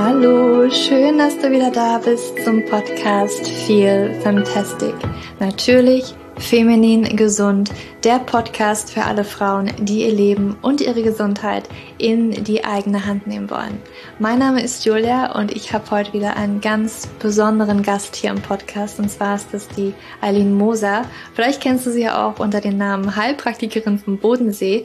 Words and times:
Hallo, 0.00 0.70
schön, 0.70 1.18
dass 1.18 1.36
du 1.38 1.50
wieder 1.50 1.72
da 1.72 1.98
bist 1.98 2.38
zum 2.44 2.64
Podcast 2.66 3.48
Feel 3.48 4.14
Fantastic. 4.22 4.94
Natürlich 5.40 6.14
Feminin 6.36 7.16
Gesund, 7.16 7.72
der 8.04 8.20
Podcast 8.20 8.92
für 8.92 9.02
alle 9.02 9.24
Frauen, 9.24 9.72
die 9.80 10.04
ihr 10.04 10.12
Leben 10.12 10.56
und 10.62 10.80
ihre 10.80 11.02
Gesundheit 11.02 11.68
in 11.98 12.44
die 12.44 12.64
eigene 12.64 13.06
Hand 13.06 13.26
nehmen 13.26 13.50
wollen. 13.50 13.82
Mein 14.20 14.38
Name 14.38 14.62
ist 14.62 14.84
Julia 14.84 15.36
und 15.36 15.50
ich 15.50 15.72
habe 15.72 15.90
heute 15.90 16.12
wieder 16.12 16.36
einen 16.36 16.60
ganz 16.60 17.08
besonderen 17.18 17.82
Gast 17.82 18.14
hier 18.14 18.30
im 18.30 18.40
Podcast 18.40 19.00
und 19.00 19.10
zwar 19.10 19.34
ist 19.34 19.48
das 19.50 19.66
die 19.66 19.94
Eileen 20.20 20.54
Moser. 20.54 21.06
Vielleicht 21.34 21.60
kennst 21.60 21.86
du 21.86 21.90
sie 21.90 22.02
ja 22.02 22.24
auch 22.24 22.38
unter 22.38 22.60
dem 22.60 22.78
Namen 22.78 23.16
Heilpraktikerin 23.16 23.98
vom 23.98 24.18
Bodensee. 24.18 24.84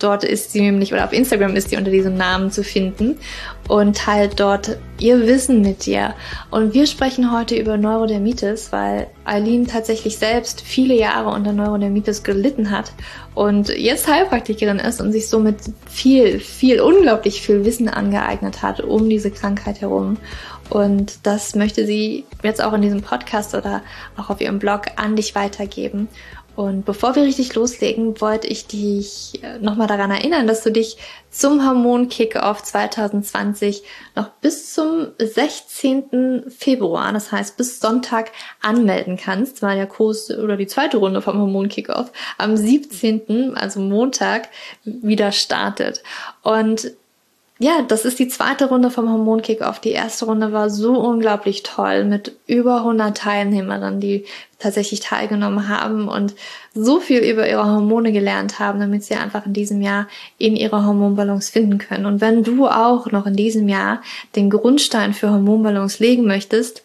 Dort 0.00 0.24
ist 0.24 0.50
sie 0.50 0.62
nämlich, 0.62 0.92
oder 0.92 1.04
auf 1.04 1.12
Instagram 1.12 1.54
ist 1.56 1.68
sie 1.68 1.76
unter 1.76 1.90
diesem 1.90 2.16
Namen 2.16 2.50
zu 2.50 2.64
finden 2.64 3.18
und 3.68 3.96
teilt 3.96 4.40
dort 4.40 4.78
ihr 4.98 5.26
Wissen 5.26 5.60
mit 5.60 5.84
dir. 5.86 6.14
Und 6.50 6.74
wir 6.74 6.86
sprechen 6.86 7.32
heute 7.32 7.54
über 7.54 7.76
Neurodermitis, 7.76 8.72
weil 8.72 9.08
Eileen 9.24 9.66
tatsächlich 9.66 10.16
selbst 10.16 10.62
viele 10.62 10.94
Jahre 10.94 11.30
unter 11.30 11.52
Neurodermitis 11.52 12.22
gelitten 12.22 12.70
hat 12.70 12.92
und 13.34 13.68
jetzt 13.68 14.08
Heilpraktikerin 14.08 14.78
ist 14.78 15.00
und 15.00 15.12
sich 15.12 15.28
somit 15.28 15.58
viel, 15.86 16.40
viel, 16.40 16.80
unglaublich 16.80 17.42
viel 17.42 17.64
Wissen 17.64 17.88
angeeignet 17.88 18.62
hat 18.62 18.80
um 18.80 19.08
diese 19.08 19.30
Krankheit 19.30 19.82
herum. 19.82 20.16
Und 20.70 21.26
das 21.26 21.56
möchte 21.56 21.84
sie 21.84 22.24
jetzt 22.44 22.62
auch 22.62 22.72
in 22.72 22.82
diesem 22.82 23.02
Podcast 23.02 23.54
oder 23.54 23.82
auch 24.16 24.30
auf 24.30 24.40
ihrem 24.40 24.60
Blog 24.60 24.82
an 24.96 25.16
dich 25.16 25.34
weitergeben. 25.34 26.08
Und 26.60 26.84
bevor 26.84 27.16
wir 27.16 27.22
richtig 27.22 27.54
loslegen, 27.54 28.20
wollte 28.20 28.46
ich 28.46 28.66
dich 28.66 29.42
äh, 29.42 29.58
nochmal 29.60 29.86
daran 29.86 30.10
erinnern, 30.10 30.46
dass 30.46 30.62
du 30.62 30.70
dich 30.70 30.98
zum 31.30 31.66
Hormon 31.66 32.10
Kickoff 32.10 32.62
2020 32.62 33.82
noch 34.14 34.28
bis 34.42 34.74
zum 34.74 35.06
16. 35.16 36.50
Februar, 36.50 37.14
das 37.14 37.32
heißt 37.32 37.56
bis 37.56 37.80
Sonntag, 37.80 38.32
anmelden 38.60 39.16
kannst, 39.16 39.62
weil 39.62 39.76
der 39.76 39.86
Kurs 39.86 40.30
oder 40.30 40.58
die 40.58 40.66
zweite 40.66 40.98
Runde 40.98 41.22
vom 41.22 41.38
Hormon 41.38 41.70
Kickoff 41.70 42.12
am 42.36 42.58
17., 42.58 43.56
also 43.56 43.80
Montag, 43.80 44.50
wieder 44.84 45.32
startet. 45.32 46.02
Und 46.42 46.92
ja, 47.62 47.82
das 47.82 48.06
ist 48.06 48.18
die 48.18 48.28
zweite 48.28 48.70
Runde 48.70 48.90
vom 48.90 49.10
Hormon 49.10 49.42
Kickoff. 49.42 49.80
Die 49.80 49.90
erste 49.90 50.24
Runde 50.24 50.50
war 50.50 50.70
so 50.70 50.98
unglaublich 50.98 51.62
toll 51.62 52.04
mit 52.04 52.34
über 52.46 52.78
100 52.78 53.14
Teilnehmerinnen, 53.14 54.00
die 54.00 54.24
tatsächlich 54.58 55.00
teilgenommen 55.00 55.68
haben 55.68 56.08
und 56.08 56.34
so 56.72 57.00
viel 57.00 57.18
über 57.18 57.46
ihre 57.46 57.66
Hormone 57.66 58.12
gelernt 58.12 58.60
haben, 58.60 58.80
damit 58.80 59.04
sie 59.04 59.14
einfach 59.14 59.44
in 59.44 59.52
diesem 59.52 59.82
Jahr 59.82 60.08
in 60.38 60.56
ihre 60.56 60.86
Hormonbalance 60.86 61.52
finden 61.52 61.76
können. 61.76 62.06
Und 62.06 62.22
wenn 62.22 62.44
du 62.44 62.66
auch 62.66 63.12
noch 63.12 63.26
in 63.26 63.36
diesem 63.36 63.68
Jahr 63.68 64.00
den 64.36 64.48
Grundstein 64.48 65.12
für 65.12 65.30
Hormonbalance 65.30 66.02
legen 66.02 66.24
möchtest, 66.24 66.82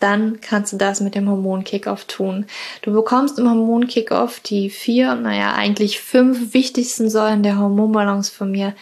dann 0.00 0.40
kannst 0.40 0.72
du 0.72 0.76
das 0.76 1.00
mit 1.00 1.14
dem 1.14 1.30
Hormon 1.30 1.62
Kickoff 1.62 2.04
tun. 2.04 2.46
Du 2.82 2.92
bekommst 2.92 3.38
im 3.38 3.48
Hormon 3.48 3.86
Kickoff 3.86 4.40
die 4.40 4.70
vier, 4.70 5.14
naja, 5.14 5.54
eigentlich 5.54 6.00
fünf 6.00 6.52
wichtigsten 6.52 7.08
Säulen 7.08 7.44
der 7.44 7.60
Hormonbalance 7.60 8.32
von 8.32 8.50
mir 8.50 8.74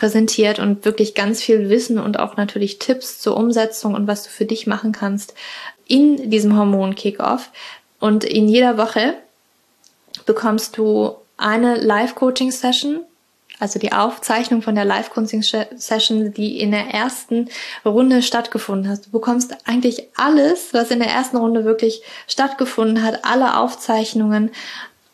präsentiert 0.00 0.58
und 0.58 0.86
wirklich 0.86 1.14
ganz 1.14 1.42
viel 1.42 1.68
Wissen 1.68 1.98
und 1.98 2.18
auch 2.18 2.38
natürlich 2.38 2.78
Tipps 2.78 3.18
zur 3.18 3.36
Umsetzung 3.36 3.92
und 3.92 4.06
was 4.06 4.22
du 4.22 4.30
für 4.30 4.46
dich 4.46 4.66
machen 4.66 4.92
kannst 4.92 5.34
in 5.86 6.30
diesem 6.30 6.56
Hormon 6.56 6.94
Kickoff. 6.94 7.50
Und 7.98 8.24
in 8.24 8.48
jeder 8.48 8.78
Woche 8.78 9.12
bekommst 10.24 10.78
du 10.78 11.16
eine 11.36 11.76
Live-Coaching-Session, 11.76 13.00
also 13.58 13.78
die 13.78 13.92
Aufzeichnung 13.92 14.62
von 14.62 14.74
der 14.74 14.86
Live-Coaching-Session, 14.86 16.32
die 16.32 16.60
in 16.60 16.70
der 16.70 16.94
ersten 16.94 17.50
Runde 17.84 18.22
stattgefunden 18.22 18.90
hat. 18.90 19.04
Du 19.04 19.10
bekommst 19.10 19.54
eigentlich 19.66 20.08
alles, 20.16 20.72
was 20.72 20.90
in 20.90 21.00
der 21.00 21.10
ersten 21.10 21.36
Runde 21.36 21.66
wirklich 21.66 22.00
stattgefunden 22.26 23.02
hat, 23.04 23.26
alle 23.26 23.58
Aufzeichnungen, 23.58 24.50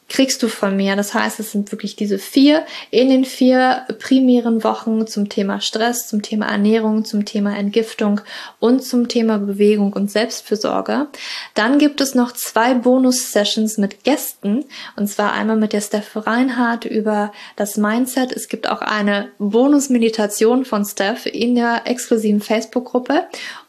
kriegst 0.09 0.43
du 0.43 0.49
von 0.49 0.77
mir. 0.77 0.97
Das 0.97 1.15
heißt, 1.15 1.41
es 1.41 1.53
sind 1.53 1.73
wirklich 1.73 1.97
diese 1.97 2.19
vier 2.19 2.65
in 2.91 3.09
den 3.09 3.25
vier 3.25 3.85
primären 3.99 4.63
Wochen 4.63 5.07
zum 5.07 5.29
Thema 5.29 5.61
Stress, 5.61 6.09
zum 6.09 6.23
Thema 6.23 6.47
Ernährung, 6.47 7.05
zum 7.05 7.25
Thema 7.25 7.57
Entgiftung 7.57 8.21
und 8.61 8.85
zum 8.85 9.09
Thema 9.09 9.39
Bewegung 9.39 9.93
und 9.93 10.11
Selbstfürsorge. 10.11 11.09
Dann 11.55 11.79
gibt 11.79 12.01
es 12.01 12.15
noch 12.15 12.33
zwei 12.33 12.75
Bonus-Sessions 12.75 13.79
mit 13.79 14.05
Gästen 14.05 14.65
und 14.97 15.09
zwar 15.09 15.33
einmal 15.33 15.57
mit 15.57 15.73
der 15.73 15.81
Steph 15.81 16.15
Reinhardt 16.15 16.85
über 16.85 17.33
das 17.57 17.77
Mindset. 17.77 18.33
Es 18.33 18.49
gibt 18.49 18.69
auch 18.69 18.81
eine 18.81 19.29
Bonus-Meditation 19.39 20.65
von 20.65 20.85
Steph 20.85 21.27
in 21.27 21.55
der 21.57 21.83
exklusiven 21.87 22.41
Facebook-Gruppe 22.41 23.27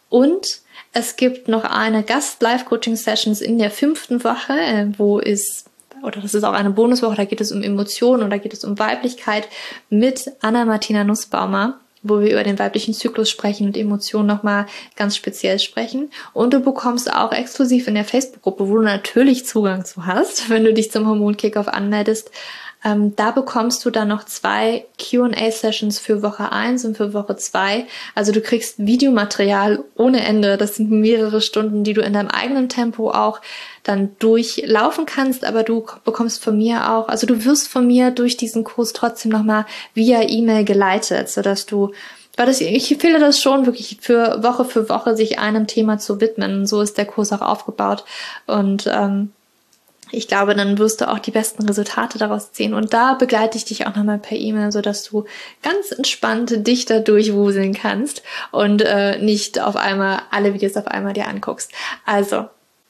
und 0.10 0.62
es 0.94 1.16
gibt 1.16 1.48
noch 1.48 1.64
eine 1.64 2.04
Gast-Live-Coaching-Sessions 2.04 3.42
in 3.42 3.60
der 3.60 3.72
fünften 3.72 4.24
Woche, 4.24 4.54
äh, 4.54 4.88
wo 4.98 5.20
es 5.20 5.66
oder 6.04 6.22
das 6.22 6.34
ist 6.34 6.44
auch 6.44 6.54
eine 6.54 6.72
Bonuswoche, 6.72 7.16
da 7.16 7.26
geht 7.26 7.42
es 7.42 7.52
um 7.52 7.64
Emotionen 7.64 8.24
und 8.24 8.30
da 8.30 8.38
geht 8.38 8.54
es 8.54 8.64
um 8.64 8.80
Weiblichkeit 8.80 9.48
mit 9.90 10.32
Anna-Martina 10.42 11.04
Nussbaumer 11.04 11.80
wo 12.04 12.22
wir 12.22 12.32
über 12.32 12.44
den 12.44 12.60
weiblichen 12.60 12.94
Zyklus 12.94 13.30
sprechen 13.30 13.68
und 13.68 13.78
Emotionen 13.78 14.28
nochmal 14.28 14.66
ganz 14.96 15.16
speziell 15.16 15.60
sprechen. 15.60 16.12
Und 16.34 16.54
du 16.54 16.60
bekommst 16.60 17.12
auch 17.12 17.32
exklusiv 17.32 17.88
in 17.88 17.96
der 17.96 18.06
Facebook-Gruppe, 18.06 18.70
wo 18.70 18.78
du 18.78 18.84
natürlich 18.84 19.46
Zugang 19.46 19.86
zu 19.86 20.06
hast, 20.06 20.50
wenn 20.50 20.64
du 20.64 20.74
dich 20.74 20.92
zum 20.92 21.08
Hormon-Kickoff 21.08 21.68
anmeldest, 21.68 22.32
ähm, 22.88 23.16
da 23.18 23.32
bekommst 23.32 23.84
du 23.84 23.90
dann 23.90 24.08
noch 24.08 24.24
zwei 24.24 24.86
QA-Sessions 24.98 26.00
für 26.00 26.24
Woche 26.24 26.52
1 26.54 26.86
und 26.86 26.96
für 26.96 27.14
Woche 27.14 27.36
2. 27.36 27.86
Also 28.16 28.32
du 28.32 28.40
kriegst 28.40 28.76
Videomaterial 28.78 29.84
ohne 29.96 30.24
Ende. 30.24 30.56
Das 30.56 30.76
sind 30.78 30.90
mehrere 30.90 31.42
Stunden, 31.42 31.84
die 31.84 31.94
du 31.94 32.02
in 32.02 32.14
deinem 32.14 32.30
eigenen 32.30 32.70
Tempo 32.70 33.12
auch 33.12 33.42
dann 33.84 34.16
durchlaufen 34.20 35.06
kannst, 35.06 35.44
aber 35.44 35.64
du 35.64 35.86
bekommst 36.06 36.42
von 36.42 36.58
mir 36.58 36.92
auch, 36.92 37.10
also 37.10 37.28
du 37.28 37.44
wirst 37.46 37.68
von 37.68 37.88
mir 37.88 38.12
durch 38.12 38.38
diesen 38.38 38.64
Kurs 38.64 38.94
trotzdem 38.94 39.32
nochmal 39.32 39.66
via 39.94 40.22
E-Mail 40.22 40.64
geleitet, 40.64 41.30
sodass 41.30 41.66
du 41.66 41.92
weil 42.38 42.46
das, 42.46 42.62
ich 42.62 42.92
empfehle 42.92 43.20
das 43.20 43.42
schon 43.42 43.66
wirklich 43.66 43.98
für 44.00 44.44
Woche 44.44 44.64
für 44.64 44.90
Woche 44.90 45.18
sich 45.18 45.40
einem 45.40 45.66
Thema 45.66 45.98
zu 45.98 46.22
widmen. 46.22 46.68
So 46.68 46.82
ist 46.82 46.96
der 47.00 47.06
Kurs 47.06 47.34
auch 47.34 47.42
aufgebaut. 47.42 48.06
Und 48.46 48.88
ähm, 48.94 49.32
ich 50.12 50.28
glaube, 50.28 50.56
dann 50.56 50.78
wirst 50.78 51.02
du 51.02 51.10
auch 51.10 51.20
die 51.20 51.32
besten 51.32 51.66
Resultate 51.66 52.18
daraus 52.18 52.52
ziehen. 52.52 52.74
Und 52.74 52.94
da 52.94 53.14
begleite 53.14 53.58
ich 53.58 53.66
dich 53.66 53.88
auch 53.88 53.96
nochmal 53.96 54.20
per 54.20 54.38
E-Mail, 54.38 54.72
so 54.72 54.82
dass 54.82 55.04
du 55.04 55.26
ganz 55.64 55.92
entspannt 55.92 56.68
dich 56.68 56.86
da 56.86 57.00
durchwuseln 57.00 57.74
kannst 57.74 58.24
und 58.52 58.82
äh, 58.82 59.20
nicht 59.20 59.60
auf 59.60 59.76
einmal 59.76 60.22
alle 60.32 60.54
Videos 60.54 60.78
auf 60.78 60.88
einmal 60.88 61.14
dir 61.14 61.28
anguckst. 61.28 61.72
Also, 62.06 62.46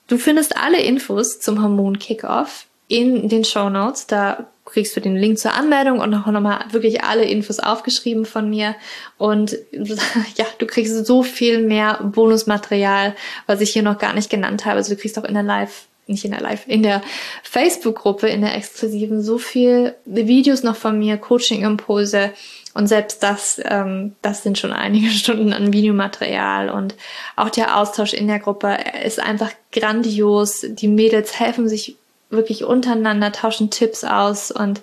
du 0.08 0.18
findest 0.18 0.58
alle 0.58 0.82
Infos 0.82 1.40
zum 1.40 1.62
Hormon 1.62 2.00
Kickoff 2.00 2.66
in 2.88 3.30
den 3.30 3.44
Show 3.44 3.70
Notes. 3.70 4.08
Da 4.08 4.48
kriegst 4.66 4.96
du 4.96 5.02
den 5.02 5.16
Link 5.16 5.40
zur 5.40 5.54
Anmeldung 5.54 6.00
und 6.00 6.10
noch 6.10 6.28
nochmal 6.28 6.66
wirklich 6.72 7.04
alle 7.04 7.24
Infos 7.24 7.60
aufgeschrieben 7.60 8.26
von 8.26 8.50
mir. 8.50 8.76
Und 9.18 9.58
ja, 10.36 10.46
du 10.58 10.68
kriegst 10.68 11.06
so 11.06 11.24
viel 11.24 11.64
mehr 11.64 12.00
Bonusmaterial, 12.04 13.16
was 13.46 13.62
ich 13.62 13.72
hier 13.72 13.84
noch 13.84 13.98
gar 13.98 14.14
nicht 14.14 14.30
genannt 14.30 14.66
habe. 14.66 14.78
Also 14.78 14.94
du 14.94 15.00
kriegst 15.00 15.18
auch 15.18 15.24
in 15.24 15.34
der 15.34 15.44
Live 15.44 15.88
nicht 16.08 16.26
in 16.26 16.32
der 16.32 16.42
Live, 16.42 16.68
in 16.68 16.84
der 16.84 17.02
Facebook-Gruppe, 17.44 18.28
in 18.28 18.42
der 18.42 18.56
exklusiven, 18.56 19.22
so 19.22 19.38
viel 19.38 19.96
Videos 20.06 20.64
noch 20.64 20.76
von 20.76 20.98
mir, 20.98 21.18
Coaching-Impulse. 21.18 22.32
Und 22.74 22.88
selbst 22.88 23.24
das, 23.24 23.60
ähm, 23.66 24.16
das 24.22 24.44
sind 24.44 24.58
schon 24.58 24.72
einige 24.72 25.10
Stunden 25.12 25.54
an 25.54 25.74
Videomaterial. 25.74 26.70
Und 26.70 26.96
auch 27.36 27.50
der 27.50 27.78
Austausch 27.78 28.14
in 28.14 28.28
der 28.28 28.40
Gruppe 28.40 28.78
ist 29.04 29.20
einfach 29.20 29.52
grandios. 29.72 30.66
Die 30.68 30.88
Mädels 30.88 31.40
helfen 31.40 31.68
sich 31.68 31.96
wirklich 32.30 32.64
untereinander, 32.64 33.32
tauschen 33.32 33.70
Tipps 33.70 34.04
aus. 34.04 34.52
Und 34.52 34.82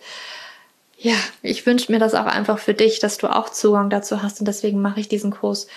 ja, 0.99 1.15
ich 1.43 1.67
wünsche 1.67 1.93
mir 1.93 1.99
das 1.99 2.15
auch 2.15 2.27
einfach 2.27 2.59
für 2.59 2.75
dich, 2.75 2.99
dass 2.99 3.19
du 3.19 3.29
auch 3.29 3.51
Zugang 3.51 3.91
dazu 3.91 4.23
hast. 4.23 4.41
Und 4.41 4.47
deswegen 4.47 4.83
mache 4.83 5.01
ich 5.01 5.09
diesen 5.09 5.31
Kurs 5.31 5.69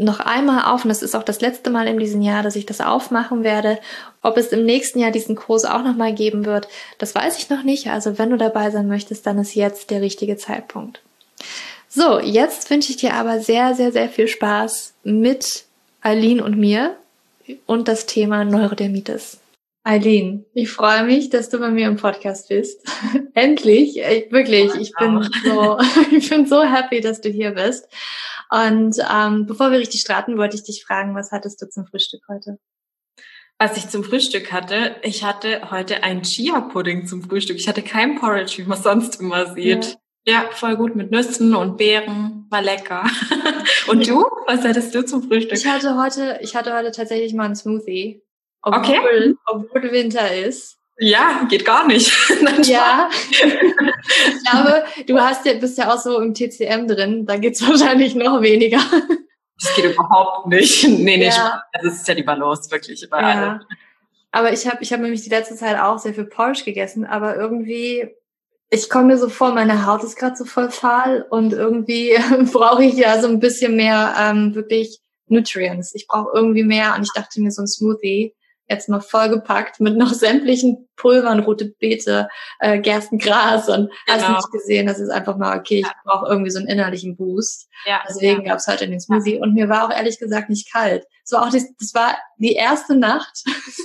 noch 0.00 0.20
einmal 0.20 0.72
auf 0.72 0.84
und 0.84 0.88
das 0.88 1.02
ist 1.02 1.14
auch 1.14 1.22
das 1.22 1.40
letzte 1.40 1.68
Mal 1.68 1.86
in 1.86 1.98
diesem 1.98 2.22
Jahr, 2.22 2.42
dass 2.42 2.56
ich 2.56 2.64
das 2.64 2.80
aufmachen 2.80 3.44
werde. 3.44 3.78
Ob 4.22 4.38
es 4.38 4.48
im 4.48 4.64
nächsten 4.64 4.98
Jahr 4.98 5.10
diesen 5.10 5.36
Kurs 5.36 5.64
auch 5.66 5.82
nochmal 5.82 6.14
geben 6.14 6.46
wird, 6.46 6.68
das 6.98 7.14
weiß 7.14 7.38
ich 7.38 7.50
noch 7.50 7.62
nicht. 7.62 7.88
Also 7.88 8.18
wenn 8.18 8.30
du 8.30 8.38
dabei 8.38 8.70
sein 8.70 8.88
möchtest, 8.88 9.26
dann 9.26 9.38
ist 9.38 9.54
jetzt 9.54 9.90
der 9.90 10.00
richtige 10.00 10.38
Zeitpunkt. 10.38 11.02
So, 11.88 12.18
jetzt 12.18 12.70
wünsche 12.70 12.90
ich 12.90 12.96
dir 12.96 13.14
aber 13.14 13.40
sehr, 13.40 13.74
sehr, 13.74 13.92
sehr 13.92 14.08
viel 14.08 14.26
Spaß 14.26 14.94
mit 15.04 15.64
Eileen 16.00 16.40
und 16.40 16.56
mir 16.56 16.96
und 17.66 17.88
das 17.88 18.06
Thema 18.06 18.44
Neurodermitis. 18.44 19.38
Eileen, 19.82 20.44
ich 20.54 20.70
freue 20.70 21.04
mich, 21.04 21.30
dass 21.30 21.50
du 21.50 21.58
bei 21.58 21.70
mir 21.70 21.88
im 21.88 21.96
Podcast 21.96 22.48
bist. 22.48 22.80
Endlich, 23.34 23.96
wirklich, 24.30 24.74
ich 24.76 24.92
bin 24.98 25.28
so, 25.44 25.78
ich 26.16 26.30
bin 26.30 26.46
so 26.46 26.62
happy, 26.62 27.00
dass 27.00 27.20
du 27.20 27.28
hier 27.28 27.50
bist. 27.50 27.88
Und 28.50 28.96
ähm, 29.10 29.46
bevor 29.46 29.70
wir 29.70 29.78
richtig 29.78 30.00
starten, 30.00 30.36
wollte 30.36 30.56
ich 30.56 30.64
dich 30.64 30.84
fragen, 30.84 31.14
was 31.14 31.30
hattest 31.30 31.62
du 31.62 31.68
zum 31.68 31.86
Frühstück 31.86 32.22
heute? 32.28 32.58
Was 33.58 33.76
ich 33.76 33.88
zum 33.88 34.02
Frühstück 34.02 34.52
hatte, 34.52 34.96
ich 35.02 35.22
hatte 35.22 35.70
heute 35.70 36.02
ein 36.02 36.22
Chia-Pudding 36.22 37.06
zum 37.06 37.22
Frühstück. 37.22 37.58
Ich 37.58 37.68
hatte 37.68 37.82
kein 37.82 38.18
Porridge, 38.18 38.54
wie 38.56 38.64
man 38.64 38.80
sonst 38.80 39.20
immer 39.20 39.54
sieht. 39.54 39.98
Ja, 40.26 40.48
voll 40.50 40.76
gut 40.76 40.96
mit 40.96 41.10
Nüssen 41.10 41.54
und 41.54 41.76
Beeren. 41.76 42.46
War 42.50 42.62
lecker. 42.62 43.04
und 43.88 44.08
du? 44.08 44.24
Was 44.46 44.64
hattest 44.64 44.94
du 44.94 45.04
zum 45.04 45.22
Frühstück? 45.22 45.52
Ich 45.52 45.66
hatte 45.66 45.96
heute, 45.96 46.40
ich 46.42 46.56
hatte 46.56 46.74
heute 46.74 46.90
tatsächlich 46.90 47.34
mal 47.34 47.44
einen 47.44 47.54
Smoothie. 47.54 48.22
Obwohl, 48.62 48.80
okay. 48.80 49.34
obwohl 49.46 49.92
Winter 49.92 50.34
ist. 50.34 50.79
Ja, 51.02 51.46
geht 51.48 51.64
gar 51.64 51.86
nicht. 51.86 52.12
ja. 52.64 53.08
ich 53.30 54.50
glaube, 54.50 54.84
du 55.06 55.18
hast 55.18 55.46
ja, 55.46 55.54
bist 55.54 55.78
ja 55.78 55.92
auch 55.92 55.98
so 55.98 56.20
im 56.20 56.34
TCM 56.34 56.86
drin. 56.86 57.24
Da 57.24 57.38
geht's 57.38 57.62
wahrscheinlich 57.66 58.14
noch 58.14 58.42
weniger. 58.42 58.80
Das 59.58 59.74
geht 59.74 59.86
überhaupt 59.86 60.48
nicht. 60.48 60.84
Nee, 60.88 61.16
nee, 61.16 61.26
ja. 61.28 61.62
das 61.72 61.94
ist 61.94 62.08
ja 62.08 62.14
die 62.14 62.22
Balance 62.22 62.70
wirklich 62.70 63.02
überall. 63.02 63.34
Ja. 63.34 63.60
Aber 64.30 64.52
ich 64.52 64.66
habe 64.66 64.82
ich 64.82 64.92
hab 64.92 65.00
nämlich 65.00 65.22
die 65.22 65.30
letzte 65.30 65.56
Zeit 65.56 65.80
auch 65.80 65.98
sehr 65.98 66.12
viel 66.12 66.26
Porridge 66.26 66.64
gegessen, 66.64 67.06
aber 67.06 67.34
irgendwie, 67.34 68.08
ich 68.68 68.90
komme 68.90 69.06
mir 69.06 69.18
so 69.18 69.30
vor, 69.30 69.52
meine 69.54 69.86
Haut 69.86 70.04
ist 70.04 70.16
gerade 70.16 70.36
so 70.36 70.44
voll 70.44 70.70
fahl 70.70 71.26
und 71.30 71.54
irgendwie 71.54 72.16
brauche 72.52 72.84
ich 72.84 72.94
ja 72.94 73.20
so 73.20 73.28
ein 73.28 73.40
bisschen 73.40 73.74
mehr 73.74 74.14
ähm, 74.18 74.54
wirklich 74.54 75.00
Nutrients. 75.28 75.94
Ich 75.94 76.06
brauche 76.06 76.30
irgendwie 76.34 76.62
mehr 76.62 76.94
und 76.94 77.02
ich 77.04 77.12
dachte 77.14 77.40
mir 77.40 77.50
so 77.50 77.62
ein 77.62 77.68
Smoothie 77.68 78.34
jetzt 78.70 78.88
noch 78.88 79.02
vollgepackt 79.02 79.80
mit 79.80 79.96
noch 79.96 80.12
sämtlichen 80.14 80.88
Pulvern, 80.96 81.40
rote 81.40 81.74
Beete, 81.78 82.28
äh, 82.60 82.78
Gerstengras 82.78 83.68
und 83.68 83.90
genau. 84.06 84.18
hast 84.18 84.36
nicht 84.36 84.52
gesehen. 84.52 84.86
Das 84.86 85.00
ist 85.00 85.10
einfach 85.10 85.36
mal, 85.36 85.58
okay, 85.58 85.80
ich 85.80 85.86
ja. 85.86 85.92
brauche 86.04 86.28
irgendwie 86.28 86.50
so 86.50 86.58
einen 86.58 86.68
innerlichen 86.68 87.16
Boost. 87.16 87.68
Ja. 87.84 88.02
Deswegen 88.08 88.42
ja. 88.42 88.50
gab 88.50 88.58
es 88.58 88.68
heute 88.68 88.86
den 88.88 89.00
Smoothie. 89.00 89.36
Ja. 89.36 89.42
Und 89.42 89.54
mir 89.54 89.68
war 89.68 89.86
auch 89.86 89.94
ehrlich 89.94 90.18
gesagt 90.18 90.48
nicht 90.48 90.72
kalt. 90.72 91.04
Es 91.24 91.32
war 91.32 91.42
auch 91.42 91.50
das, 91.50 91.64
das 91.78 91.94
war 91.94 92.16
die 92.38 92.52
erste 92.52 92.96
Nacht 92.96 93.42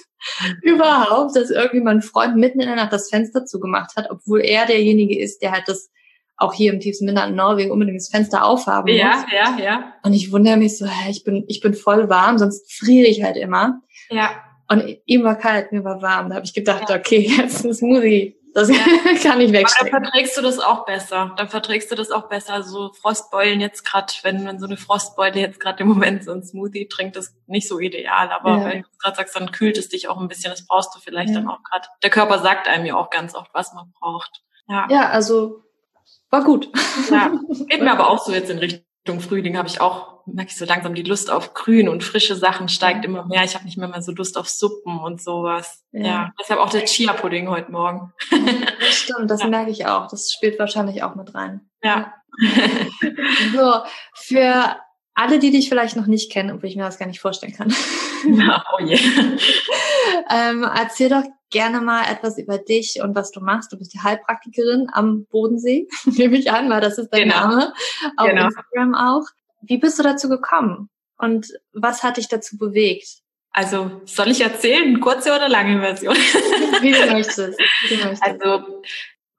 überhaupt, 0.62 1.36
dass 1.36 1.50
irgendwie 1.50 1.82
mein 1.82 2.02
Freund 2.02 2.36
mitten 2.36 2.60
in 2.60 2.68
der 2.68 2.76
Nacht 2.76 2.94
das 2.94 3.10
Fenster 3.10 3.46
zugemacht 3.46 3.96
hat, 3.96 4.10
obwohl 4.10 4.42
er 4.42 4.66
derjenige 4.66 5.20
ist, 5.20 5.42
der 5.42 5.52
halt 5.52 5.68
das 5.68 5.90
auch 6.38 6.54
hier 6.54 6.74
im 6.74 6.80
tiefsten 6.80 7.08
Winter 7.08 7.28
in 7.28 7.36
Norwegen 7.36 7.72
unbedingt 7.72 7.98
das 7.98 8.10
Fenster 8.10 8.44
aufhaben 8.44 8.92
muss. 8.92 9.00
Ja, 9.00 9.26
ja, 9.32 9.58
ja. 9.58 9.94
Und 10.04 10.14
ich 10.14 10.32
wundere 10.32 10.58
mich 10.58 10.78
so, 10.78 10.86
hä, 10.86 11.10
ich 11.10 11.24
bin, 11.24 11.46
ich 11.48 11.62
bin 11.62 11.74
voll 11.74 12.10
warm, 12.10 12.38
sonst 12.38 12.74
friere 12.74 13.08
ich 13.08 13.24
halt 13.24 13.38
immer. 13.38 13.82
Ja. 14.10 14.32
Und 14.68 14.98
ihm 15.06 15.24
war 15.24 15.36
kalt, 15.36 15.72
mir 15.72 15.84
war 15.84 16.02
warm. 16.02 16.30
Da 16.30 16.36
habe 16.36 16.46
ich 16.46 16.54
gedacht, 16.54 16.90
ja. 16.90 16.96
okay, 16.96 17.20
jetzt 17.38 17.66
ein 17.66 17.74
Smoothie. 17.74 18.36
Das 18.56 18.70
ja. 18.70 18.76
kann 19.22 19.42
ich 19.42 19.52
wegstecken. 19.52 19.94
Aber 19.94 20.00
dann 20.00 20.04
verträgst 20.06 20.38
du 20.38 20.42
das 20.42 20.60
auch 20.60 20.86
besser. 20.86 21.34
Dann 21.36 21.50
verträgst 21.50 21.92
du 21.92 21.96
das 21.96 22.10
auch 22.10 22.30
besser. 22.30 22.64
So 22.64 22.94
Frostbeulen 22.94 23.60
jetzt 23.60 23.84
gerade, 23.84 24.14
wenn 24.24 24.44
man 24.44 24.60
so 24.60 24.66
eine 24.66 24.78
Frostbeule 24.78 25.42
jetzt 25.42 25.60
gerade 25.60 25.84
im 25.84 25.90
Moment 25.90 26.24
so 26.24 26.32
ein 26.32 26.42
Smoothie 26.42 26.88
trinkt, 26.88 27.18
ist 27.18 27.36
nicht 27.48 27.68
so 27.68 27.80
ideal. 27.80 28.32
Aber 28.32 28.58
ja. 28.58 28.66
wenn 28.66 28.82
du 28.84 28.88
gerade 28.98 29.18
sagst, 29.18 29.36
dann 29.36 29.52
kühlt 29.52 29.78
es 29.78 29.90
dich 29.90 30.08
auch 30.08 30.18
ein 30.20 30.30
bisschen. 30.30 30.52
Das 30.52 30.66
brauchst 30.66 30.96
du 30.96 31.00
vielleicht 31.00 31.30
ja. 31.30 31.36
dann 31.36 31.50
auch 31.50 31.62
gerade. 31.64 31.88
Der 32.02 32.10
Körper 32.10 32.40
sagt 32.40 32.70
einem 32.70 32.86
ja 32.86 32.96
auch 32.96 33.10
ganz 33.10 33.36
oft, 33.36 33.54
was 33.54 33.74
man 33.74 33.92
braucht. 34.00 34.42
Ja, 34.70 34.88
ja 34.90 35.10
also 35.10 35.64
war 36.30 36.44
gut. 36.44 36.70
Ja, 37.12 37.34
geht 37.68 37.82
mir 37.82 37.92
aber 37.92 38.10
auch 38.10 38.24
so 38.24 38.32
jetzt 38.32 38.50
in 38.50 38.60
Richtung 38.60 38.86
Frühling 39.06 39.58
habe 39.58 39.68
ich 39.68 39.82
auch, 39.82 40.26
merke 40.26 40.52
ich 40.52 40.58
so 40.58 40.66
langsam, 40.66 40.96
die 40.96 41.04
Lust 41.04 41.30
auf 41.30 41.54
Grün 41.54 41.88
und 41.88 42.04
frische 42.04 42.36
Sachen 42.36 42.70
steigt 42.70 43.06
immer 43.06 43.26
mehr. 43.26 43.44
Ich 43.44 43.56
habe 43.56 43.66
nicht 43.66 43.78
mehr 43.78 43.88
mal 43.88 44.02
so 44.02 44.12
Lust 44.12 44.38
auf 44.38 44.50
Suppen 44.50 45.00
und 45.00 45.22
sowas. 45.22 45.84
Ja, 45.92 46.06
ja 46.06 46.34
deshalb 46.40 46.60
auch 46.60 46.70
der 46.70 46.86
Chia-Pudding 46.86 47.48
heute 47.50 47.72
Morgen. 47.72 48.14
Das 48.80 48.96
stimmt, 48.96 49.30
das 49.30 49.42
ja. 49.44 49.48
merke 49.48 49.72
ich 49.72 49.86
auch. 49.86 50.08
Das 50.08 50.32
spielt 50.36 50.60
wahrscheinlich 50.60 51.04
auch 51.04 51.16
mit 51.16 51.36
rein. 51.36 51.70
Ja. 51.84 52.14
so, 53.54 53.82
für 54.16 54.76
alle, 55.16 55.40
die 55.40 55.52
dich 55.52 55.70
vielleicht 55.70 55.96
noch 55.96 56.08
nicht 56.08 56.32
kennen, 56.32 56.52
obwohl 56.52 56.70
ich 56.70 56.76
mir 56.76 56.84
das 56.84 57.00
gar 57.00 57.08
nicht 57.08 57.22
vorstellen 57.22 57.54
kann. 57.54 57.74
Oh 58.26 58.84
je. 58.84 58.96
ähm, 60.30 60.64
erzähl 60.64 61.10
doch 61.10 61.24
gerne 61.50 61.80
mal 61.80 62.04
etwas 62.12 62.38
über 62.38 62.58
dich 62.58 63.00
und 63.02 63.16
was 63.16 63.32
du 63.32 63.40
machst. 63.40 63.72
Du 63.72 63.78
bist 63.78 63.94
die 63.94 64.02
Heilpraktikerin 64.02 64.88
am 64.92 65.26
Bodensee, 65.26 65.88
nehme 66.06 66.38
ich 66.38 66.52
an, 66.52 66.70
weil 66.70 66.82
das 66.82 66.98
ist 66.98 67.10
dein 67.10 67.30
genau. 67.30 67.48
Name. 67.48 67.74
Auf 68.18 68.28
genau. 68.28 68.46
Instagram 68.46 68.96
auch. 68.96 69.24
Wie 69.62 69.78
bist 69.78 69.98
du 69.98 70.04
dazu 70.04 70.28
gekommen? 70.28 70.90
Und 71.18 71.48
was 71.72 72.04
hat 72.04 72.18
dich 72.18 72.28
dazu 72.28 72.58
bewegt? 72.58 73.08
Also 73.52 74.02
soll 74.04 74.32
ich 74.32 74.42
erzählen, 74.42 75.00
kurze 75.00 75.34
oder 75.34 75.48
lange 75.48 75.80
Version? 75.80 76.16
Wie 76.82 76.92
du 76.92 77.14
möchtest. 77.14 77.58
Wie 77.88 77.96
du 77.96 78.04
möchtest. 78.04 78.22
Also 78.22 78.82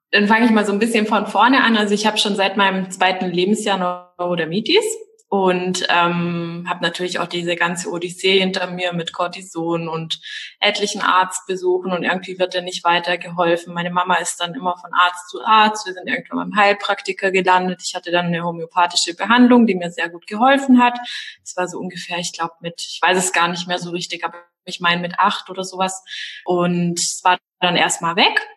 dann 0.09 0.27
fange 0.27 0.45
ich 0.45 0.51
mal 0.51 0.65
so 0.65 0.71
ein 0.71 0.79
bisschen 0.79 1.05
von 1.05 1.27
vorne 1.27 1.63
an. 1.63 1.77
Also 1.77 1.93
ich 1.93 2.07
habe 2.07 2.17
schon 2.17 2.35
seit 2.35 2.57
meinem 2.57 2.89
zweiten 2.89 3.27
Lebensjahr 3.27 3.77
Neurodermitis 4.17 4.83
und 5.29 5.85
ähm, 5.89 6.65
habe 6.69 6.81
natürlich 6.81 7.19
auch 7.19 7.27
diese 7.27 7.57
ganze 7.57 7.89
Odyssee 7.89 8.39
hinter 8.39 8.67
mir 8.67 8.93
mit 8.93 9.11
Cortison 9.11 9.89
und 9.89 10.21
etlichen 10.61 11.01
Arztbesuchen 11.01 11.91
und 11.91 12.03
irgendwie 12.03 12.39
wird 12.39 12.55
er 12.55 12.61
nicht 12.61 12.85
weitergeholfen. 12.85 13.73
Meine 13.73 13.89
Mama 13.89 14.15
ist 14.15 14.39
dann 14.39 14.53
immer 14.53 14.77
von 14.77 14.93
Arzt 14.93 15.29
zu 15.29 15.43
Arzt. 15.43 15.85
Wir 15.85 15.93
sind 15.93 16.07
irgendwann 16.07 16.49
beim 16.49 16.55
Heilpraktiker 16.55 17.31
gelandet. 17.31 17.81
Ich 17.85 17.93
hatte 17.93 18.11
dann 18.11 18.27
eine 18.27 18.43
homöopathische 18.43 19.15
Behandlung, 19.15 19.67
die 19.67 19.75
mir 19.75 19.91
sehr 19.91 20.09
gut 20.09 20.27
geholfen 20.27 20.81
hat. 20.81 20.97
Das 21.41 21.57
war 21.57 21.67
so 21.67 21.77
ungefähr, 21.77 22.19
ich 22.19 22.31
glaube 22.31 22.53
mit, 22.61 22.79
ich 22.79 23.01
weiß 23.01 23.17
es 23.17 23.33
gar 23.33 23.49
nicht 23.49 23.67
mehr 23.67 23.79
so 23.79 23.89
richtig, 23.89 24.23
aber 24.23 24.37
ich 24.63 24.79
meine 24.79 25.01
mit 25.01 25.19
acht 25.19 25.49
oder 25.49 25.65
sowas. 25.65 26.03
Und 26.45 26.99
es 26.99 27.19
war 27.25 27.37
dann 27.59 27.75
erstmal 27.75 28.15
weg 28.15 28.47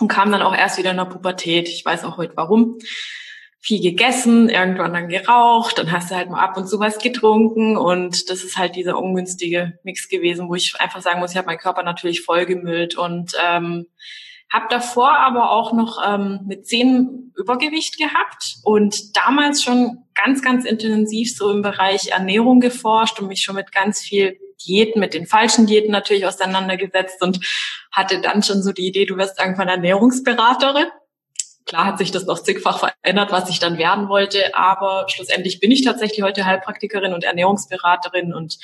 und 0.00 0.08
kam 0.08 0.32
dann 0.32 0.42
auch 0.42 0.54
erst 0.54 0.78
wieder 0.78 0.90
in 0.90 0.96
der 0.96 1.04
Pubertät. 1.04 1.68
Ich 1.68 1.84
weiß 1.84 2.02
auch 2.02 2.16
heute 2.16 2.36
warum 2.36 2.78
viel 3.60 3.82
gegessen, 3.82 4.48
irgendwann 4.48 4.94
dann 4.94 5.08
geraucht, 5.08 5.78
dann 5.78 5.90
hast 5.90 6.10
du 6.10 6.14
halt 6.14 6.30
mal 6.30 6.40
ab 6.40 6.56
und 6.56 6.68
zu 6.68 6.78
was 6.78 6.98
getrunken 6.98 7.76
und 7.76 8.30
das 8.30 8.44
ist 8.44 8.56
halt 8.56 8.76
dieser 8.76 8.98
ungünstige 8.98 9.78
Mix 9.82 10.08
gewesen, 10.08 10.48
wo 10.48 10.54
ich 10.54 10.74
einfach 10.78 11.02
sagen 11.02 11.20
muss, 11.20 11.32
ich 11.32 11.36
habe 11.36 11.46
meinen 11.46 11.58
Körper 11.58 11.82
natürlich 11.82 12.22
vollgemüllt 12.22 12.96
und 12.96 13.32
ähm, 13.44 13.86
habe 14.52 14.66
davor 14.70 15.18
aber 15.18 15.50
auch 15.50 15.72
noch 15.72 15.98
ähm, 16.06 16.40
mit 16.46 16.66
zehn 16.66 17.32
Übergewicht 17.36 17.98
gehabt 17.98 18.56
und 18.62 19.16
damals 19.16 19.62
schon 19.62 20.04
ganz, 20.14 20.40
ganz 20.40 20.64
intensiv 20.64 21.36
so 21.36 21.50
im 21.50 21.62
Bereich 21.62 22.08
Ernährung 22.08 22.60
geforscht 22.60 23.20
und 23.20 23.28
mich 23.28 23.40
schon 23.42 23.56
mit 23.56 23.72
ganz 23.72 24.00
viel 24.00 24.38
Diäten, 24.66 25.00
mit 25.00 25.14
den 25.14 25.26
falschen 25.26 25.66
Diäten 25.66 25.92
natürlich 25.92 26.26
auseinandergesetzt 26.26 27.22
und 27.22 27.44
hatte 27.92 28.20
dann 28.20 28.42
schon 28.42 28.62
so 28.62 28.72
die 28.72 28.86
Idee, 28.86 29.06
du 29.06 29.16
wirst 29.16 29.38
irgendwann 29.38 29.68
Ernährungsberaterin. 29.68 30.86
Klar 31.68 31.84
hat 31.84 31.98
sich 31.98 32.10
das 32.10 32.24
noch 32.24 32.42
zigfach 32.42 32.78
verändert, 32.78 33.30
was 33.30 33.50
ich 33.50 33.60
dann 33.60 33.76
werden 33.76 34.08
wollte, 34.08 34.54
aber 34.54 35.04
schlussendlich 35.08 35.60
bin 35.60 35.70
ich 35.70 35.84
tatsächlich 35.84 36.22
heute 36.22 36.46
Heilpraktikerin 36.46 37.12
und 37.12 37.24
Ernährungsberaterin 37.24 38.32
und 38.32 38.58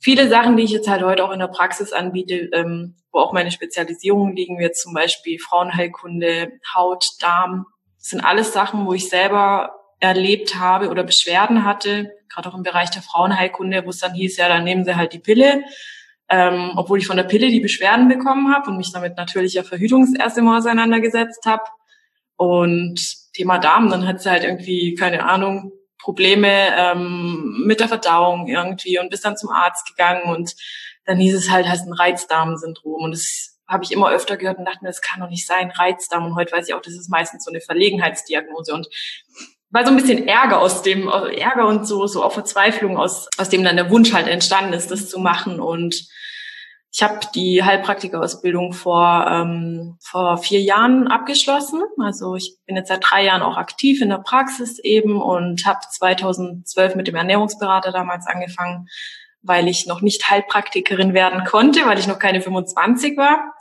viele 0.00 0.28
Sachen, 0.28 0.56
die 0.56 0.64
ich 0.64 0.72
jetzt 0.72 0.88
halt 0.88 1.02
heute 1.02 1.24
auch 1.24 1.30
in 1.30 1.38
der 1.38 1.46
Praxis 1.46 1.92
anbiete, 1.92 2.50
ähm, 2.52 2.96
wo 3.12 3.20
auch 3.20 3.32
meine 3.32 3.52
Spezialisierungen 3.52 4.34
liegen, 4.34 4.58
wie 4.58 4.70
zum 4.72 4.94
Beispiel 4.94 5.38
Frauenheilkunde, 5.38 6.50
Haut, 6.74 7.04
Darm, 7.20 7.66
sind 7.98 8.24
alles 8.24 8.52
Sachen, 8.52 8.84
wo 8.84 8.94
ich 8.94 9.08
selber 9.08 9.76
erlebt 10.00 10.56
habe 10.56 10.88
oder 10.88 11.04
Beschwerden 11.04 11.64
hatte, 11.64 12.10
gerade 12.28 12.48
auch 12.48 12.56
im 12.56 12.64
Bereich 12.64 12.90
der 12.90 13.02
Frauenheilkunde, 13.02 13.86
wo 13.86 13.90
es 13.90 14.00
dann 14.00 14.14
hieß, 14.14 14.38
ja, 14.38 14.48
dann 14.48 14.64
nehmen 14.64 14.84
sie 14.84 14.96
halt 14.96 15.12
die 15.12 15.20
Pille, 15.20 15.62
ähm, 16.28 16.72
obwohl 16.74 16.98
ich 16.98 17.06
von 17.06 17.16
der 17.16 17.24
Pille 17.24 17.48
die 17.48 17.60
Beschwerden 17.60 18.08
bekommen 18.08 18.52
habe 18.52 18.70
und 18.70 18.78
mich 18.78 18.92
damit 18.92 19.16
natürlich 19.16 19.54
ja 19.54 19.62
verhütungserst 19.62 20.36
immer 20.36 20.58
auseinandergesetzt 20.58 21.46
habe. 21.46 21.62
Und 22.42 23.00
Thema 23.34 23.58
Darm, 23.58 23.88
dann 23.88 24.06
hat 24.06 24.20
sie 24.20 24.30
halt 24.30 24.42
irgendwie, 24.42 24.94
keine 24.94 25.24
Ahnung, 25.24 25.72
Probleme 25.98 26.76
ähm, 26.76 27.62
mit 27.64 27.78
der 27.78 27.86
Verdauung 27.86 28.48
irgendwie 28.48 28.98
und 28.98 29.10
bist 29.10 29.24
dann 29.24 29.36
zum 29.36 29.50
Arzt 29.50 29.86
gegangen 29.86 30.34
und 30.34 30.56
dann 31.04 31.18
hieß 31.18 31.34
es 31.36 31.50
halt, 31.50 31.68
hast 31.68 31.86
ein 31.86 31.92
Reizdarmsyndrom. 31.92 33.04
Und 33.04 33.12
das 33.12 33.58
habe 33.68 33.84
ich 33.84 33.92
immer 33.92 34.10
öfter 34.10 34.36
gehört 34.36 34.58
und 34.58 34.64
dachte 34.64 34.80
mir, 34.82 34.88
das 34.88 35.00
kann 35.00 35.20
doch 35.20 35.28
nicht 35.28 35.46
sein, 35.46 35.70
Reizdarm. 35.70 36.26
Und 36.26 36.34
heute 36.34 36.52
weiß 36.52 36.68
ich 36.68 36.74
auch, 36.74 36.82
das 36.82 36.94
ist 36.94 37.08
meistens 37.08 37.44
so 37.44 37.52
eine 37.52 37.60
Verlegenheitsdiagnose. 37.60 38.74
Und 38.74 38.88
war 39.70 39.84
so 39.84 39.90
ein 39.90 39.96
bisschen 39.96 40.26
Ärger 40.26 40.60
aus 40.60 40.82
dem, 40.82 41.08
Ärger 41.08 41.66
und 41.66 41.86
so, 41.86 42.06
so 42.06 42.24
auch 42.24 42.32
Verzweiflung 42.32 42.96
aus, 42.96 43.28
aus 43.38 43.48
dem 43.48 43.62
dann 43.62 43.76
der 43.76 43.90
Wunsch 43.90 44.12
halt 44.12 44.26
entstanden 44.26 44.72
ist, 44.72 44.90
das 44.90 45.08
zu 45.08 45.20
machen. 45.20 45.60
Und 45.60 46.08
ich 46.94 47.02
habe 47.02 47.20
die 47.34 47.62
Heilpraktikerausbildung 47.62 48.74
vor, 48.74 49.26
ähm, 49.26 49.96
vor 50.02 50.36
vier 50.36 50.60
Jahren 50.60 51.08
abgeschlossen. 51.08 51.80
Also 51.98 52.36
ich 52.36 52.58
bin 52.66 52.76
jetzt 52.76 52.88
seit 52.88 53.02
drei 53.02 53.24
Jahren 53.24 53.40
auch 53.40 53.56
aktiv 53.56 54.02
in 54.02 54.10
der 54.10 54.18
Praxis 54.18 54.78
eben 54.78 55.20
und 55.20 55.64
habe 55.64 55.80
2012 55.90 56.94
mit 56.94 57.08
dem 57.08 57.14
Ernährungsberater 57.14 57.92
damals 57.92 58.26
angefangen, 58.26 58.88
weil 59.40 59.68
ich 59.68 59.86
noch 59.86 60.02
nicht 60.02 60.28
Heilpraktikerin 60.30 61.14
werden 61.14 61.44
konnte, 61.44 61.86
weil 61.86 61.98
ich 61.98 62.06
noch 62.06 62.18
keine 62.18 62.42
25 62.42 63.16
war. 63.16 63.54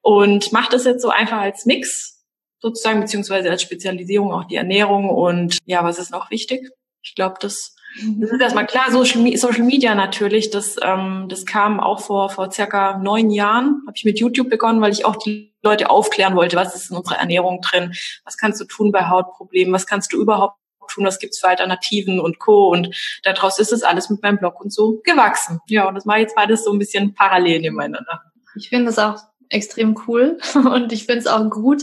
Und 0.00 0.50
mache 0.52 0.70
das 0.70 0.84
jetzt 0.84 1.02
so 1.02 1.10
einfach 1.10 1.40
als 1.40 1.66
Mix 1.66 2.24
sozusagen, 2.58 3.00
beziehungsweise 3.00 3.50
als 3.50 3.60
Spezialisierung 3.60 4.32
auch 4.32 4.44
die 4.44 4.56
Ernährung. 4.56 5.10
Und 5.10 5.58
ja, 5.66 5.84
was 5.84 5.98
ist 5.98 6.10
noch 6.10 6.30
wichtig? 6.30 6.70
Ich 7.02 7.14
glaube, 7.14 7.34
das 7.38 7.76
das 8.18 8.30
ist 8.30 8.40
erstmal 8.40 8.66
klar, 8.66 8.90
Social, 8.90 9.36
Social 9.36 9.64
Media 9.64 9.94
natürlich, 9.94 10.50
das, 10.50 10.76
ähm, 10.82 11.26
das 11.28 11.44
kam 11.44 11.80
auch 11.80 12.00
vor, 12.00 12.30
vor 12.30 12.50
circa 12.50 12.98
neun 12.98 13.30
Jahren, 13.30 13.82
habe 13.86 13.96
ich 13.96 14.04
mit 14.04 14.18
YouTube 14.18 14.48
begonnen, 14.48 14.80
weil 14.80 14.92
ich 14.92 15.04
auch 15.04 15.16
die 15.16 15.54
Leute 15.62 15.90
aufklären 15.90 16.34
wollte, 16.34 16.56
was 16.56 16.74
ist 16.74 16.90
in 16.90 16.96
unserer 16.96 17.18
Ernährung 17.18 17.60
drin, 17.60 17.92
was 18.24 18.36
kannst 18.36 18.60
du 18.60 18.64
tun 18.64 18.92
bei 18.92 19.08
Hautproblemen, 19.08 19.72
was 19.72 19.86
kannst 19.86 20.12
du 20.12 20.20
überhaupt 20.20 20.56
tun, 20.92 21.04
was 21.04 21.18
gibt's 21.18 21.40
für 21.40 21.48
Alternativen 21.48 22.20
und 22.20 22.38
Co. 22.38 22.68
Und 22.68 22.94
daraus 23.22 23.58
ist 23.58 23.72
es 23.72 23.82
alles 23.82 24.10
mit 24.10 24.22
meinem 24.22 24.38
Blog 24.38 24.60
und 24.60 24.72
so 24.72 25.00
gewachsen. 25.04 25.60
Ja, 25.66 25.88
und 25.88 25.94
das 25.94 26.04
mache 26.04 26.18
ich 26.18 26.22
jetzt 26.22 26.36
beides 26.36 26.64
so 26.64 26.72
ein 26.72 26.78
bisschen 26.78 27.14
parallel 27.14 27.60
nebeneinander. 27.60 28.22
Ich 28.56 28.68
finde 28.68 28.86
das 28.86 28.98
auch 28.98 29.20
extrem 29.48 29.96
cool 30.06 30.38
und 30.54 30.92
ich 30.92 31.06
finde 31.06 31.20
es 31.20 31.26
auch 31.26 31.48
gut, 31.50 31.82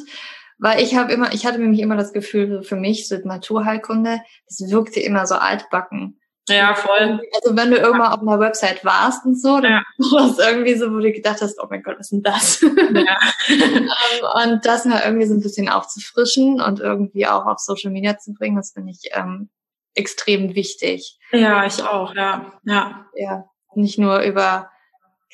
Weil 0.59 0.83
ich 0.83 0.95
habe 0.95 1.11
immer, 1.11 1.33
ich 1.33 1.45
hatte 1.45 1.59
nämlich 1.59 1.79
immer 1.79 1.95
das 1.95 2.11
Gefühl, 2.11 2.63
für 2.63 2.75
mich, 2.75 3.07
so 3.07 3.17
Naturheilkunde, 3.23 4.21
das 4.47 4.69
wirkte 4.69 4.99
immer 4.99 5.25
so 5.25 5.35
altbacken. 5.35 6.19
Ja, 6.49 6.73
voll. 6.73 7.21
Also 7.35 7.55
wenn 7.55 7.71
du 7.71 7.77
irgendwann 7.77 8.11
auf 8.11 8.21
einer 8.21 8.39
Website 8.39 8.83
warst 8.83 9.25
und 9.25 9.39
so, 9.39 9.59
dann 9.59 9.71
ja. 9.71 9.83
war 10.11 10.29
es 10.29 10.39
irgendwie 10.39 10.75
so, 10.75 10.91
wo 10.91 10.99
du 10.99 11.11
gedacht 11.11 11.41
hast, 11.41 11.61
oh 11.61 11.67
mein 11.69 11.83
Gott, 11.83 11.95
was 11.99 12.11
ist 12.11 12.11
denn 12.11 12.23
das? 12.23 12.61
Ja. 12.61 13.19
Ähm, 13.49 14.53
und 14.53 14.65
das 14.65 14.85
mal 14.85 15.01
irgendwie 15.03 15.25
so 15.25 15.33
ein 15.33 15.41
bisschen 15.41 15.69
aufzufrischen 15.69 16.61
und 16.61 16.79
irgendwie 16.79 17.27
auch 17.27 17.45
auf 17.45 17.59
Social 17.59 17.91
Media 17.91 18.17
zu 18.17 18.33
bringen, 18.33 18.55
das 18.55 18.71
finde 18.71 18.91
ich 18.91 19.11
ähm, 19.13 19.49
extrem 19.95 20.55
wichtig. 20.55 21.17
Ja, 21.31 21.65
ich 21.65 21.81
auch, 21.83 22.15
ja. 22.15 22.53
Ja. 22.63 23.05
Ja. 23.15 23.45
Nicht 23.75 23.97
nur 23.97 24.21
über, 24.21 24.69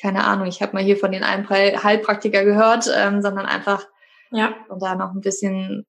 keine 0.00 0.24
Ahnung, 0.24 0.46
ich 0.46 0.62
habe 0.62 0.74
mal 0.74 0.82
hier 0.82 0.96
von 0.96 1.12
den 1.12 1.24
Heilpraktiker 1.24 2.44
gehört, 2.44 2.90
ähm, 2.94 3.22
sondern 3.22 3.46
einfach 3.46 3.86
ja. 4.36 4.54
und 4.68 4.82
da 4.82 4.94
noch 4.94 5.12
ein 5.12 5.20
bisschen 5.20 5.84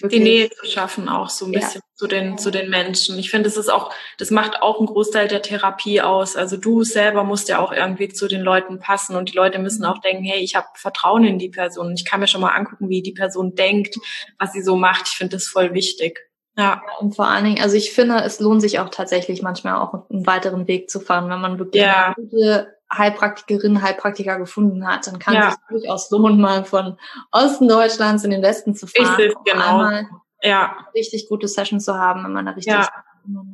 die 0.00 0.20
Nähe 0.20 0.50
zu 0.50 0.66
schaffen, 0.66 1.08
auch 1.08 1.28
so 1.28 1.46
ein 1.46 1.52
bisschen 1.52 1.82
ja. 1.84 1.96
zu 1.96 2.06
den, 2.06 2.38
zu 2.38 2.50
den 2.50 2.70
Menschen. 2.70 3.18
Ich 3.18 3.30
finde, 3.30 3.48
das 3.48 3.56
ist 3.56 3.68
auch, 3.68 3.92
das 4.18 4.30
macht 4.30 4.62
auch 4.62 4.78
einen 4.78 4.86
Großteil 4.86 5.28
der 5.28 5.42
Therapie 5.42 6.00
aus. 6.00 6.34
Also 6.34 6.56
du 6.56 6.82
selber 6.82 7.24
musst 7.24 7.48
ja 7.48 7.58
auch 7.58 7.72
irgendwie 7.72 8.08
zu 8.08 8.26
den 8.26 8.40
Leuten 8.40 8.78
passen 8.78 9.16
und 9.16 9.30
die 9.30 9.36
Leute 9.36 9.58
müssen 9.58 9.84
auch 9.84 9.98
denken, 9.98 10.24
hey, 10.24 10.40
ich 10.40 10.54
habe 10.54 10.66
Vertrauen 10.74 11.24
in 11.24 11.38
die 11.38 11.50
Person. 11.50 11.92
Ich 11.92 12.06
kann 12.06 12.20
mir 12.20 12.26
schon 12.26 12.40
mal 12.40 12.54
angucken, 12.54 12.88
wie 12.88 13.02
die 13.02 13.12
Person 13.12 13.54
denkt, 13.54 13.96
was 14.38 14.52
sie 14.52 14.62
so 14.62 14.76
macht. 14.76 15.08
Ich 15.08 15.16
finde 15.16 15.36
das 15.36 15.46
voll 15.46 15.74
wichtig. 15.74 16.20
Ja. 16.56 16.82
Und 16.98 17.14
vor 17.14 17.28
allen 17.28 17.44
Dingen, 17.44 17.62
also 17.62 17.76
ich 17.76 17.92
finde, 17.92 18.16
es 18.22 18.40
lohnt 18.40 18.60
sich 18.60 18.78
auch 18.78 18.88
tatsächlich 18.88 19.42
manchmal 19.42 19.76
auch 19.76 20.10
einen 20.10 20.26
weiteren 20.26 20.66
Weg 20.68 20.90
zu 20.90 21.00
fahren, 21.00 21.30
wenn 21.30 21.40
man 21.40 21.58
wirklich 21.58 21.82
ja. 21.82 22.14
gute 22.14 22.74
Heilpraktikerin, 22.92 23.82
Heilpraktiker 23.82 24.38
gefunden 24.38 24.86
hat, 24.86 25.06
dann 25.06 25.18
kann 25.18 25.34
ja. 25.34 25.48
es 25.48 25.56
durchaus 25.68 26.10
lohnen, 26.10 26.40
mal 26.40 26.64
von 26.64 26.98
Osten 27.30 27.68
Deutschlands 27.68 28.24
in 28.24 28.30
den 28.30 28.42
Westen 28.42 28.74
zu 28.74 28.86
fahren. 28.86 29.14
Richtig, 29.16 29.36
genau. 29.44 29.78
Einmal 29.78 30.06
ja. 30.42 30.76
richtig 30.94 31.28
gute 31.28 31.48
Sessions 31.48 31.84
zu 31.84 31.94
haben, 31.94 32.24
wenn 32.24 32.32
man 32.32 32.46
da 32.46 32.52
richtig 32.52 32.74
ja 32.74 32.88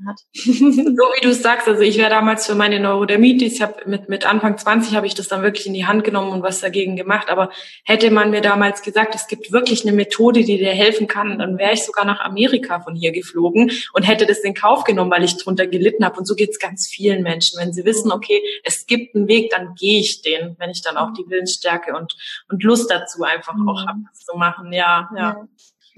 hat. 0.07 0.21
so 0.33 0.43
wie 0.53 1.21
du 1.23 1.29
es 1.29 1.43
sagst, 1.43 1.69
also 1.69 1.83
ich 1.83 1.99
wäre 1.99 2.11
damals 2.11 2.47
für 2.47 2.55
meine 2.55 2.81
Neurodermitis, 2.81 3.55
ich 3.55 3.63
habe 3.63 3.75
mit, 3.87 4.09
mit 4.09 4.27
Anfang 4.27 4.57
20 4.57 4.95
habe 4.95 5.07
ich 5.07 5.15
das 5.15 5.29
dann 5.29 5.43
wirklich 5.43 5.67
in 5.67 5.75
die 5.75 5.87
Hand 5.87 6.05
genommen 6.05 6.33
und 6.33 6.43
was 6.43 6.61
dagegen 6.61 6.97
gemacht. 6.97 7.29
Aber 7.31 7.51
hätte 7.85 8.11
man 8.11 8.31
mir 8.31 8.41
damals 8.41 8.83
gesagt, 8.83 9.15
es 9.15 9.27
gibt 9.27 9.53
wirklich 9.53 9.83
eine 9.83 9.93
Methode, 9.93 10.45
die 10.45 10.59
dir 10.59 10.71
helfen 10.71 11.07
kann, 11.07 11.39
dann 11.39 11.59
wäre 11.59 11.73
ich 11.73 11.85
sogar 11.85 12.05
nach 12.05 12.21
Amerika 12.21 12.81
von 12.81 12.95
hier 12.95 13.13
geflogen 13.13 13.71
und 13.93 14.03
hätte 14.03 14.27
das 14.27 14.39
in 14.41 14.55
Kauf 14.55 14.85
genommen, 14.85 15.11
weil 15.11 15.25
ich 15.25 15.37
drunter 15.37 15.67
gelitten 15.67 16.05
habe. 16.05 16.19
Und 16.19 16.27
so 16.27 16.35
geht 16.35 16.51
es 16.51 16.59
ganz 16.59 16.89
vielen 16.89 17.23
Menschen. 17.23 17.59
Wenn 17.61 17.73
sie 17.73 17.85
wissen, 17.85 18.13
okay, 18.13 18.43
es 18.65 18.87
gibt 18.87 19.15
einen 19.15 19.29
Weg, 19.29 19.51
dann 19.51 19.75
gehe 19.75 20.01
ich 20.01 20.23
den, 20.23 20.57
wenn 20.59 20.71
ich 20.71 20.83
dann 20.83 20.97
auch 20.97 21.13
die 21.13 21.29
Willensstärke 21.29 21.95
und, 21.95 22.17
und 22.49 22.63
Lust 22.63 22.91
dazu 22.91 23.23
einfach 23.23 23.55
mhm. 23.55 23.69
auch 23.69 23.87
habe, 23.87 24.01
das 24.11 24.25
zu 24.25 24.37
machen. 24.37 24.73
Ja, 24.73 25.09
ja. 25.15 25.19
ja. 25.19 25.49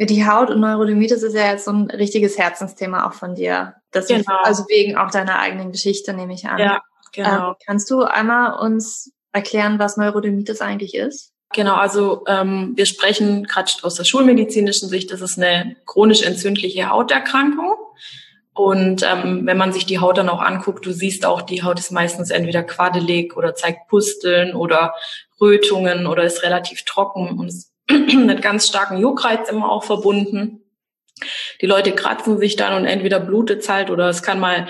Ja, 0.00 0.06
die 0.06 0.26
Haut 0.26 0.48
und 0.48 0.60
Neurodermitis 0.60 1.22
ist 1.22 1.34
ja 1.34 1.50
jetzt 1.50 1.66
so 1.66 1.72
ein 1.72 1.90
richtiges 1.90 2.38
Herzensthema 2.38 3.06
auch 3.06 3.12
von 3.12 3.34
dir. 3.34 3.74
Das 3.90 4.06
genau. 4.08 4.20
Ist, 4.20 4.28
also 4.44 4.64
wegen 4.70 4.96
auch 4.96 5.10
deiner 5.10 5.38
eigenen 5.38 5.72
Geschichte, 5.72 6.14
nehme 6.14 6.32
ich 6.32 6.46
an. 6.46 6.58
Ja, 6.58 6.80
genau. 7.12 7.50
Ähm, 7.50 7.54
kannst 7.66 7.90
du 7.90 8.04
einmal 8.04 8.58
uns 8.58 9.12
erklären, 9.34 9.78
was 9.78 9.98
Neurodermitis 9.98 10.62
eigentlich 10.62 10.94
ist? 10.94 11.34
Genau, 11.52 11.74
also 11.74 12.24
ähm, 12.26 12.72
wir 12.76 12.86
sprechen 12.86 13.44
gerade 13.44 13.70
aus 13.82 13.96
der 13.96 14.04
schulmedizinischen 14.04 14.88
Sicht, 14.88 15.12
das 15.12 15.20
ist 15.20 15.36
eine 15.36 15.76
chronisch 15.84 16.22
entzündliche 16.22 16.88
Hauterkrankung. 16.88 17.74
Und 18.54 19.02
ähm, 19.02 19.42
wenn 19.44 19.58
man 19.58 19.74
sich 19.74 19.84
die 19.84 19.98
Haut 19.98 20.16
dann 20.16 20.30
auch 20.30 20.40
anguckt, 20.40 20.86
du 20.86 20.92
siehst 20.92 21.26
auch, 21.26 21.42
die 21.42 21.62
Haut 21.62 21.78
ist 21.78 21.92
meistens 21.92 22.30
entweder 22.30 22.62
quadelig 22.62 23.36
oder 23.36 23.54
zeigt 23.54 23.86
Pusteln 23.88 24.54
oder 24.54 24.94
Rötungen 25.38 26.06
oder 26.06 26.24
ist 26.24 26.42
relativ 26.42 26.84
trocken 26.86 27.38
und 27.38 27.52
mit 28.26 28.42
ganz 28.42 28.66
starken 28.66 28.98
Juckreiz 28.98 29.48
immer 29.48 29.70
auch 29.70 29.84
verbunden. 29.84 30.62
Die 31.60 31.66
Leute 31.66 31.92
kratzen 31.92 32.38
sich 32.38 32.56
dann 32.56 32.74
und 32.74 32.86
entweder 32.86 33.20
blutet 33.20 33.68
halt 33.68 33.90
oder 33.90 34.08
es 34.08 34.22
kann 34.22 34.40
mal 34.40 34.68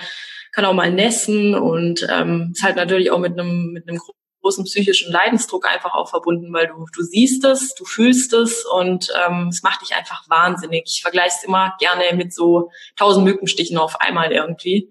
kann 0.53 0.65
auch 0.65 0.75
mal 0.75 0.91
nässen 0.91 1.55
und 1.55 2.07
ähm, 2.11 2.51
ist 2.53 2.65
halt 2.65 2.75
natürlich 2.75 3.13
auch 3.13 3.21
mit 3.21 3.39
einem 3.39 3.73
mit 3.73 3.89
einem 3.89 4.01
großen 4.43 4.65
psychischen 4.65 5.13
Leidensdruck 5.13 5.71
einfach 5.71 5.95
auch 5.95 6.09
verbunden, 6.09 6.53
weil 6.53 6.67
du 6.67 6.87
du 6.93 7.03
siehst 7.03 7.45
es, 7.45 7.75
du 7.75 7.85
fühlst 7.85 8.33
es 8.33 8.65
und 8.65 9.13
ähm, 9.27 9.49
es 9.49 9.63
macht 9.63 9.83
dich 9.83 9.95
einfach 9.95 10.29
wahnsinnig. 10.29 10.85
Ich 10.87 11.03
vergleiche 11.03 11.37
es 11.39 11.45
immer 11.45 11.77
gerne 11.79 12.17
mit 12.17 12.33
so 12.33 12.71
tausend 12.97 13.25
Mückenstichen 13.25 13.79
auf 13.79 14.01
einmal 14.01 14.33
irgendwie, 14.33 14.91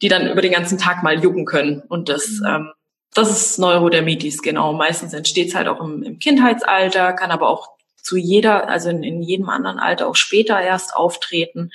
die 0.00 0.08
dann 0.08 0.30
über 0.30 0.40
den 0.40 0.52
ganzen 0.52 0.78
Tag 0.78 1.02
mal 1.02 1.22
jucken 1.22 1.44
können 1.44 1.82
und 1.88 2.08
das 2.08 2.26
mhm. 2.40 2.46
ähm, 2.46 2.72
das 3.16 3.30
ist 3.30 3.58
Neurodermitis, 3.58 4.42
genau. 4.42 4.72
Meistens 4.72 5.12
entsteht 5.12 5.48
es 5.48 5.54
halt 5.54 5.68
auch 5.68 5.80
im, 5.80 6.02
im, 6.02 6.18
Kindheitsalter, 6.18 7.12
kann 7.12 7.30
aber 7.30 7.48
auch 7.48 7.70
zu 7.96 8.16
jeder, 8.16 8.68
also 8.68 8.90
in, 8.90 9.02
in 9.02 9.22
jedem 9.22 9.48
anderen 9.48 9.78
Alter 9.78 10.08
auch 10.08 10.16
später 10.16 10.60
erst 10.60 10.94
auftreten. 10.94 11.70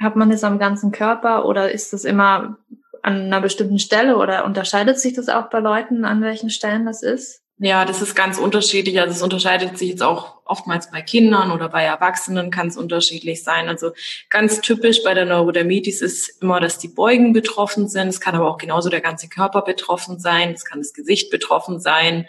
Hat 0.00 0.16
man 0.16 0.30
das 0.30 0.44
am 0.44 0.58
ganzen 0.58 0.90
Körper 0.90 1.44
oder 1.44 1.70
ist 1.70 1.92
das 1.92 2.04
immer 2.04 2.58
an 3.02 3.26
einer 3.26 3.40
bestimmten 3.40 3.78
Stelle 3.78 4.16
oder 4.16 4.44
unterscheidet 4.44 4.98
sich 4.98 5.12
das 5.12 5.28
auch 5.28 5.50
bei 5.50 5.58
Leuten, 5.58 6.04
an 6.04 6.22
welchen 6.22 6.50
Stellen 6.50 6.86
das 6.86 7.02
ist? 7.02 7.41
Ja, 7.64 7.84
das 7.84 8.02
ist 8.02 8.16
ganz 8.16 8.38
unterschiedlich. 8.38 8.98
Also 9.00 9.14
es 9.14 9.22
unterscheidet 9.22 9.78
sich 9.78 9.90
jetzt 9.90 10.02
auch 10.02 10.42
oftmals 10.44 10.90
bei 10.90 11.00
Kindern 11.00 11.52
oder 11.52 11.68
bei 11.68 11.84
Erwachsenen 11.84 12.50
kann 12.50 12.66
es 12.66 12.76
unterschiedlich 12.76 13.44
sein. 13.44 13.68
Also 13.68 13.92
ganz 14.30 14.60
typisch 14.62 15.04
bei 15.04 15.14
der 15.14 15.26
Neurodermitis 15.26 16.02
ist 16.02 16.42
immer, 16.42 16.58
dass 16.58 16.78
die 16.78 16.88
Beugen 16.88 17.32
betroffen 17.32 17.88
sind. 17.88 18.08
Es 18.08 18.20
kann 18.20 18.34
aber 18.34 18.50
auch 18.50 18.58
genauso 18.58 18.88
der 18.88 19.00
ganze 19.00 19.28
Körper 19.28 19.62
betroffen 19.62 20.18
sein. 20.18 20.50
Es 20.50 20.64
kann 20.64 20.80
das 20.80 20.92
Gesicht 20.92 21.30
betroffen 21.30 21.78
sein. 21.78 22.26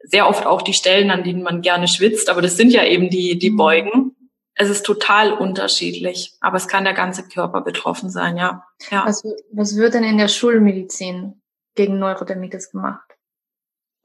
Sehr 0.00 0.28
oft 0.28 0.44
auch 0.44 0.60
die 0.60 0.74
Stellen, 0.74 1.10
an 1.10 1.24
denen 1.24 1.42
man 1.42 1.62
gerne 1.62 1.88
schwitzt. 1.88 2.28
Aber 2.28 2.42
das 2.42 2.58
sind 2.58 2.70
ja 2.70 2.84
eben 2.84 3.08
die, 3.08 3.38
die 3.38 3.52
mhm. 3.52 3.56
Beugen. 3.56 4.16
Es 4.56 4.68
ist 4.68 4.84
total 4.84 5.32
unterschiedlich, 5.32 6.34
aber 6.42 6.58
es 6.58 6.68
kann 6.68 6.84
der 6.84 6.92
ganze 6.92 7.26
Körper 7.26 7.62
betroffen 7.62 8.10
sein, 8.10 8.36
ja. 8.36 8.62
ja. 8.90 9.06
Was, 9.06 9.24
was 9.52 9.76
wird 9.76 9.94
denn 9.94 10.04
in 10.04 10.18
der 10.18 10.28
Schulmedizin 10.28 11.40
gegen 11.74 11.98
Neurodermitis 11.98 12.72
gemacht? 12.72 13.05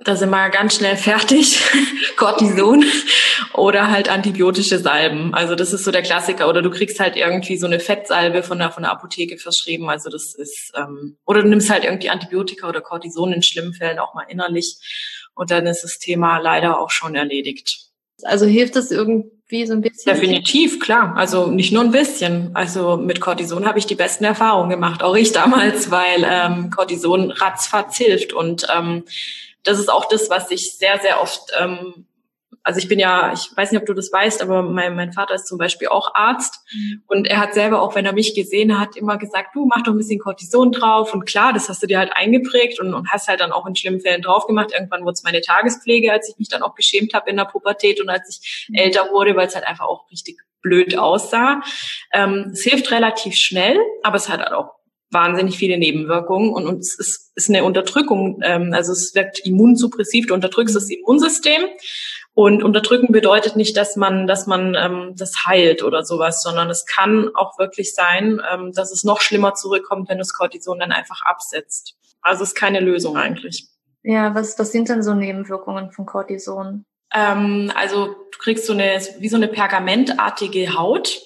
Da 0.03 0.15
sind 0.15 0.29
wir 0.29 0.50
ganz 0.50 0.75
schnell 0.75 0.98
fertig. 0.98 1.62
Cortison 2.17 2.84
oder 3.53 3.91
halt 3.91 4.10
antibiotische 4.10 4.79
Salben. 4.79 5.34
Also 5.34 5.55
das 5.55 5.74
ist 5.74 5.84
so 5.84 5.91
der 5.91 6.01
Klassiker. 6.01 6.50
Oder 6.50 6.62
du 6.62 6.70
kriegst 6.70 7.00
halt 7.00 7.15
irgendwie 7.15 7.58
so 7.58 7.67
eine 7.67 7.79
Fettsalbe 7.79 8.43
von 8.43 8.60
der, 8.60 8.72
von 8.72 8.84
der 8.84 8.91
Apotheke 8.91 9.38
verschrieben. 9.38 9.89
Also 9.89 10.10
das 10.10 10.34
ist, 10.34 10.72
ähm, 10.75 11.17
oder 11.25 11.43
du 11.43 11.50
nimmst 11.50 11.70
halt 11.70 11.84
irgendwie 11.84 12.10
Antibiotika 12.10 12.67
oder 12.67 12.81
Cortison 12.81 13.34
in 13.34 13.43
schlimmen 13.43 13.74
Fällen 13.74 14.00
auch 14.00 14.13
mal 14.13 14.25
innerlich. 14.29 14.77
Und 15.34 15.51
dann 15.51 15.65
ist 15.65 15.84
das 15.84 16.00
Thema 16.00 16.39
leider 16.39 16.79
auch 16.79 16.91
schon 16.91 17.15
erledigt. 17.15 17.91
Also 18.24 18.46
hilft 18.46 18.75
das 18.75 18.91
irgendwie 18.91 19.65
so 19.65 19.74
ein 19.74 19.81
bisschen? 19.81 20.13
Definitiv, 20.13 20.79
klar. 20.79 21.15
Also 21.15 21.48
nicht 21.48 21.72
nur 21.72 21.84
ein 21.84 21.91
bisschen. 21.91 22.51
Also 22.55 22.98
mit 22.98 23.20
Cortison 23.20 23.65
habe 23.65 23.79
ich 23.79 23.86
die 23.86 23.96
besten 23.96 24.24
Erfahrungen 24.24 24.70
gemacht, 24.70 25.03
auch 25.03 25.15
ich 25.15 25.31
damals, 25.31 25.91
weil 25.91 26.25
ähm, 26.25 26.70
Cortison 26.70 27.31
ratzfatz 27.31 27.98
hilft 27.98 28.34
und 28.34 28.67
ähm, 28.75 29.03
das 29.63 29.80
ist 29.80 29.89
auch 29.89 30.06
das, 30.06 30.30
was 30.30 30.51
ich 30.51 30.77
sehr, 30.77 31.00
sehr 31.00 31.22
oft, 31.22 31.51
ähm, 31.60 32.08
also 32.63 32.80
ich 32.80 32.88
bin 32.88 33.00
ja, 33.00 33.34
ich 33.34 33.50
weiß 33.56 33.72
nicht, 33.72 33.82
ob 33.82 33.88
du 33.88 33.94
das 33.94 34.12
weißt, 34.12 34.41
aber 34.41 34.62
mein, 34.62 34.96
mein 34.96 35.13
Vater 35.13 35.34
ist 35.34 35.48
zum 35.48 35.58
Beispiel 35.58 35.88
auch 35.88 36.13
Arzt 36.13 36.60
mhm. 36.74 37.03
und 37.08 37.27
er 37.27 37.39
hat 37.39 37.56
selber, 37.56 37.82
auch 37.82 37.96
wenn 37.96 38.06
er 38.06 38.13
mich 38.13 38.36
gesehen 38.36 38.80
hat, 38.80 38.96
immer 38.96 39.18
gesagt, 39.18 39.56
du 39.56 39.65
mach 39.65 39.82
doch 39.82 39.94
ein 39.94 39.98
bisschen 39.98 40.20
Cortison 40.20 40.72
drauf 40.72 41.13
und 41.13 41.25
klar, 41.25 41.53
das 41.53 41.70
hast 41.70 41.82
du 41.82 41.88
dir 41.88 41.98
halt 41.98 42.12
eingeprägt 42.13 42.80
und, 42.80 42.94
und 42.94 43.10
hast 43.10 43.27
halt 43.27 43.39
dann 43.39 43.51
auch 43.51 43.65
in 43.65 43.75
schlimmen 43.75 44.00
Fällen 44.00 44.22
drauf 44.22 44.46
gemacht. 44.46 44.72
Irgendwann 44.74 45.01
wurde 45.01 45.13
es 45.13 45.24
meine 45.24 45.41
Tagespflege, 45.41 46.12
als 46.12 46.30
ich 46.30 46.38
mich 46.38 46.50
dann 46.50 46.62
auch 46.62 46.75
geschämt 46.75 47.13
habe 47.13 47.30
in 47.32 47.38
der 47.38 47.46
Pubertät 47.46 48.00
und 48.00 48.10
als 48.10 48.30
ich 48.30 48.68
mhm. 48.70 48.75
älter 48.75 49.10
wurde, 49.12 49.36
weil 49.36 49.48
es 49.48 49.56
halt 49.56 49.65
einfach 49.65 49.86
auch 49.86 50.10
richtig 50.12 50.38
blöd 50.62 50.98
aussah. 50.98 51.62
Ähm, 52.13 52.51
es 52.53 52.62
hilft 52.62 52.91
relativ 52.91 53.36
schnell, 53.36 53.80
aber 54.03 54.18
es 54.18 54.30
hat 54.30 54.39
halt 54.39 54.53
auch 54.53 54.80
wahnsinnig 55.12 55.58
viele 55.58 55.77
Nebenwirkungen 55.77 56.51
und, 56.51 56.65
und 56.65 56.80
es 56.80 56.98
ist, 56.98 57.32
ist 57.36 57.50
eine 57.50 57.63
Unterdrückung, 57.63 58.39
ähm, 58.44 58.74
also 58.74 58.91
es 58.94 59.13
wirkt 59.13 59.39
immunsuppressiv, 59.46 60.27
du 60.27 60.34
unterdrückst 60.34 60.75
das 60.75 60.89
Immunsystem 60.89 61.62
und 62.34 62.63
unterdrücken 62.63 63.12
bedeutet 63.12 63.56
nicht, 63.56 63.75
dass 63.75 63.98
man, 63.98 64.25
dass 64.25 64.48
man 64.48 64.75
ähm, 64.75 65.13
das 65.18 65.46
heilt 65.46 65.84
oder 65.84 66.06
sowas, 66.06 66.41
sondern 66.41 66.70
es 66.70 66.86
kann 66.86 67.30
auch 67.36 67.60
wirklich 67.60 67.94
sein, 67.94 68.41
ähm, 68.51 68.72
dass 68.74 68.91
es 68.91 69.03
noch 69.03 69.20
schlimmer 69.20 69.53
zurückkommt, 69.53 70.10
wenn 70.10 70.18
das 70.18 70.34
Cortison 70.34 70.80
dann 70.80 70.91
einfach 70.91 71.22
absetzt. 71.24 71.96
Also 72.22 72.44
es 72.44 72.50
ist 72.50 72.56
keine 72.56 72.80
Lösung 72.80 73.18
eigentlich. 73.18 73.68
Ja, 74.03 74.34
was, 74.34 74.58
was 74.58 74.72
sind 74.72 74.89
denn 74.89 75.03
so 75.03 75.13
Nebenwirkungen 75.13 75.91
von 75.91 76.06
Cortison? 76.06 76.86
Ähm, 77.13 77.72
also 77.75 78.08
du 78.08 78.39
kriegst 78.39 78.65
so 78.65 78.74
eine, 78.74 79.00
wie 79.20 79.30
so 79.30 79.36
eine 79.36 79.48
pergamentartige 79.48 80.77
Haut 80.77 81.20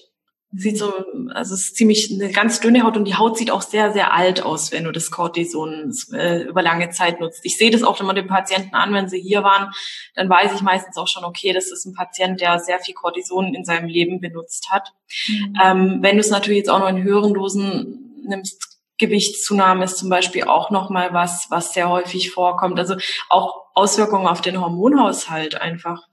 sieht 0.58 0.78
so, 0.78 0.94
also 1.34 1.54
es 1.54 1.62
ist 1.62 1.76
ziemlich 1.76 2.10
eine 2.12 2.32
ganz 2.32 2.60
dünne 2.60 2.84
Haut 2.84 2.98
und 2.98 3.06
die 3.06 3.16
Haut 3.16 3.38
sieht 3.38 3.52
auch 3.52 3.62
sehr, 3.62 3.92
sehr 3.92 4.14
alt 4.14 4.44
aus, 4.44 4.72
wenn 4.72 4.86
du 4.86 4.92
das 4.92 5.12
Cortison 5.12 5.92
äh, 6.14 6.44
über 6.44 6.62
lange 6.62 6.90
Zeit 6.90 7.20
nutzt. 7.20 7.42
Ich 7.44 7.58
sehe 7.58 7.72
das 7.72 7.84
auch 7.84 8.00
immer 8.00 8.14
den 8.14 8.28
Patienten 8.28 8.76
an, 8.76 8.94
wenn 8.94 9.10
sie 9.10 9.20
hier 9.20 9.44
waren, 9.44 9.72
dann 10.16 10.30
weiß 10.30 10.54
ich 10.54 10.62
meistens 10.62 10.98
auch 10.98 11.08
schon, 11.08 11.26
okay, 11.26 11.54
das 11.54 11.72
ist 11.72 11.86
ein 11.86 11.94
Patient, 11.94 12.40
der 12.40 12.60
sehr 12.60 12.80
viel 12.80 12.94
Cortison 12.94 13.54
in 13.54 13.66
seinem 13.66 13.88
Leben 13.88 14.22
benutzt 14.22 14.70
hat. 14.72 14.94
Mhm. 15.28 15.58
Ähm, 15.62 15.98
wenn 16.02 16.16
du 16.16 16.22
es 16.22 16.30
natürlich 16.30 16.60
jetzt 16.60 16.70
auch 16.70 16.80
noch 16.80 16.90
in 16.90 17.04
höheren 17.04 17.34
Dosen 17.34 18.24
nimmst, 18.28 18.76
Gewichtszunahme 18.98 19.84
ist 19.84 19.98
zum 19.98 20.10
Beispiel 20.10 20.46
auch 20.46 20.72
nochmal 20.72 21.14
was, 21.14 21.48
was 21.50 21.74
sehr 21.74 21.90
häufig 21.90 22.32
vorkommt. 22.32 22.80
Also 22.80 22.96
auch 23.30 23.66
Auswirkungen 23.74 24.28
auf 24.28 24.42
den 24.42 24.62
Hormonhaushalt 24.62 25.60
einfach. 25.60 26.04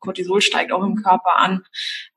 Cortisol 0.00 0.42
steigt 0.42 0.72
auch 0.72 0.82
im 0.82 0.96
Körper 0.96 1.36
an 1.36 1.64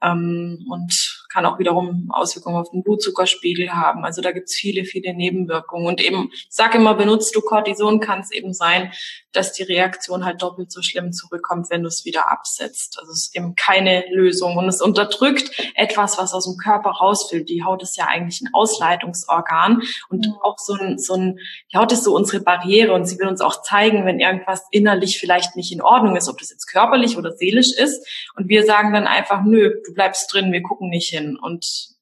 ähm, 0.02 0.66
und 0.70 1.17
kann 1.38 1.46
auch 1.46 1.60
wiederum 1.60 2.10
Auswirkungen 2.10 2.58
auf 2.58 2.72
den 2.72 2.82
Blutzuckerspiegel 2.82 3.72
haben. 3.72 4.04
Also 4.04 4.24
da 4.24 4.32
gibt's 4.32 4.56
viele, 4.56 4.86
viele 4.86 5.14
Nebenwirkungen. 5.14 5.86
Und 5.86 6.02
eben, 6.02 6.32
sage 6.50 6.80
immer, 6.80 6.96
benutzt 6.96 7.36
du 7.36 7.42
Cortison, 7.42 8.00
kann 8.00 8.22
es 8.22 8.32
eben 8.32 8.56
sein, 8.56 8.92
dass 9.38 9.54
die 9.54 9.64
Reaktion 9.64 10.26
halt 10.26 10.42
doppelt 10.42 10.72
so 10.72 10.82
schlimm 10.82 11.14
zurückkommt, 11.14 11.70
wenn 11.70 11.84
du 11.84 11.88
es 11.88 12.06
wieder 12.06 12.32
absetzt. 12.32 12.98
Also 13.00 13.12
es 13.12 13.28
ist 13.28 13.36
eben 13.36 13.56
keine 13.56 14.04
Lösung. 14.12 14.58
Und 14.58 14.68
es 14.68 14.82
unterdrückt 14.82 15.52
etwas, 15.76 16.18
was 16.18 16.34
aus 16.34 16.46
dem 16.46 16.58
Körper 16.58 16.90
rausfällt. 16.90 17.50
Die 17.50 17.64
Haut 17.64 17.84
ist 17.84 17.98
ja 17.98 18.06
eigentlich 18.06 18.42
ein 18.42 18.54
Ausleitungsorgan 18.54 19.82
und 20.10 20.28
auch 20.42 20.58
so 20.58 20.74
ein, 20.74 20.98
so 20.98 21.14
ein, 21.14 21.40
die 21.72 21.78
Haut 21.78 21.92
ist 21.92 22.04
so 22.04 22.16
unsere 22.16 22.44
Barriere 22.44 22.94
und 22.94 23.06
sie 23.06 23.20
will 23.20 23.28
uns 23.28 23.42
auch 23.42 23.62
zeigen, 23.62 24.06
wenn 24.06 24.20
irgendwas 24.20 24.64
innerlich 24.72 25.20
vielleicht 25.20 25.56
nicht 25.56 25.72
in 25.72 25.82
Ordnung 25.82 26.16
ist, 26.16 26.30
ob 26.30 26.38
das 26.40 26.50
jetzt 26.50 26.66
körperlich 26.66 27.18
oder 27.18 27.32
seelisch 27.32 27.74
ist. 27.78 28.06
Und 28.36 28.50
wir 28.50 28.66
sagen 28.66 28.94
dann 28.94 29.08
einfach, 29.08 29.44
nö, 29.44 29.74
du 29.86 29.94
bleibst 29.94 30.34
drin, 30.34 30.52
wir 30.52 30.64
gucken 30.64 30.90
nicht 30.90 31.10
hin. 31.10 31.38
Und 31.40 31.97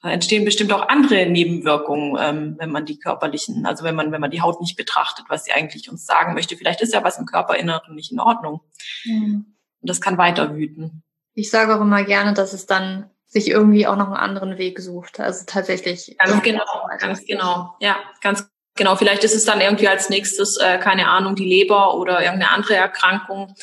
da 0.00 0.10
entstehen 0.10 0.44
bestimmt 0.44 0.72
auch 0.72 0.88
andere 0.88 1.26
Nebenwirkungen, 1.26 2.16
ähm, 2.20 2.56
wenn 2.58 2.70
man 2.70 2.86
die 2.86 2.98
körperlichen, 2.98 3.66
also 3.66 3.82
wenn 3.84 3.96
man, 3.96 4.12
wenn 4.12 4.20
man 4.20 4.30
die 4.30 4.42
Haut 4.42 4.60
nicht 4.60 4.76
betrachtet, 4.76 5.24
was 5.28 5.44
sie 5.44 5.52
eigentlich 5.52 5.90
uns 5.90 6.06
sagen 6.06 6.34
möchte. 6.34 6.56
Vielleicht 6.56 6.80
ist 6.82 6.94
ja 6.94 7.02
was 7.02 7.18
im 7.18 7.26
Körperinneren 7.26 7.94
nicht 7.94 8.12
in 8.12 8.20
Ordnung. 8.20 8.60
Mhm. 9.04 9.56
Und 9.80 9.90
das 9.90 10.00
kann 10.00 10.18
weiter 10.18 10.54
wüten. 10.54 11.02
Ich 11.34 11.50
sage 11.50 11.74
auch 11.74 11.80
immer 11.80 12.04
gerne, 12.04 12.32
dass 12.32 12.52
es 12.52 12.66
dann 12.66 13.10
sich 13.26 13.48
irgendwie 13.48 13.86
auch 13.86 13.96
noch 13.96 14.06
einen 14.06 14.16
anderen 14.16 14.56
Weg 14.56 14.78
sucht. 14.80 15.20
Also 15.20 15.44
tatsächlich. 15.46 16.16
Ganz 16.18 16.42
genau, 16.42 16.88
ganz 16.98 17.24
genau. 17.26 17.74
Ja, 17.80 17.96
ganz 18.22 18.48
genau. 18.76 18.96
Vielleicht 18.96 19.24
ist 19.24 19.34
es 19.34 19.44
dann 19.44 19.60
irgendwie 19.60 19.88
als 19.88 20.10
nächstes, 20.10 20.56
äh, 20.58 20.78
keine 20.78 21.08
Ahnung, 21.08 21.34
die 21.34 21.44
Leber 21.44 21.96
oder 21.96 22.22
irgendeine 22.22 22.52
andere 22.52 22.76
Erkrankung. 22.76 23.54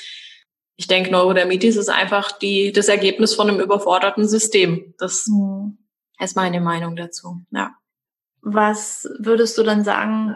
Ich 0.76 0.88
denke, 0.88 1.12
Neurodermitis 1.12 1.78
ist 1.78 1.90
einfach 1.90 2.34
die, 2.34 2.74
das 2.74 2.90
Ergebnis 2.90 3.34
von 3.34 3.50
einem 3.50 3.62
überforderten 3.62 4.28
System. 4.28 4.94
Das 4.98 5.28
mhm. 5.28 5.78
Ist 6.20 6.36
meine 6.36 6.62
Meinung 6.62 6.96
dazu. 6.96 7.42
Ja. 7.52 7.72
Was 8.42 9.10
würdest 9.20 9.58
du 9.58 9.64
dann 9.64 9.84
sagen, 9.84 10.36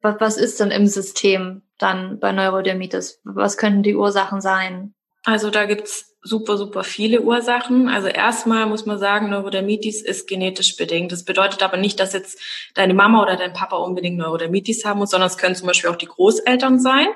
was, 0.00 0.16
was 0.20 0.36
ist 0.36 0.60
denn 0.60 0.70
im 0.70 0.86
System 0.86 1.62
dann 1.78 2.18
bei 2.20 2.32
Neurodermitis? 2.32 3.20
Was 3.24 3.56
könnten 3.56 3.82
die 3.82 3.94
Ursachen 3.94 4.40
sein? 4.40 4.94
Also 5.24 5.50
da 5.50 5.64
gibt's 5.64 6.14
super, 6.22 6.56
super 6.56 6.84
viele 6.84 7.22
Ursachen. 7.22 7.88
Also 7.88 8.08
erstmal 8.08 8.66
muss 8.66 8.86
man 8.86 8.98
sagen, 8.98 9.30
Neurodermitis 9.30 10.02
ist 10.02 10.26
genetisch 10.26 10.76
bedingt. 10.76 11.12
Das 11.12 11.24
bedeutet 11.24 11.62
aber 11.62 11.76
nicht, 11.76 12.00
dass 12.00 12.12
jetzt 12.12 12.40
deine 12.74 12.94
Mama 12.94 13.22
oder 13.22 13.36
dein 13.36 13.52
Papa 13.52 13.76
unbedingt 13.76 14.18
Neurodermitis 14.18 14.84
haben 14.84 14.98
muss, 14.98 15.10
sondern 15.10 15.28
es 15.28 15.38
können 15.38 15.54
zum 15.54 15.66
Beispiel 15.66 15.90
auch 15.90 15.96
die 15.96 16.06
Großeltern 16.06 16.80
sein. 16.80 17.08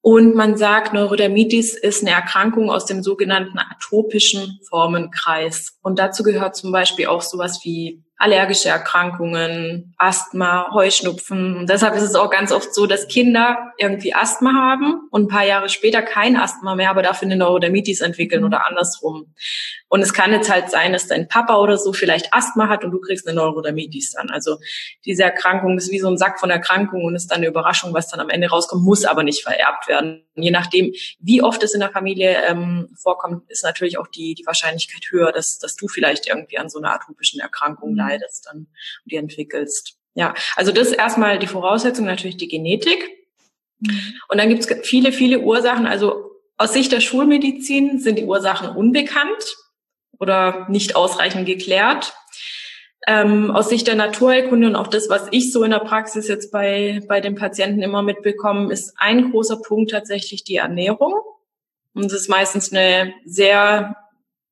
Und 0.00 0.34
man 0.34 0.56
sagt, 0.56 0.94
Neurodermitis 0.94 1.76
ist 1.76 2.02
eine 2.02 2.12
Erkrankung 2.12 2.70
aus 2.70 2.86
dem 2.86 3.02
sogenannten 3.02 3.58
atopischen 3.58 4.60
Formenkreis. 4.68 5.78
Und 5.82 5.98
dazu 5.98 6.22
gehört 6.22 6.56
zum 6.56 6.72
Beispiel 6.72 7.06
auch 7.06 7.22
sowas 7.22 7.60
wie 7.64 8.02
allergische 8.18 8.68
Erkrankungen, 8.68 9.94
Asthma, 9.96 10.72
Heuschnupfen. 10.74 11.56
Und 11.56 11.70
deshalb 11.70 11.94
ist 11.94 12.02
es 12.02 12.16
auch 12.16 12.30
ganz 12.30 12.50
oft 12.50 12.74
so, 12.74 12.86
dass 12.86 13.06
Kinder 13.06 13.72
irgendwie 13.78 14.12
Asthma 14.12 14.52
haben 14.52 15.02
und 15.12 15.24
ein 15.24 15.28
paar 15.28 15.44
Jahre 15.44 15.68
später 15.68 16.02
kein 16.02 16.36
Asthma 16.36 16.74
mehr, 16.74 16.90
aber 16.90 17.02
dafür 17.02 17.26
eine 17.26 17.36
Neurodermitis 17.36 18.00
entwickeln 18.00 18.42
oder 18.42 18.66
andersrum. 18.68 19.32
Und 19.88 20.02
es 20.02 20.12
kann 20.12 20.32
jetzt 20.32 20.50
halt 20.50 20.68
sein, 20.68 20.92
dass 20.92 21.06
dein 21.06 21.28
Papa 21.28 21.58
oder 21.58 21.78
so 21.78 21.92
vielleicht 21.92 22.34
Asthma 22.34 22.68
hat 22.68 22.84
und 22.84 22.90
du 22.90 23.00
kriegst 23.00 23.26
eine 23.26 23.36
Neurodermitis 23.36 24.10
dann. 24.10 24.30
Also 24.30 24.58
diese 25.04 25.22
Erkrankung 25.22 25.78
ist 25.78 25.92
wie 25.92 26.00
so 26.00 26.08
ein 26.08 26.18
Sack 26.18 26.40
von 26.40 26.50
Erkrankungen 26.50 27.06
und 27.06 27.14
ist 27.14 27.28
dann 27.28 27.38
eine 27.38 27.46
Überraschung, 27.46 27.94
was 27.94 28.08
dann 28.08 28.18
am 28.18 28.30
Ende 28.30 28.48
rauskommt, 28.48 28.82
muss 28.82 29.04
aber 29.04 29.22
nicht 29.22 29.44
vererbt 29.44 29.86
werden. 29.86 30.24
Je 30.34 30.50
nachdem, 30.50 30.92
wie 31.20 31.42
oft 31.42 31.62
es 31.62 31.72
in 31.72 31.80
der 31.80 31.90
Familie 31.90 32.36
ähm, 32.48 32.88
vorkommt, 33.00 33.48
ist 33.48 33.62
natürlich 33.62 33.96
auch 33.98 34.08
die, 34.08 34.34
die 34.34 34.46
Wahrscheinlichkeit 34.46 35.02
höher, 35.10 35.30
dass, 35.30 35.58
dass 35.58 35.76
du 35.76 35.86
vielleicht 35.86 36.26
irgendwie 36.26 36.58
an 36.58 36.68
so 36.68 36.78
einer 36.78 36.92
atopischen 36.92 37.40
Erkrankung 37.40 37.94
leidest 37.94 38.07
leidest 38.08 38.46
dann 38.46 38.56
und 38.58 38.68
die 39.04 39.16
entwickelst. 39.16 39.96
Ja, 40.14 40.34
also 40.56 40.72
das 40.72 40.88
ist 40.88 40.94
erstmal 40.94 41.38
die 41.38 41.46
Voraussetzung, 41.46 42.06
natürlich 42.06 42.36
die 42.36 42.48
Genetik. 42.48 43.08
Mhm. 43.80 44.14
Und 44.28 44.38
dann 44.38 44.48
gibt 44.48 44.64
es 44.64 44.88
viele, 44.88 45.12
viele 45.12 45.40
Ursachen. 45.40 45.86
Also 45.86 46.32
aus 46.56 46.72
Sicht 46.72 46.92
der 46.92 47.00
Schulmedizin 47.00 48.00
sind 48.00 48.18
die 48.18 48.24
Ursachen 48.24 48.68
unbekannt 48.68 49.56
oder 50.18 50.66
nicht 50.68 50.96
ausreichend 50.96 51.46
geklärt. 51.46 52.14
Ähm, 53.06 53.52
aus 53.52 53.68
Sicht 53.68 53.86
der 53.86 53.94
Naturheilkunde 53.94 54.66
und 54.66 54.76
auch 54.76 54.88
das, 54.88 55.08
was 55.08 55.28
ich 55.30 55.52
so 55.52 55.62
in 55.62 55.70
der 55.70 55.78
Praxis 55.78 56.28
jetzt 56.28 56.50
bei, 56.50 57.00
bei 57.08 57.20
den 57.20 57.36
Patienten 57.36 57.80
immer 57.80 58.02
mitbekomme, 58.02 58.72
ist 58.72 58.94
ein 58.98 59.30
großer 59.30 59.60
Punkt 59.62 59.92
tatsächlich 59.92 60.44
die 60.44 60.56
Ernährung. 60.56 61.14
Und 61.94 62.06
es 62.06 62.12
ist 62.12 62.28
meistens 62.28 62.72
eine 62.72 63.14
sehr, 63.24 63.96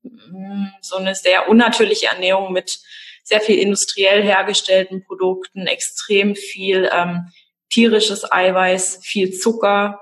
mm, 0.03 0.67
so 0.81 0.95
eine 0.95 1.13
sehr 1.13 1.49
unnatürliche 1.49 2.07
Ernährung 2.07 2.53
mit 2.53 2.79
sehr 3.27 3.41
viel 3.41 3.59
industriell 3.59 4.23
hergestellten 4.23 5.03
Produkten, 5.03 5.67
extrem 5.67 6.35
viel 6.35 6.89
ähm, 6.93 7.27
tierisches 7.69 8.31
Eiweiß, 8.31 9.01
viel 9.03 9.31
Zucker, 9.33 9.99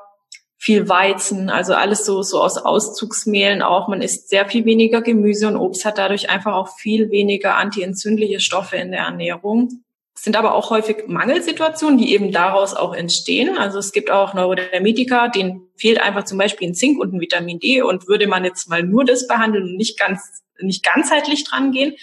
viel 0.58 0.88
Weizen, 0.88 1.50
also 1.50 1.74
alles 1.74 2.06
so, 2.06 2.22
so 2.22 2.42
aus 2.42 2.58
Auszugsmehlen 2.58 3.64
auch. 3.64 3.88
Man 3.88 4.04
isst 4.04 4.30
sehr 4.30 4.48
viel 4.48 4.66
weniger 4.66 5.02
Gemüse 5.02 5.48
und 5.48 5.58
Obst, 5.58 5.86
hat 5.86 5.98
dadurch 5.98 6.30
einfach 6.30 6.54
auch 6.54 6.78
viel 6.78 7.10
weniger 7.10 7.56
antientzündliche 7.56 8.40
Stoffe 8.40 8.78
in 8.78 8.92
der 8.92 9.02
Ernährung. 9.02 9.84
Es 10.16 10.24
sind 10.24 10.38
aber 10.38 10.54
auch 10.54 10.70
häufig 10.70 11.08
Mangelsituationen, 11.08 11.98
die 11.98 12.14
eben 12.14 12.32
daraus 12.32 12.76
auch 12.76 12.94
entstehen. 12.94 13.58
Also 13.58 13.80
es 13.80 13.92
gibt 13.92 14.12
auch 14.12 14.36
Neurodermitika, 14.36 15.30
denen 15.30 15.68
fehlt 15.76 16.00
einfach 16.00 16.26
zum 16.26 16.38
Beispiel 16.38 16.70
ein 16.70 16.76
Zink 16.76 17.00
und 17.00 17.14
ein 17.14 17.20
Vitamin 17.20 17.60
D 17.60 17.82
und 17.82 18.08
würde 18.08 18.28
man 18.28 18.46
jetzt 18.46 18.70
mal 18.70 18.84
nur 18.84 19.04
das 19.04 19.28
behandeln 19.28 19.64
und 19.64 19.78
nicht 19.78 20.00
ganz 20.00 20.44
nicht 20.62 20.86
ganzheitlich 20.86 21.44
dran 21.44 21.72
gehen, 21.72 21.96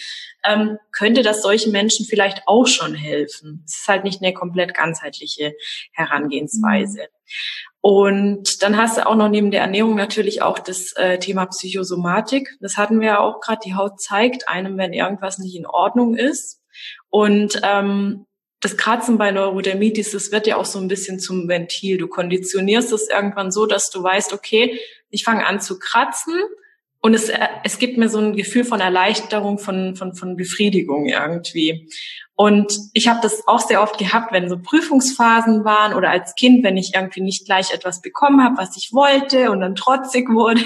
ähm, 0.45 0.79
könnte 0.91 1.23
das 1.23 1.43
solchen 1.43 1.73
Menschen 1.73 2.07
vielleicht 2.07 2.43
auch 2.47 2.67
schon 2.67 2.95
helfen. 2.95 3.63
Es 3.67 3.81
ist 3.81 3.89
halt 3.89 4.05
nicht 4.05 4.23
eine 4.23 4.35
komplett 4.35 4.75
ganzheitliche 4.75 5.55
Herangehensweise. 5.93 7.09
Und 7.81 8.63
dann 8.63 8.77
hast 8.77 8.97
du 8.97 9.07
auch 9.07 9.17
noch 9.17 9.29
neben 9.29 9.51
der 9.51 9.63
Ernährung 9.63 9.97
natürlich 9.97 10.43
auch 10.43 10.59
das 10.59 10.93
äh, 10.93 11.19
Thema 11.19 11.47
Psychosomatik. 11.47 12.57
Das 12.61 12.77
hatten 12.77 13.01
wir 13.01 13.09
ja 13.09 13.19
auch 13.21 13.41
gerade. 13.41 13.61
Die 13.65 13.75
Haut 13.75 14.01
zeigt 14.01 14.49
einem, 14.49 14.79
wenn 14.79 14.93
irgendwas 14.93 15.39
nicht 15.39 15.57
in 15.57 15.67
Ordnung 15.67 16.15
ist. 16.15 16.61
Und 17.11 17.61
ähm, 17.65 18.27
das 18.61 18.77
Kratzen 18.77 19.19
bei 19.19 19.33
Neurodermitis, 19.33 20.13
das 20.13 20.31
wird 20.31 20.47
ja 20.47 20.57
auch 20.57 20.65
so 20.65 20.79
ein 20.79 20.87
bisschen 20.87 21.19
zum 21.19 21.49
Ventil. 21.49 21.99
Du 21.99 22.07
konditionierst 22.07 22.93
es 22.93 23.09
irgendwann 23.09 23.51
so, 23.51 23.67
dass 23.67 23.91
du 23.91 24.03
weißt, 24.03 24.33
okay, 24.33 24.79
ich 25.11 25.25
fange 25.25 25.45
an 25.45 25.61
zu 25.61 25.81
kratzen 25.81 26.35
und 27.03 27.15
es, 27.15 27.29
äh, 27.29 27.49
es 27.65 27.79
gibt 27.79 27.99
mir 27.99 28.09
so 28.09 28.19
ein 28.19 28.37
Gefühl 28.37 28.65
von 28.65 28.81
Erleichterung, 28.81 29.59
von, 29.59 29.97
von, 29.97 30.15
von 30.15 30.37
Befriedigung 30.37 31.07
irgendwie. 31.07 31.91
Und 32.35 32.73
ich 32.93 33.09
habe 33.09 33.19
das 33.21 33.47
auch 33.47 33.59
sehr 33.59 33.83
oft 33.83 33.99
gehabt, 33.99 34.33
wenn 34.33 34.49
so 34.49 34.57
Prüfungsphasen 34.59 35.65
waren 35.65 35.95
oder 35.95 36.11
als 36.11 36.35
Kind, 36.37 36.65
wenn 36.65 36.77
ich 36.77 36.93
irgendwie 36.95 37.21
nicht 37.21 37.45
gleich 37.45 37.75
etwas 37.75 38.01
bekommen 38.01 38.43
habe, 38.43 38.57
was 38.57 38.77
ich 38.77 38.91
wollte 38.93 39.51
und 39.51 39.61
dann 39.61 39.75
trotzig 39.75 40.29
wurde, 40.33 40.63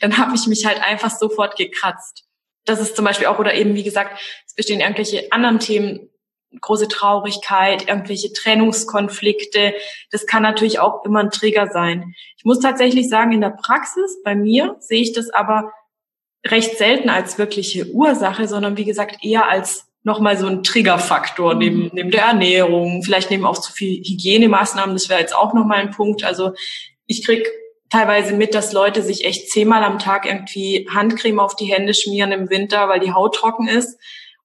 dann 0.00 0.18
habe 0.18 0.34
ich 0.34 0.46
mich 0.46 0.66
halt 0.66 0.82
einfach 0.82 1.10
sofort 1.10 1.56
gekratzt. 1.56 2.24
Das 2.64 2.80
ist 2.80 2.96
zum 2.96 3.04
Beispiel 3.04 3.28
auch, 3.28 3.38
oder 3.38 3.54
eben 3.54 3.76
wie 3.76 3.84
gesagt, 3.84 4.20
es 4.44 4.54
bestehen 4.54 4.80
irgendwelche 4.80 5.30
anderen 5.30 5.60
Themen, 5.60 6.10
große 6.60 6.88
Traurigkeit, 6.88 7.88
irgendwelche 7.88 8.32
Trennungskonflikte. 8.32 9.74
Das 10.10 10.26
kann 10.26 10.42
natürlich 10.42 10.78
auch 10.78 11.04
immer 11.04 11.20
ein 11.20 11.30
Trigger 11.30 11.68
sein. 11.68 12.14
Ich 12.36 12.44
muss 12.44 12.60
tatsächlich 12.60 13.08
sagen, 13.08 13.32
in 13.32 13.40
der 13.40 13.50
Praxis, 13.50 14.22
bei 14.24 14.34
mir, 14.34 14.76
sehe 14.80 15.00
ich 15.00 15.12
das 15.12 15.30
aber 15.30 15.72
recht 16.46 16.78
selten 16.78 17.10
als 17.10 17.38
wirkliche 17.38 17.86
Ursache, 17.90 18.46
sondern 18.48 18.76
wie 18.76 18.84
gesagt 18.84 19.24
eher 19.24 19.48
als 19.48 19.86
nochmal 20.06 20.36
so 20.38 20.46
ein 20.46 20.62
Triggerfaktor 20.62 21.54
mhm. 21.54 21.58
neben, 21.58 21.90
neben 21.92 22.10
der 22.10 22.22
Ernährung, 22.22 23.02
vielleicht 23.02 23.30
neben 23.30 23.44
auch 23.44 23.58
zu 23.58 23.72
viel 23.72 23.98
Hygienemaßnahmen, 23.98 24.94
das 24.94 25.08
wäre 25.08 25.20
jetzt 25.20 25.34
auch 25.34 25.52
nochmal 25.52 25.78
ein 25.78 25.90
Punkt. 25.90 26.22
Also 26.22 26.52
ich 27.06 27.26
krieg 27.26 27.46
teilweise 27.90 28.34
mit, 28.34 28.54
dass 28.54 28.72
Leute 28.72 29.02
sich 29.02 29.24
echt 29.24 29.50
zehnmal 29.50 29.82
am 29.82 29.98
Tag 29.98 30.26
irgendwie 30.26 30.88
Handcreme 30.92 31.40
auf 31.40 31.56
die 31.56 31.66
Hände 31.66 31.92
schmieren 31.92 32.32
im 32.32 32.50
Winter, 32.50 32.88
weil 32.88 33.00
die 33.00 33.12
Haut 33.12 33.34
trocken 33.34 33.66
ist. 33.68 33.98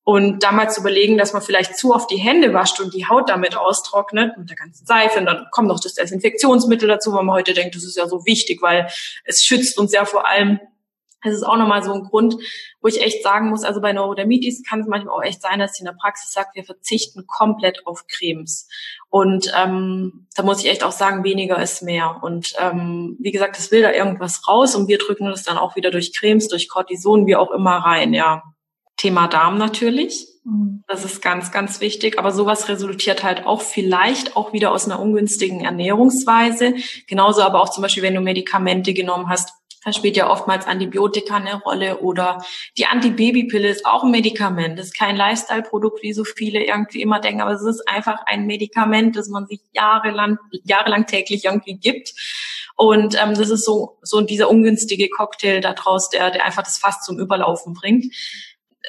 Und 0.03 0.41
damals 0.41 0.75
zu 0.75 0.81
überlegen, 0.81 1.17
dass 1.17 1.33
man 1.33 1.43
vielleicht 1.43 1.77
zu 1.77 1.93
oft 1.93 2.09
die 2.09 2.17
Hände 2.17 2.53
wascht 2.53 2.79
und 2.79 2.93
die 2.93 3.07
Haut 3.07 3.29
damit 3.29 3.55
austrocknet 3.55 4.35
mit 4.37 4.49
der 4.49 4.57
ganzen 4.57 4.85
Seife. 4.85 5.19
Und 5.19 5.25
dann 5.25 5.45
kommt 5.51 5.67
noch 5.67 5.79
das 5.79 5.93
Desinfektionsmittel 5.93 6.87
dazu, 6.87 7.13
weil 7.13 7.23
man 7.23 7.35
heute 7.35 7.53
denkt, 7.53 7.75
das 7.75 7.83
ist 7.83 7.97
ja 7.97 8.07
so 8.07 8.25
wichtig, 8.25 8.61
weil 8.63 8.87
es 9.25 9.43
schützt 9.43 9.77
uns 9.77 9.93
ja 9.93 10.05
vor 10.05 10.27
allem. 10.27 10.59
Es 11.23 11.35
ist 11.35 11.43
auch 11.43 11.57
nochmal 11.57 11.83
so 11.83 11.93
ein 11.93 12.05
Grund, 12.05 12.35
wo 12.81 12.87
ich 12.87 12.99
echt 12.99 13.21
sagen 13.21 13.49
muss, 13.49 13.63
also 13.63 13.79
bei 13.79 13.93
Neurodermitis 13.93 14.63
kann 14.67 14.81
es 14.81 14.87
manchmal 14.87 15.13
auch 15.13 15.23
echt 15.23 15.39
sein, 15.39 15.59
dass 15.59 15.75
sie 15.75 15.81
in 15.81 15.85
der 15.85 15.93
Praxis 15.93 16.31
sagt, 16.31 16.55
wir 16.55 16.63
verzichten 16.63 17.27
komplett 17.27 17.85
auf 17.85 18.07
Cremes. 18.07 18.67
Und 19.09 19.53
ähm, 19.55 20.25
da 20.35 20.41
muss 20.41 20.63
ich 20.63 20.69
echt 20.71 20.83
auch 20.83 20.91
sagen, 20.91 21.23
weniger 21.23 21.61
ist 21.61 21.83
mehr. 21.83 22.17
Und 22.23 22.55
ähm, 22.57 23.17
wie 23.19 23.31
gesagt, 23.31 23.59
es 23.59 23.69
will 23.69 23.83
da 23.83 23.91
irgendwas 23.91 24.47
raus 24.47 24.73
und 24.73 24.87
wir 24.87 24.97
drücken 24.97 25.27
das 25.27 25.43
dann 25.43 25.59
auch 25.59 25.75
wieder 25.75 25.91
durch 25.91 26.11
Cremes, 26.11 26.47
durch 26.47 26.69
Cortison, 26.69 27.27
wie 27.27 27.35
auch 27.35 27.51
immer 27.51 27.77
rein, 27.77 28.15
ja. 28.15 28.41
Thema 29.01 29.27
Darm 29.27 29.57
natürlich. 29.57 30.27
Mhm. 30.43 30.83
Das 30.87 31.03
ist 31.03 31.21
ganz, 31.23 31.51
ganz 31.51 31.81
wichtig. 31.81 32.19
Aber 32.19 32.31
sowas 32.31 32.69
resultiert 32.69 33.23
halt 33.23 33.47
auch 33.47 33.61
vielleicht 33.61 34.35
auch 34.35 34.53
wieder 34.53 34.71
aus 34.71 34.85
einer 34.85 34.99
ungünstigen 34.99 35.65
Ernährungsweise. 35.65 36.75
Genauso 37.07 37.41
aber 37.41 37.61
auch 37.61 37.69
zum 37.69 37.81
Beispiel, 37.81 38.03
wenn 38.03 38.13
du 38.13 38.21
Medikamente 38.21 38.93
genommen 38.93 39.27
hast, 39.27 39.49
Da 39.83 39.91
spielt 39.93 40.15
ja 40.15 40.29
oftmals 40.29 40.67
Antibiotika 40.67 41.37
eine 41.37 41.55
Rolle 41.55 42.01
oder 42.01 42.45
die 42.77 42.85
Antibabypille 42.85 43.67
ist 43.67 43.87
auch 43.87 44.03
ein 44.03 44.11
Medikament. 44.11 44.77
Das 44.77 44.87
ist 44.87 44.97
kein 44.97 45.15
Lifestyle-Produkt, 45.15 46.03
wie 46.03 46.13
so 46.13 46.23
viele 46.23 46.63
irgendwie 46.63 47.01
immer 47.01 47.19
denken, 47.19 47.41
aber 47.41 47.53
es 47.53 47.63
ist 47.63 47.87
einfach 47.87 48.19
ein 48.27 48.45
Medikament, 48.45 49.15
das 49.15 49.27
man 49.27 49.47
sich 49.47 49.61
jahrelang, 49.73 50.37
jahrelang 50.63 51.07
täglich 51.07 51.45
irgendwie 51.45 51.77
gibt. 51.77 52.13
Und 52.75 53.15
ähm, 53.19 53.33
das 53.33 53.49
ist 53.49 53.65
so, 53.65 53.97
so 54.03 54.21
dieser 54.21 54.51
ungünstige 54.51 55.09
Cocktail 55.09 55.61
daraus, 55.61 56.09
der, 56.09 56.29
der 56.29 56.45
einfach 56.45 56.63
das 56.63 56.77
Fass 56.77 57.01
zum 57.01 57.17
Überlaufen 57.17 57.73
bringt. 57.73 58.05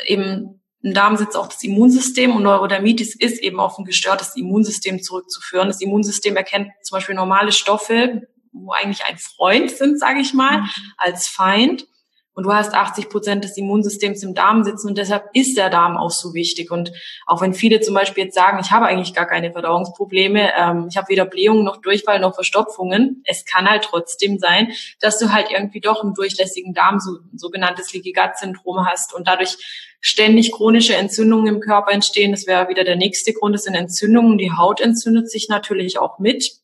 Eben 0.06 0.60
im 0.82 0.94
Darm 0.94 1.16
sitzt 1.16 1.36
auch 1.36 1.46
das 1.46 1.62
Immunsystem 1.62 2.34
und 2.34 2.42
Neurodermitis 2.42 3.14
ist 3.14 3.40
eben 3.40 3.60
auf 3.60 3.78
ein 3.78 3.84
gestörtes 3.84 4.36
Immunsystem 4.36 5.00
zurückzuführen. 5.00 5.68
Das 5.68 5.80
Immunsystem 5.80 6.36
erkennt 6.36 6.70
zum 6.82 6.96
Beispiel 6.96 7.14
normale 7.14 7.52
Stoffe, 7.52 8.22
wo 8.52 8.72
eigentlich 8.72 9.04
ein 9.04 9.16
Freund 9.16 9.70
sind, 9.70 9.98
sage 9.98 10.20
ich 10.20 10.34
mal, 10.34 10.62
mhm. 10.62 10.68
als 10.96 11.28
Feind. 11.28 11.86
Und 12.34 12.44
du 12.44 12.52
hast 12.52 12.74
80 12.74 13.10
Prozent 13.10 13.44
des 13.44 13.56
Immunsystems 13.56 14.22
im 14.22 14.34
Darm 14.34 14.64
sitzen 14.64 14.88
und 14.88 14.96
deshalb 14.96 15.28
ist 15.34 15.56
der 15.56 15.68
Darm 15.68 15.96
auch 15.98 16.10
so 16.10 16.32
wichtig. 16.32 16.70
Und 16.70 16.92
auch 17.26 17.42
wenn 17.42 17.52
viele 17.52 17.80
zum 17.80 17.94
Beispiel 17.94 18.24
jetzt 18.24 18.34
sagen, 18.34 18.58
ich 18.60 18.70
habe 18.70 18.86
eigentlich 18.86 19.12
gar 19.12 19.26
keine 19.26 19.52
Verdauungsprobleme, 19.52 20.50
ähm, 20.56 20.86
ich 20.88 20.96
habe 20.96 21.08
weder 21.08 21.26
Blähungen 21.26 21.64
noch 21.64 21.82
Durchfall 21.82 22.20
noch 22.20 22.34
Verstopfungen, 22.34 23.22
es 23.26 23.44
kann 23.44 23.68
halt 23.68 23.84
trotzdem 23.84 24.38
sein, 24.38 24.72
dass 25.00 25.18
du 25.18 25.32
halt 25.32 25.50
irgendwie 25.50 25.80
doch 25.80 26.02
einen 26.02 26.14
durchlässigen 26.14 26.72
Darm, 26.72 27.00
so 27.00 27.18
sogenanntes 27.34 27.92
Leaky 27.92 28.12
Gut 28.12 28.38
Syndrom 28.38 28.86
hast 28.86 29.14
und 29.14 29.28
dadurch 29.28 29.58
ständig 30.00 30.52
chronische 30.52 30.96
Entzündungen 30.96 31.46
im 31.46 31.60
Körper 31.60 31.92
entstehen. 31.92 32.32
Das 32.32 32.46
wäre 32.46 32.68
wieder 32.68 32.84
der 32.84 32.96
nächste 32.96 33.32
Grund, 33.32 33.54
das 33.54 33.64
sind 33.64 33.74
Entzündungen. 33.74 34.36
Die 34.36 34.52
Haut 34.52 34.80
entzündet 34.80 35.30
sich 35.30 35.48
natürlich 35.48 35.98
auch 35.98 36.18
mit. 36.18 36.61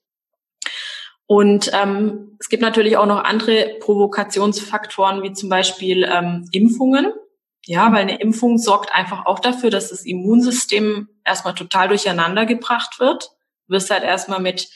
Und 1.28 1.70
ähm, 1.74 2.36
es 2.40 2.48
gibt 2.48 2.62
natürlich 2.62 2.96
auch 2.96 3.04
noch 3.04 3.22
andere 3.22 3.76
Provokationsfaktoren, 3.80 5.22
wie 5.22 5.34
zum 5.34 5.50
Beispiel 5.50 6.04
ähm, 6.10 6.48
Impfungen. 6.52 7.12
Ja, 7.66 7.92
weil 7.92 8.00
eine 8.00 8.18
Impfung 8.18 8.56
sorgt 8.56 8.94
einfach 8.94 9.26
auch 9.26 9.38
dafür, 9.38 9.68
dass 9.68 9.90
das 9.90 10.06
Immunsystem 10.06 11.10
erstmal 11.26 11.54
total 11.54 11.88
durcheinander 11.88 12.46
gebracht 12.46 12.98
wird. 12.98 13.30
Du 13.66 13.74
wirst 13.74 13.90
halt 13.90 14.04
erstmal 14.04 14.40
mit 14.40 14.70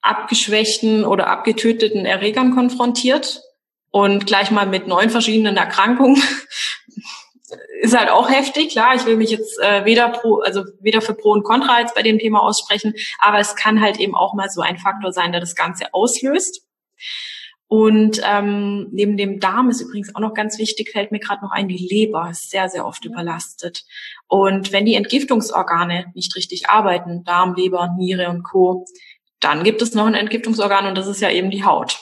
abgeschwächten 0.00 1.04
oder 1.04 1.26
abgetöteten 1.26 2.06
Erregern 2.06 2.54
konfrontiert 2.54 3.42
und 3.90 4.24
gleich 4.24 4.50
mal 4.50 4.66
mit 4.66 4.86
neun 4.86 5.10
verschiedenen 5.10 5.58
Erkrankungen, 5.58 6.22
ist 7.80 7.96
halt 7.96 8.10
auch 8.10 8.28
heftig, 8.28 8.70
klar. 8.70 8.94
Ich 8.94 9.06
will 9.06 9.16
mich 9.16 9.30
jetzt 9.30 9.58
äh, 9.60 9.84
weder 9.84 10.08
pro, 10.08 10.40
also 10.40 10.64
weder 10.80 11.00
für 11.00 11.14
Pro 11.14 11.32
und 11.32 11.44
Contra 11.44 11.80
jetzt 11.80 11.94
bei 11.94 12.02
dem 12.02 12.18
Thema 12.18 12.42
aussprechen, 12.42 12.94
aber 13.18 13.38
es 13.38 13.56
kann 13.56 13.80
halt 13.80 13.98
eben 13.98 14.14
auch 14.14 14.34
mal 14.34 14.50
so 14.50 14.60
ein 14.60 14.78
Faktor 14.78 15.12
sein, 15.12 15.32
der 15.32 15.40
das 15.40 15.54
Ganze 15.54 15.94
auslöst. 15.94 16.64
Und 17.70 18.22
ähm, 18.24 18.88
neben 18.92 19.18
dem 19.18 19.40
Darm 19.40 19.68
ist 19.68 19.82
übrigens 19.82 20.14
auch 20.14 20.20
noch 20.20 20.32
ganz 20.32 20.58
wichtig, 20.58 20.90
fällt 20.90 21.12
mir 21.12 21.18
gerade 21.18 21.44
noch 21.44 21.52
ein, 21.52 21.68
die 21.68 21.76
Leber 21.76 22.30
ist 22.30 22.50
sehr, 22.50 22.70
sehr 22.70 22.86
oft 22.86 23.04
überlastet. 23.04 23.84
Und 24.26 24.72
wenn 24.72 24.86
die 24.86 24.94
Entgiftungsorgane 24.94 26.06
nicht 26.14 26.34
richtig 26.34 26.70
arbeiten, 26.70 27.24
Darm, 27.24 27.54
Leber, 27.54 27.94
Niere 27.96 28.30
und 28.30 28.42
Co., 28.42 28.86
dann 29.40 29.64
gibt 29.64 29.82
es 29.82 29.94
noch 29.94 30.06
ein 30.06 30.14
Entgiftungsorgan 30.14 30.86
und 30.86 30.96
das 30.96 31.06
ist 31.06 31.20
ja 31.20 31.30
eben 31.30 31.50
die 31.50 31.64
Haut. 31.64 32.00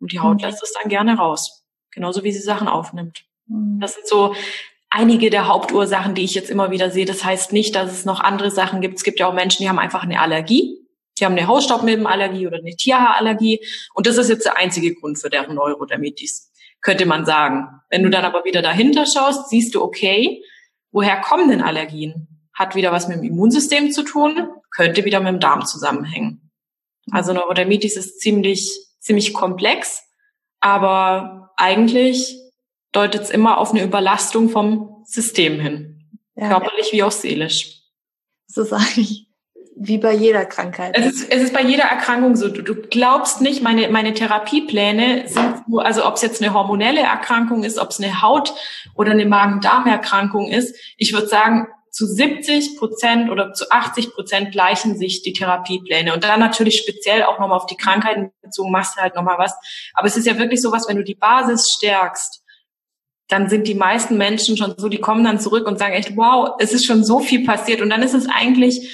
Und 0.00 0.12
die 0.12 0.20
Haut 0.20 0.38
mhm. 0.38 0.44
lässt 0.44 0.62
es 0.62 0.72
dann 0.80 0.88
gerne 0.88 1.16
raus. 1.16 1.64
Genauso 1.90 2.22
wie 2.22 2.32
sie 2.32 2.40
Sachen 2.40 2.68
aufnimmt. 2.68 3.24
Mhm. 3.48 3.80
Das 3.80 3.94
sind 3.94 4.06
so 4.06 4.34
einige 4.90 5.30
der 5.30 5.48
Hauptursachen, 5.48 6.14
die 6.14 6.24
ich 6.24 6.34
jetzt 6.34 6.50
immer 6.50 6.70
wieder 6.70 6.90
sehe. 6.90 7.04
Das 7.04 7.24
heißt 7.24 7.52
nicht, 7.52 7.74
dass 7.74 7.92
es 7.92 8.04
noch 8.04 8.20
andere 8.20 8.50
Sachen 8.50 8.80
gibt. 8.80 8.96
Es 8.96 9.04
gibt 9.04 9.20
ja 9.20 9.26
auch 9.28 9.34
Menschen, 9.34 9.62
die 9.62 9.68
haben 9.68 9.78
einfach 9.78 10.02
eine 10.02 10.20
Allergie. 10.20 10.78
Die 11.18 11.24
haben 11.24 11.36
eine 11.36 11.46
Hausstaubmilbenallergie 11.46 12.46
oder 12.46 12.58
eine 12.58 12.76
Tierhaarallergie. 12.76 13.60
Und 13.94 14.06
das 14.06 14.16
ist 14.16 14.28
jetzt 14.28 14.46
der 14.46 14.56
einzige 14.56 14.94
Grund 14.94 15.18
für 15.18 15.30
deren 15.30 15.56
Neurodermitis, 15.56 16.52
könnte 16.80 17.06
man 17.06 17.24
sagen. 17.26 17.66
Wenn 17.90 18.02
du 18.02 18.10
dann 18.10 18.24
aber 18.24 18.44
wieder 18.44 18.62
dahinter 18.62 19.04
schaust, 19.06 19.48
siehst 19.48 19.74
du, 19.74 19.82
okay, 19.82 20.42
woher 20.92 21.20
kommen 21.20 21.48
denn 21.48 21.62
Allergien? 21.62 22.28
Hat 22.54 22.74
wieder 22.74 22.92
was 22.92 23.08
mit 23.08 23.18
dem 23.18 23.24
Immunsystem 23.24 23.90
zu 23.90 24.04
tun, 24.04 24.48
könnte 24.70 25.04
wieder 25.04 25.20
mit 25.20 25.28
dem 25.28 25.40
Darm 25.40 25.66
zusammenhängen. 25.66 26.50
Also 27.10 27.32
Neurodermitis 27.32 27.96
ist 27.96 28.20
ziemlich, 28.20 28.70
ziemlich 29.00 29.32
komplex, 29.32 30.02
aber 30.60 31.50
eigentlich 31.56 32.36
deutet 32.92 33.22
es 33.22 33.30
immer 33.30 33.58
auf 33.58 33.70
eine 33.70 33.82
Überlastung 33.82 34.48
vom 34.48 35.02
System 35.04 35.60
hin. 35.60 36.20
Ja, 36.34 36.48
körperlich 36.48 36.86
ja. 36.86 36.92
wie 36.92 37.02
auch 37.02 37.12
seelisch. 37.12 37.82
Das 38.46 38.66
ist 38.66 38.72
eigentlich 38.72 39.28
wie 39.80 39.98
bei 39.98 40.12
jeder 40.12 40.44
Krankheit. 40.44 40.96
Es 40.96 41.06
ist, 41.06 41.32
es 41.32 41.42
ist 41.42 41.52
bei 41.52 41.62
jeder 41.62 41.84
Erkrankung 41.84 42.34
so. 42.34 42.48
Du, 42.48 42.62
du 42.62 42.74
glaubst 42.74 43.40
nicht, 43.40 43.62
meine, 43.62 43.88
meine 43.88 44.12
Therapiepläne 44.12 45.28
sind 45.28 45.68
nur, 45.68 45.84
also 45.84 46.04
ob 46.04 46.14
es 46.14 46.22
jetzt 46.22 46.42
eine 46.42 46.52
hormonelle 46.52 47.00
Erkrankung 47.00 47.62
ist, 47.62 47.78
ob 47.78 47.90
es 47.90 48.00
eine 48.00 48.20
Haut- 48.20 48.52
oder 48.94 49.12
eine 49.12 49.26
Magen-Darm-Erkrankung 49.26 50.48
ist. 50.48 50.74
Ich 50.96 51.12
würde 51.12 51.28
sagen, 51.28 51.68
zu 51.90 52.06
70 52.06 52.76
Prozent 52.76 53.30
oder 53.30 53.52
zu 53.52 53.70
80 53.70 54.12
Prozent 54.12 54.52
gleichen 54.52 54.96
sich 54.96 55.22
die 55.22 55.32
Therapiepläne. 55.32 56.12
Und 56.12 56.24
dann 56.24 56.40
natürlich 56.40 56.78
speziell 56.78 57.22
auch 57.22 57.38
nochmal 57.38 57.56
auf 57.56 57.66
die 57.66 57.76
Krankheiten 57.76 58.32
bezogen, 58.42 58.70
machst 58.70 58.96
du 58.96 59.00
halt 59.00 59.14
nochmal 59.14 59.38
was. 59.38 59.54
Aber 59.94 60.06
es 60.06 60.16
ist 60.16 60.26
ja 60.26 60.38
wirklich 60.38 60.60
so 60.60 60.72
was, 60.72 60.88
wenn 60.88 60.96
du 60.96 61.04
die 61.04 61.14
Basis 61.14 61.68
stärkst, 61.76 62.42
dann 63.28 63.48
sind 63.48 63.68
die 63.68 63.74
meisten 63.74 64.16
Menschen 64.16 64.56
schon 64.56 64.74
so, 64.76 64.88
die 64.88 65.00
kommen 65.00 65.24
dann 65.24 65.38
zurück 65.38 65.66
und 65.66 65.78
sagen 65.78 65.94
echt, 65.94 66.16
wow, 66.16 66.56
es 66.58 66.72
ist 66.72 66.86
schon 66.86 67.04
so 67.04 67.20
viel 67.20 67.44
passiert. 67.44 67.82
Und 67.82 67.90
dann 67.90 68.02
ist 68.02 68.14
es 68.14 68.26
eigentlich, 68.28 68.90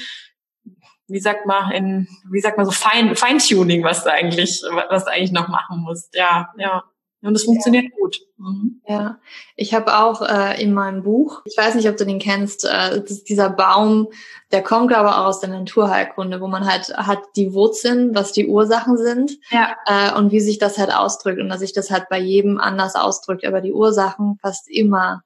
wie 1.06 1.20
sagt 1.20 1.46
man, 1.46 1.70
in, 1.70 2.08
wie 2.30 2.40
sagt 2.40 2.56
man 2.56 2.66
so, 2.66 2.72
Fein, 2.72 3.14
Feintuning, 3.14 3.84
was 3.84 4.02
du 4.02 4.12
eigentlich, 4.12 4.62
was 4.88 5.04
du 5.04 5.12
eigentlich 5.12 5.32
noch 5.32 5.48
machen 5.48 5.82
musst. 5.82 6.14
Ja, 6.14 6.52
ja. 6.58 6.82
Und 7.24 7.34
es 7.34 7.44
funktioniert 7.44 7.84
ja. 7.84 7.90
gut. 7.98 8.18
Mhm. 8.36 8.82
Ja, 8.86 9.18
ich 9.56 9.72
habe 9.72 9.96
auch 9.96 10.20
äh, 10.20 10.62
in 10.62 10.74
meinem 10.74 11.02
Buch, 11.02 11.42
ich 11.46 11.56
weiß 11.56 11.74
nicht, 11.74 11.88
ob 11.88 11.96
du 11.96 12.04
den 12.04 12.18
kennst, 12.18 12.64
äh, 12.64 13.02
dieser 13.02 13.48
Baum, 13.48 14.08
der 14.52 14.62
kommt 14.62 14.92
aber 14.92 15.18
auch 15.18 15.26
aus 15.26 15.40
der 15.40 15.48
Naturheilkunde, 15.48 16.40
wo 16.40 16.48
man 16.48 16.66
halt 16.66 16.94
hat 16.96 17.20
die 17.36 17.54
Wurzeln, 17.54 18.14
was 18.14 18.32
die 18.32 18.46
Ursachen 18.46 18.98
sind 18.98 19.32
ja. 19.50 19.74
äh, 19.86 20.14
und 20.18 20.32
wie 20.32 20.40
sich 20.40 20.58
das 20.58 20.76
halt 20.76 20.94
ausdrückt 20.94 21.40
und 21.40 21.48
dass 21.48 21.60
sich 21.60 21.72
das 21.72 21.90
halt 21.90 22.08
bei 22.10 22.18
jedem 22.18 22.58
anders 22.58 22.94
ausdrückt, 22.94 23.46
aber 23.46 23.62
die 23.62 23.72
Ursachen 23.72 24.38
fast 24.42 24.68
immer 24.68 25.22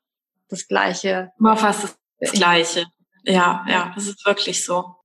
das 0.48 0.68
Gleiche. 0.68 1.32
Immer 1.38 1.56
fast 1.56 1.96
das 2.20 2.32
Gleiche. 2.32 2.86
Ja, 3.24 3.64
ja, 3.68 3.92
das 3.94 4.06
ist 4.06 4.24
wirklich 4.24 4.64
so. 4.64 4.97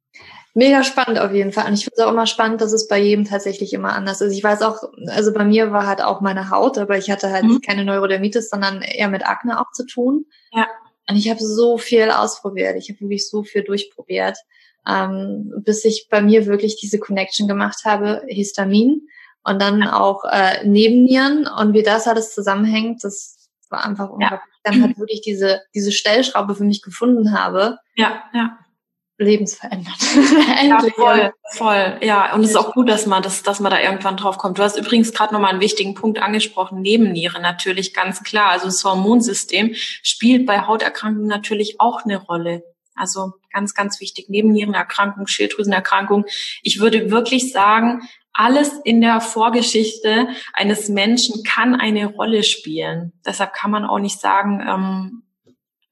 Mega 0.56 0.84
spannend 0.84 1.20
auf 1.20 1.32
jeden 1.32 1.52
Fall. 1.52 1.68
Und 1.68 1.74
ich 1.74 1.84
finde 1.84 1.96
es 1.98 2.04
auch 2.04 2.12
immer 2.12 2.28
spannend, 2.28 2.62
dass 2.62 2.74
es 2.74 2.88
bei 2.88 3.00
jedem 3.00 3.26
tatsächlich 3.26 3.74
immer 3.74 3.94
anders 3.94 4.22
ist. 4.22 4.34
Ich 4.34 4.44
weiß 4.44 4.62
auch, 4.62 4.84
also 5.08 5.34
bei 5.34 5.46
mir 5.46 5.72
war 5.72 5.88
halt 5.88 6.02
auch 6.02 6.22
meine 6.22 6.52
Haut, 6.52 6.78
aber 6.78 6.98
ich 6.98 7.10
hatte 7.10 7.32
halt 7.32 7.46
mhm. 7.46 7.62
keine 7.62 7.84
Neurodermitis, 7.84 8.50
sondern 8.50 8.84
eher 8.84 9.08
mit 9.08 9.26
Akne 9.26 9.60
auch 9.60 9.72
zu 9.72 9.86
tun. 9.86 10.26
Ja. 10.52 10.68
Und 11.10 11.16
ich 11.16 11.30
habe 11.30 11.39
so 11.39 11.80
viel 11.80 12.12
ausprobiert. 12.12 12.76
Ich 12.78 12.89
habe 12.89 13.00
wirklich 13.02 13.28
so 13.28 13.44
viel 13.44 13.63
durchprobiert, 13.63 14.38
ähm, 14.88 15.52
bis 15.58 15.84
ich 15.86 16.08
bei 16.12 16.22
mir 16.22 16.46
wirklich 16.46 16.80
diese 16.80 17.00
Connection 17.00 17.48
gemacht 17.48 17.82
habe, 17.84 18.22
Histamin 18.28 19.08
und 19.44 19.60
dann 19.60 19.82
ja. 19.82 20.00
auch 20.00 20.24
äh, 20.24 20.66
Nebennieren 20.68 21.48
und 21.48 21.74
wie 21.74 21.84
das 21.84 22.08
alles 22.08 22.34
zusammenhängt, 22.34 23.04
das 23.04 23.50
war 23.70 23.84
einfach 23.84 24.12
unglaublich. 24.12 24.39
Ja. 24.39 24.72
Dann 24.72 24.84
halt 24.84 25.00
wirklich 25.00 25.22
diese, 25.22 25.62
diese 25.74 25.92
Stellschraube 25.92 26.54
für 26.54 26.63
mich 26.63 26.84
gefunden 26.84 27.38
habe. 27.38 27.80
Ja, 27.96 28.24
ja 28.34 28.60
lebensverändert. 29.23 29.97
ja, 30.63 30.79
voll, 30.95 31.33
voll. 31.51 31.97
Ja, 32.01 32.33
und 32.33 32.43
es 32.43 32.51
ist 32.51 32.55
auch 32.55 32.73
gut, 32.73 32.89
dass 32.89 33.05
man 33.05 33.23
das, 33.23 33.43
dass 33.43 33.59
man 33.59 33.71
da 33.71 33.79
irgendwann 33.79 34.17
drauf 34.17 34.38
kommt. 34.38 34.57
Du 34.57 34.63
hast 34.63 34.77
übrigens 34.77 35.13
gerade 35.13 35.33
nochmal 35.33 35.51
einen 35.51 35.62
wichtigen 35.62 35.95
Punkt 35.95 36.21
angesprochen, 36.21 36.81
Nebenniere 36.81 37.41
natürlich 37.41 37.93
ganz 37.93 38.23
klar. 38.23 38.51
Also 38.51 38.65
das 38.65 38.83
Hormonsystem 38.83 39.73
spielt 39.73 40.45
bei 40.45 40.62
Hauterkrankungen 40.62 41.27
natürlich 41.27 41.79
auch 41.79 42.03
eine 42.03 42.17
Rolle. 42.17 42.63
Also 42.95 43.33
ganz, 43.51 43.73
ganz 43.73 43.99
wichtig. 43.99 44.29
Nebennierenerkrankung, 44.29 45.27
Schilddrüsenerkrankung. 45.27 46.25
Ich 46.62 46.79
würde 46.79 47.09
wirklich 47.09 47.51
sagen, 47.51 48.01
alles 48.33 48.71
in 48.83 49.01
der 49.01 49.21
Vorgeschichte 49.21 50.27
eines 50.53 50.89
Menschen 50.89 51.43
kann 51.43 51.75
eine 51.75 52.07
Rolle 52.07 52.43
spielen. 52.43 53.13
Deshalb 53.25 53.53
kann 53.53 53.71
man 53.71 53.86
auch 53.86 53.99
nicht 53.99 54.19
sagen, 54.19 54.59
ähm, 54.67 55.22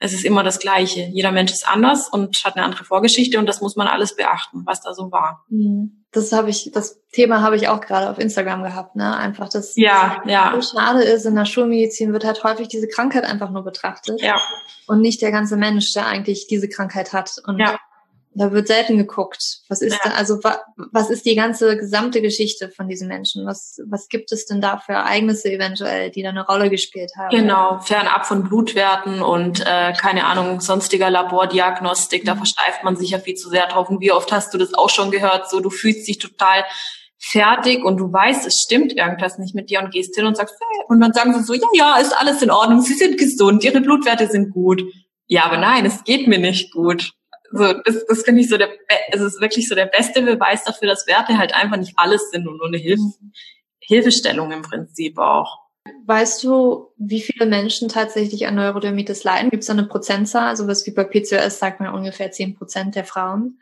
es 0.03 0.13
ist 0.13 0.25
immer 0.25 0.43
das 0.43 0.57
Gleiche. 0.57 1.01
Jeder 1.13 1.31
Mensch 1.31 1.51
ist 1.51 1.67
anders 1.67 2.09
und 2.09 2.35
hat 2.43 2.55
eine 2.57 2.65
andere 2.65 2.83
Vorgeschichte 2.83 3.37
und 3.37 3.45
das 3.45 3.61
muss 3.61 3.75
man 3.75 3.87
alles 3.87 4.15
beachten, 4.15 4.63
was 4.65 4.81
da 4.81 4.95
so 4.95 5.11
war. 5.11 5.45
Mhm. 5.47 6.05
Das 6.11 6.31
habe 6.31 6.49
ich, 6.49 6.71
das 6.73 6.99
Thema 7.11 7.41
habe 7.41 7.55
ich 7.55 7.67
auch 7.67 7.79
gerade 7.81 8.09
auf 8.09 8.17
Instagram 8.17 8.63
gehabt, 8.63 8.95
ne? 8.95 9.15
Einfach, 9.15 9.47
dass 9.47 9.75
ja, 9.75 10.23
ja. 10.25 10.59
so 10.59 10.75
schade 10.75 11.03
ist, 11.03 11.25
in 11.25 11.35
der 11.35 11.45
Schulmedizin 11.45 12.13
wird 12.13 12.25
halt 12.25 12.43
häufig 12.43 12.67
diese 12.67 12.87
Krankheit 12.87 13.25
einfach 13.25 13.51
nur 13.51 13.63
betrachtet. 13.63 14.19
Ja. 14.21 14.41
Und 14.87 15.01
nicht 15.01 15.21
der 15.21 15.31
ganze 15.31 15.55
Mensch, 15.55 15.93
der 15.93 16.07
eigentlich 16.07 16.47
diese 16.47 16.67
Krankheit 16.67 17.13
hat. 17.13 17.35
Und 17.45 17.59
ja. 17.59 17.77
Da 18.33 18.53
wird 18.53 18.67
selten 18.67 18.97
geguckt. 18.97 19.59
Was 19.67 19.81
ist 19.81 19.93
ja. 19.93 19.99
da, 20.11 20.11
also 20.11 20.41
wa, 20.41 20.61
was 20.91 21.09
ist 21.09 21.25
die 21.25 21.35
ganze 21.35 21.75
gesamte 21.75 22.21
Geschichte 22.21 22.69
von 22.69 22.87
diesen 22.87 23.09
Menschen? 23.09 23.45
Was, 23.45 23.77
was 23.89 24.07
gibt 24.07 24.31
es 24.31 24.45
denn 24.45 24.61
da 24.61 24.77
für 24.77 24.93
Ereignisse 24.93 25.51
eventuell, 25.51 26.11
die 26.11 26.23
da 26.23 26.29
eine 26.29 26.45
Rolle 26.45 26.69
gespielt 26.69 27.11
haben? 27.17 27.35
Genau, 27.35 27.79
fernab 27.79 28.25
von 28.25 28.43
Blutwerten 28.43 29.21
und 29.21 29.59
äh, 29.61 29.93
keine 29.93 30.25
Ahnung, 30.25 30.61
sonstiger 30.61 31.09
Labordiagnostik, 31.09 32.23
da 32.23 32.35
versteift 32.35 32.83
man 32.83 32.95
sich 32.95 33.09
ja 33.09 33.19
viel 33.19 33.35
zu 33.35 33.49
sehr 33.49 33.67
drauf. 33.67 33.89
Und 33.89 33.99
wie 33.99 34.13
oft 34.13 34.31
hast 34.31 34.53
du 34.53 34.57
das 34.57 34.73
auch 34.73 34.89
schon 34.89 35.11
gehört? 35.11 35.49
So, 35.49 35.59
du 35.59 35.69
fühlst 35.69 36.07
dich 36.07 36.17
total 36.17 36.63
fertig 37.21 37.83
und 37.83 37.97
du 37.97 38.11
weißt, 38.11 38.47
es 38.47 38.61
stimmt 38.65 38.93
irgendwas 38.93 39.37
nicht 39.37 39.53
mit 39.53 39.69
dir 39.69 39.79
und 39.81 39.91
gehst 39.91 40.15
hin 40.15 40.25
und 40.25 40.35
sagst, 40.35 40.55
hey, 40.59 40.83
und 40.87 40.99
dann 41.01 41.13
sagen 41.13 41.33
sie 41.33 41.43
so, 41.43 41.53
ja, 41.53 41.67
ja, 41.73 41.97
ist 41.97 42.17
alles 42.17 42.41
in 42.41 42.49
Ordnung, 42.49 42.81
sie 42.81 42.95
sind 42.95 43.17
gesund, 43.17 43.63
ihre 43.63 43.81
Blutwerte 43.81 44.27
sind 44.27 44.51
gut. 44.51 44.83
Ja, 45.27 45.45
aber 45.45 45.57
nein, 45.57 45.85
es 45.85 46.03
geht 46.03 46.27
mir 46.27 46.39
nicht 46.39 46.73
gut. 46.73 47.13
So, 47.51 47.73
das, 47.73 48.05
das 48.05 48.23
finde 48.23 48.41
ich 48.41 48.49
so 48.49 48.57
der, 48.57 48.69
es 49.11 49.21
ist 49.21 49.41
wirklich 49.41 49.67
so 49.67 49.75
der 49.75 49.85
beste 49.85 50.21
Beweis 50.21 50.63
dafür, 50.63 50.87
dass 50.87 51.07
Werte 51.07 51.37
halt 51.37 51.53
einfach 51.53 51.77
nicht 51.77 51.93
alles 51.97 52.29
sind 52.31 52.47
und 52.47 52.57
nur 52.57 52.67
eine 52.67 52.77
Hilfe, 52.77 53.03
Hilfestellung 53.79 54.51
im 54.51 54.61
Prinzip 54.61 55.17
auch. 55.17 55.59
Weißt 56.05 56.43
du, 56.43 56.93
wie 56.97 57.21
viele 57.21 57.45
Menschen 57.45 57.89
tatsächlich 57.89 58.47
an 58.47 58.55
Neurodermitis 58.55 59.23
leiden? 59.23 59.49
Gibt 59.49 59.61
es 59.61 59.67
da 59.67 59.73
eine 59.73 59.85
Prozentzahl? 59.85 60.47
Also 60.47 60.67
was 60.67 60.85
wie 60.85 60.91
bei 60.91 61.03
PCOS 61.03 61.59
sagt 61.59 61.79
man 61.79 61.93
ungefähr 61.93 62.31
zehn 62.31 62.55
Prozent 62.55 62.95
der 62.95 63.05
Frauen. 63.05 63.59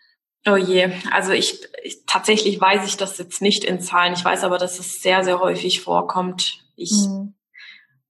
Oh 0.47 0.55
je, 0.55 0.89
also 1.11 1.31
ich, 1.31 1.67
ich 1.83 2.05
tatsächlich 2.05 2.59
weiß 2.59 2.87
ich 2.87 2.97
das 2.97 3.17
jetzt 3.17 3.41
nicht 3.41 3.63
in 3.63 3.81
Zahlen. 3.81 4.13
Ich 4.13 4.23
weiß 4.23 4.43
aber, 4.43 4.57
dass 4.57 4.79
es 4.79 5.01
sehr, 5.01 5.23
sehr 5.23 5.39
häufig 5.39 5.81
vorkommt. 5.81 6.63
Ich 6.75 6.91
mhm. 6.91 7.35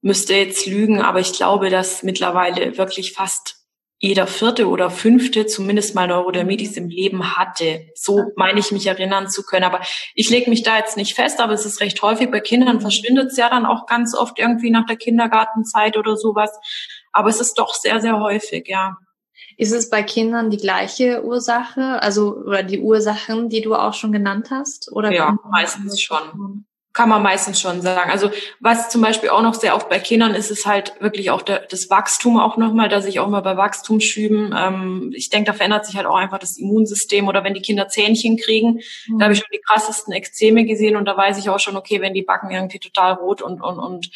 müsste 0.02 0.36
jetzt 0.36 0.68
lügen, 0.68 1.02
aber 1.02 1.20
ich 1.20 1.34
glaube, 1.34 1.70
dass 1.70 2.04
mittlerweile 2.04 2.78
wirklich 2.78 3.14
fast 3.14 3.59
jeder 4.02 4.28
vierte 4.28 4.68
oder 4.70 4.90
fünfte 4.90 5.46
zumindest 5.46 5.94
mal 5.94 6.08
Neurodermitis 6.08 6.78
im 6.78 6.88
Leben 6.88 7.36
hatte. 7.36 7.88
So 7.96 8.32
meine 8.38 8.60
ich 8.60 8.72
mich 8.72 8.88
erinnern 8.88 9.30
zu 9.30 9.44
können. 9.44 9.66
Aber 9.66 9.82
ich 10.16 10.30
lege 10.30 10.50
mich 10.50 10.64
da 10.64 10.78
jetzt 10.78 10.96
nicht 10.96 11.16
fest, 11.16 11.42
aber 11.42 11.52
es 11.52 11.66
ist 11.66 11.82
recht 11.82 12.02
häufig. 12.02 12.32
Bei 12.32 12.40
Kindern 12.40 12.80
verschwindet 12.80 13.32
es 13.32 13.38
ja 13.38 13.50
dann 13.50 13.66
auch 13.66 13.86
ganz 13.88 14.16
oft 14.16 14.40
irgendwie 14.40 14.72
nach 14.72 14.86
der 14.86 14.96
Kindergartenzeit 14.96 15.98
oder 15.98 16.16
sowas. 16.16 16.50
Aber 17.12 17.30
es 17.30 17.42
ist 17.42 17.56
doch 17.56 17.74
sehr, 17.74 18.00
sehr 18.00 18.22
häufig, 18.22 18.68
ja. 18.70 18.98
Ist 19.58 19.74
es 19.74 19.90
bei 19.90 20.04
Kindern 20.04 20.50
die 20.50 20.58
gleiche 20.58 21.26
Ursache, 21.26 22.02
also 22.02 22.38
oder 22.38 22.64
die 22.64 22.80
Ursachen, 22.80 23.50
die 23.50 23.62
du 23.62 23.76
auch 23.76 23.94
schon 23.94 24.14
genannt 24.14 24.48
hast? 24.50 24.90
Oder 24.94 25.12
ja, 25.12 25.38
meistens 25.52 26.00
schon. 26.00 26.66
Kann 27.00 27.08
man 27.08 27.24
meistens 27.24 27.62
schon 27.62 27.82
sagen. 27.82 28.12
Also 28.12 28.30
was 28.60 28.90
zum 28.90 29.02
Beispiel 29.02 29.30
auch 29.30 29.42
noch 29.42 29.54
sehr 29.54 29.74
oft 29.74 29.88
bei 29.88 30.00
Kindern 30.00 30.36
ist, 30.36 30.52
ist 30.52 30.66
halt 30.66 30.92
wirklich 31.00 31.32
auch 31.32 31.42
der, 31.42 31.62
das 31.62 31.90
Wachstum 31.90 32.38
auch 32.38 32.58
nochmal, 32.58 32.90
dass 32.90 33.06
ich 33.06 33.22
auch 33.22 33.30
mal 33.30 33.40
bei 33.40 33.56
Wachstumsschüben, 33.56 34.54
ähm, 34.54 35.14
ich 35.16 35.30
denke, 35.30 35.50
da 35.50 35.54
verändert 35.54 35.86
sich 35.86 35.96
halt 35.96 36.06
auch 36.06 36.18
einfach 36.18 36.40
das 36.40 36.58
Immunsystem 36.58 37.30
oder 37.30 37.46
wenn 37.46 37.54
die 37.54 37.62
Kinder 37.62 37.88
Zähnchen 37.88 38.36
kriegen, 38.36 38.82
mhm. 39.08 39.18
da 39.18 39.24
habe 39.24 39.34
ich 39.34 39.40
schon 39.40 39.48
die 39.54 39.62
krassesten 39.66 40.12
Extreme 40.12 40.66
gesehen 40.66 40.98
und 40.98 41.06
da 41.06 41.16
weiß 41.16 41.38
ich 41.38 41.50
auch 41.50 41.62
schon, 41.62 41.78
okay, 41.78 42.02
wenn 42.02 42.14
die 42.14 42.24
Backen 42.24 42.52
irgendwie 42.52 42.80
total 42.80 43.14
rot 43.14 43.42
und, 43.42 43.62
und, 43.62 43.80
und 43.80 44.10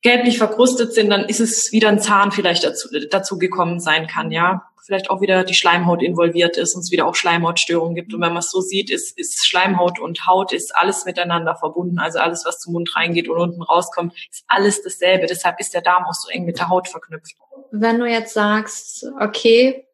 gelblich 0.00 0.38
verkrustet 0.38 0.94
sind, 0.94 1.10
dann 1.10 1.26
ist 1.26 1.40
es 1.40 1.70
wieder 1.70 1.90
ein 1.90 2.00
Zahn 2.00 2.32
vielleicht 2.32 2.64
dazu, 2.64 2.88
dazu 3.10 3.36
gekommen 3.36 3.78
sein 3.78 4.06
kann, 4.06 4.30
ja. 4.30 4.69
Vielleicht 4.84 5.10
auch 5.10 5.20
wieder 5.20 5.44
die 5.44 5.54
Schleimhaut 5.54 6.02
involviert 6.02 6.56
ist 6.56 6.74
und 6.74 6.82
es 6.82 6.90
wieder 6.90 7.06
auch 7.06 7.14
Schleimhautstörungen 7.14 7.94
gibt. 7.94 8.14
Und 8.14 8.20
wenn 8.20 8.32
man 8.32 8.38
es 8.38 8.50
so 8.50 8.60
sieht, 8.60 8.90
ist, 8.90 9.18
ist 9.18 9.46
Schleimhaut 9.46 9.98
und 9.98 10.26
Haut 10.26 10.52
ist 10.52 10.74
alles 10.74 11.04
miteinander 11.04 11.54
verbunden. 11.54 11.98
Also 11.98 12.18
alles, 12.18 12.44
was 12.44 12.58
zum 12.58 12.72
Mund 12.72 12.94
reingeht 12.96 13.28
und 13.28 13.38
unten 13.38 13.62
rauskommt, 13.62 14.14
ist 14.30 14.44
alles 14.48 14.82
dasselbe. 14.82 15.26
Deshalb 15.26 15.60
ist 15.60 15.74
der 15.74 15.82
Darm 15.82 16.04
auch 16.06 16.14
so 16.14 16.30
eng 16.30 16.44
mit 16.44 16.58
der 16.58 16.68
Haut 16.68 16.88
verknüpft. 16.88 17.36
Wenn 17.70 17.98
du 17.98 18.06
jetzt 18.06 18.34
sagst, 18.34 19.06
okay, 19.20 19.86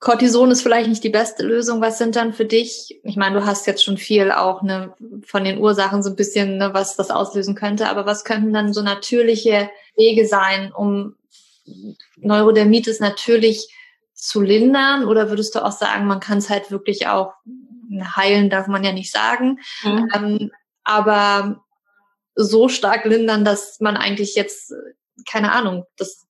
Cortison 0.00 0.50
ist 0.50 0.62
vielleicht 0.62 0.88
nicht 0.88 1.04
die 1.04 1.10
beste 1.10 1.42
Lösung. 1.46 1.82
Was 1.82 1.98
sind 1.98 2.16
dann 2.16 2.32
für 2.32 2.46
dich? 2.46 3.00
Ich 3.04 3.16
meine, 3.16 3.38
du 3.38 3.44
hast 3.44 3.66
jetzt 3.66 3.84
schon 3.84 3.98
viel 3.98 4.32
auch 4.32 4.62
ne, 4.62 4.94
von 5.26 5.44
den 5.44 5.58
Ursachen 5.58 6.02
so 6.02 6.08
ein 6.08 6.16
bisschen, 6.16 6.56
ne, 6.56 6.72
was 6.72 6.96
das 6.96 7.10
auslösen 7.10 7.54
könnte. 7.54 7.86
Aber 7.88 8.06
was 8.06 8.24
könnten 8.24 8.54
dann 8.54 8.72
so 8.72 8.80
natürliche 8.80 9.68
Wege 9.96 10.26
sein, 10.26 10.72
um 10.72 11.16
Neurodermitis 12.16 13.00
natürlich 13.00 13.68
zu 14.14 14.40
lindern? 14.40 15.04
Oder 15.04 15.28
würdest 15.28 15.54
du 15.54 15.64
auch 15.64 15.72
sagen, 15.72 16.06
man 16.06 16.20
kann 16.20 16.38
es 16.38 16.50
halt 16.50 16.70
wirklich 16.70 17.06
auch 17.06 17.34
heilen, 18.16 18.50
darf 18.50 18.66
man 18.66 18.84
ja 18.84 18.92
nicht 18.92 19.10
sagen. 19.10 19.58
Mhm. 19.82 20.08
Ähm, 20.14 20.50
aber 20.84 21.64
so 22.34 22.68
stark 22.68 23.04
lindern, 23.04 23.44
dass 23.44 23.80
man 23.80 23.96
eigentlich 23.96 24.34
jetzt 24.34 24.72
keine 25.28 25.52
Ahnung, 25.52 25.84
das 25.96 26.26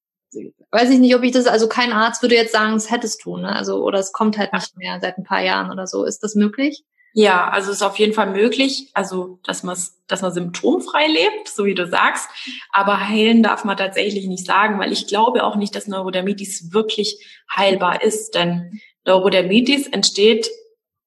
weiß 0.71 0.90
ich 0.90 0.99
nicht, 0.99 1.14
ob 1.14 1.23
ich 1.23 1.33
das, 1.33 1.47
also 1.47 1.69
kein 1.69 1.93
Arzt 1.93 2.23
würde 2.23 2.37
jetzt 2.37 2.53
sagen, 2.53 2.75
es 2.75 2.90
hättest 2.90 3.25
du, 3.25 3.37
ne? 3.37 3.55
Also, 3.55 3.83
oder 3.83 3.99
es 3.99 4.12
kommt 4.12 4.38
halt 4.38 4.53
nicht 4.53 4.77
mehr 4.77 4.99
seit 5.01 5.19
ein 5.19 5.25
paar 5.25 5.43
Jahren 5.43 5.71
oder 5.71 5.87
so. 5.87 6.05
Ist 6.05 6.23
das 6.23 6.35
möglich? 6.35 6.85
Ja, 7.12 7.49
also 7.49 7.70
es 7.70 7.79
ist 7.79 7.83
auf 7.83 7.99
jeden 7.99 8.12
Fall 8.12 8.31
möglich, 8.31 8.90
also 8.94 9.40
dass 9.42 9.62
man 9.62 9.77
dass 10.07 10.23
man 10.23 10.33
symptomfrei 10.33 11.07
lebt, 11.07 11.49
so 11.49 11.64
wie 11.64 11.75
du 11.75 11.87
sagst, 11.87 12.29
aber 12.73 13.09
heilen 13.09 13.42
darf 13.42 13.64
man 13.64 13.77
tatsächlich 13.77 14.27
nicht 14.27 14.44
sagen, 14.44 14.79
weil 14.79 14.92
ich 14.92 15.07
glaube 15.07 15.44
auch 15.44 15.57
nicht, 15.57 15.75
dass 15.75 15.87
Neurodermitis 15.87 16.73
wirklich 16.73 17.25
heilbar 17.55 18.03
ist, 18.03 18.35
denn 18.35 18.81
Neurodermitis 19.05 19.87
entsteht 19.87 20.51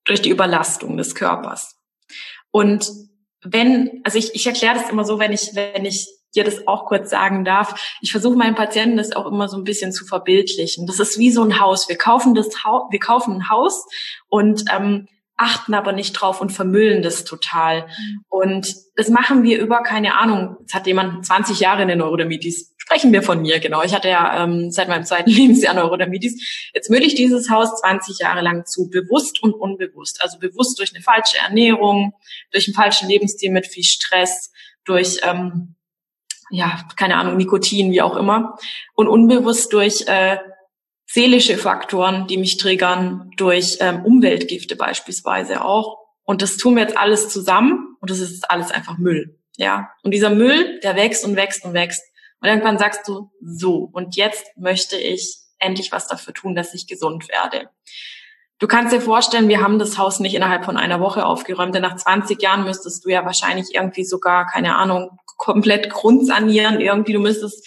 durch 0.04 0.22
die 0.22 0.30
Überlastung 0.30 0.96
des 0.96 1.14
Körpers. 1.14 1.76
Und 2.50 2.90
wenn, 3.42 4.00
also 4.04 4.18
ich, 4.18 4.34
ich 4.34 4.46
erkläre 4.46 4.74
das 4.74 4.90
immer 4.90 5.04
so, 5.04 5.18
wenn 5.18 5.32
ich, 5.32 5.54
wenn 5.54 5.84
ich 5.84 6.08
dir 6.34 6.44
das 6.44 6.66
auch 6.66 6.86
kurz 6.86 7.10
sagen 7.10 7.44
darf. 7.44 7.96
Ich 8.00 8.10
versuche 8.10 8.36
meinen 8.36 8.56
Patienten 8.56 8.96
das 8.96 9.14
auch 9.14 9.26
immer 9.26 9.48
so 9.48 9.56
ein 9.56 9.64
bisschen 9.64 9.92
zu 9.92 10.04
verbildlichen. 10.04 10.86
Das 10.86 10.98
ist 10.98 11.18
wie 11.18 11.30
so 11.30 11.42
ein 11.42 11.60
Haus. 11.60 11.88
Wir 11.88 11.96
kaufen 11.96 12.34
das 12.34 12.64
Haus, 12.64 12.90
wir 12.90 12.98
kaufen 12.98 13.34
ein 13.34 13.50
Haus 13.50 13.86
und 14.28 14.64
ähm, 14.74 15.06
achten 15.36 15.74
aber 15.74 15.92
nicht 15.92 16.12
drauf 16.12 16.40
und 16.40 16.50
vermüllen 16.50 17.02
das 17.02 17.24
total. 17.24 17.86
Und 18.28 18.72
das 18.96 19.08
machen 19.08 19.42
wir 19.42 19.58
über, 19.58 19.82
keine 19.82 20.16
Ahnung, 20.16 20.56
jetzt 20.60 20.74
hat 20.74 20.86
jemand 20.86 21.26
20 21.26 21.60
Jahre 21.60 21.82
eine 21.82 21.96
Neurodermitis. 21.96 22.74
Sprechen 22.76 23.12
wir 23.12 23.22
von 23.22 23.42
mir, 23.42 23.58
genau. 23.58 23.82
Ich 23.82 23.94
hatte 23.94 24.08
ja 24.08 24.44
ähm, 24.44 24.70
seit 24.70 24.88
meinem 24.88 25.04
zweiten 25.04 25.30
Lebensjahr 25.30 25.74
Neurodermitis. 25.74 26.70
Jetzt 26.72 26.90
mülle 26.90 27.04
ich 27.04 27.14
dieses 27.14 27.50
Haus 27.50 27.80
20 27.80 28.18
Jahre 28.18 28.42
lang 28.42 28.64
zu, 28.66 28.88
bewusst 28.90 29.42
und 29.42 29.54
unbewusst. 29.54 30.22
Also 30.22 30.38
bewusst 30.38 30.78
durch 30.78 30.94
eine 30.94 31.02
falsche 31.02 31.38
Ernährung, 31.38 32.14
durch 32.52 32.68
einen 32.68 32.74
falschen 32.74 33.08
Lebensstil 33.08 33.50
mit 33.50 33.66
viel 33.66 33.84
Stress, 33.84 34.52
durch 34.84 35.18
ähm, 35.22 35.74
ja, 36.50 36.84
keine 36.96 37.16
Ahnung, 37.16 37.36
Nikotin, 37.36 37.90
wie 37.90 38.02
auch 38.02 38.16
immer. 38.16 38.56
Und 38.94 39.08
unbewusst 39.08 39.72
durch 39.72 40.06
äh, 40.06 40.38
seelische 41.14 41.56
Faktoren, 41.56 42.26
die 42.26 42.36
mich 42.36 42.56
triggern, 42.56 43.30
durch 43.36 43.76
ähm, 43.78 44.04
Umweltgifte 44.04 44.74
beispielsweise 44.74 45.64
auch. 45.64 45.98
Und 46.24 46.42
das 46.42 46.56
tun 46.56 46.74
wir 46.74 46.82
jetzt 46.82 46.96
alles 46.96 47.28
zusammen 47.28 47.96
und 48.00 48.10
das 48.10 48.18
ist 48.18 48.50
alles 48.50 48.72
einfach 48.72 48.98
Müll. 48.98 49.38
Ja. 49.56 49.90
Und 50.02 50.10
dieser 50.10 50.30
Müll, 50.30 50.80
der 50.82 50.96
wächst 50.96 51.24
und 51.24 51.36
wächst 51.36 51.64
und 51.64 51.72
wächst. 51.72 52.02
Und 52.40 52.48
irgendwann 52.48 52.78
sagst 52.78 53.06
du, 53.06 53.30
so, 53.40 53.88
und 53.92 54.16
jetzt 54.16 54.44
möchte 54.56 54.96
ich 54.96 55.36
endlich 55.60 55.92
was 55.92 56.08
dafür 56.08 56.34
tun, 56.34 56.56
dass 56.56 56.74
ich 56.74 56.88
gesund 56.88 57.28
werde. 57.28 57.70
Du 58.58 58.66
kannst 58.66 58.92
dir 58.92 59.00
vorstellen, 59.00 59.48
wir 59.48 59.62
haben 59.62 59.78
das 59.78 59.98
Haus 59.98 60.18
nicht 60.18 60.34
innerhalb 60.34 60.64
von 60.64 60.76
einer 60.76 60.98
Woche 60.98 61.26
aufgeräumt, 61.26 61.76
denn 61.76 61.82
nach 61.82 61.96
20 61.96 62.42
Jahren 62.42 62.64
müsstest 62.64 63.04
du 63.04 63.10
ja 63.10 63.24
wahrscheinlich 63.24 63.72
irgendwie 63.72 64.04
sogar, 64.04 64.46
keine 64.46 64.74
Ahnung, 64.74 65.16
komplett 65.36 65.90
grundsanieren. 65.90 66.80
Irgendwie, 66.80 67.12
du 67.12 67.20
müsstest 67.20 67.64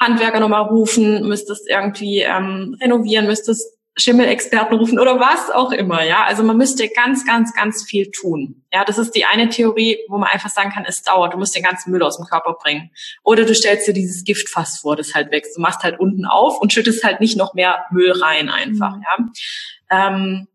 Handwerker 0.00 0.40
nochmal 0.40 0.62
rufen, 0.62 1.26
müsstest 1.26 1.68
irgendwie 1.68 2.20
ähm, 2.20 2.76
renovieren, 2.80 3.26
müsstest 3.26 3.78
Schimmelexperten 3.98 4.78
rufen 4.78 5.00
oder 5.00 5.18
was 5.18 5.50
auch 5.50 5.72
immer, 5.72 6.04
ja. 6.04 6.24
Also 6.24 6.44
man 6.44 6.56
müsste 6.56 6.88
ganz, 6.88 7.26
ganz, 7.26 7.52
ganz 7.52 7.84
viel 7.84 8.10
tun. 8.12 8.64
Ja, 8.72 8.84
das 8.84 8.96
ist 8.96 9.10
die 9.16 9.24
eine 9.24 9.48
Theorie, 9.48 9.98
wo 10.08 10.18
man 10.18 10.28
einfach 10.28 10.50
sagen 10.50 10.70
kann, 10.70 10.84
es 10.86 11.02
dauert. 11.02 11.34
Du 11.34 11.38
musst 11.38 11.56
den 11.56 11.64
ganzen 11.64 11.90
Müll 11.90 12.02
aus 12.02 12.16
dem 12.16 12.26
Körper 12.26 12.54
bringen. 12.62 12.90
Oder 13.24 13.44
du 13.44 13.54
stellst 13.54 13.88
dir 13.88 13.92
dieses 13.92 14.22
Giftfass 14.22 14.78
vor, 14.78 14.94
das 14.94 15.14
halt 15.14 15.32
wächst. 15.32 15.56
Du 15.56 15.60
machst 15.60 15.82
halt 15.82 15.98
unten 15.98 16.26
auf 16.26 16.60
und 16.60 16.72
schüttest 16.72 17.02
halt 17.02 17.20
nicht 17.20 17.36
noch 17.36 17.54
mehr 17.54 17.86
Müll 17.90 18.12
rein 18.12 18.48
einfach, 18.48 18.96
mhm. 18.96 19.02
ja. 19.02 20.08
Ähm, 20.08 20.48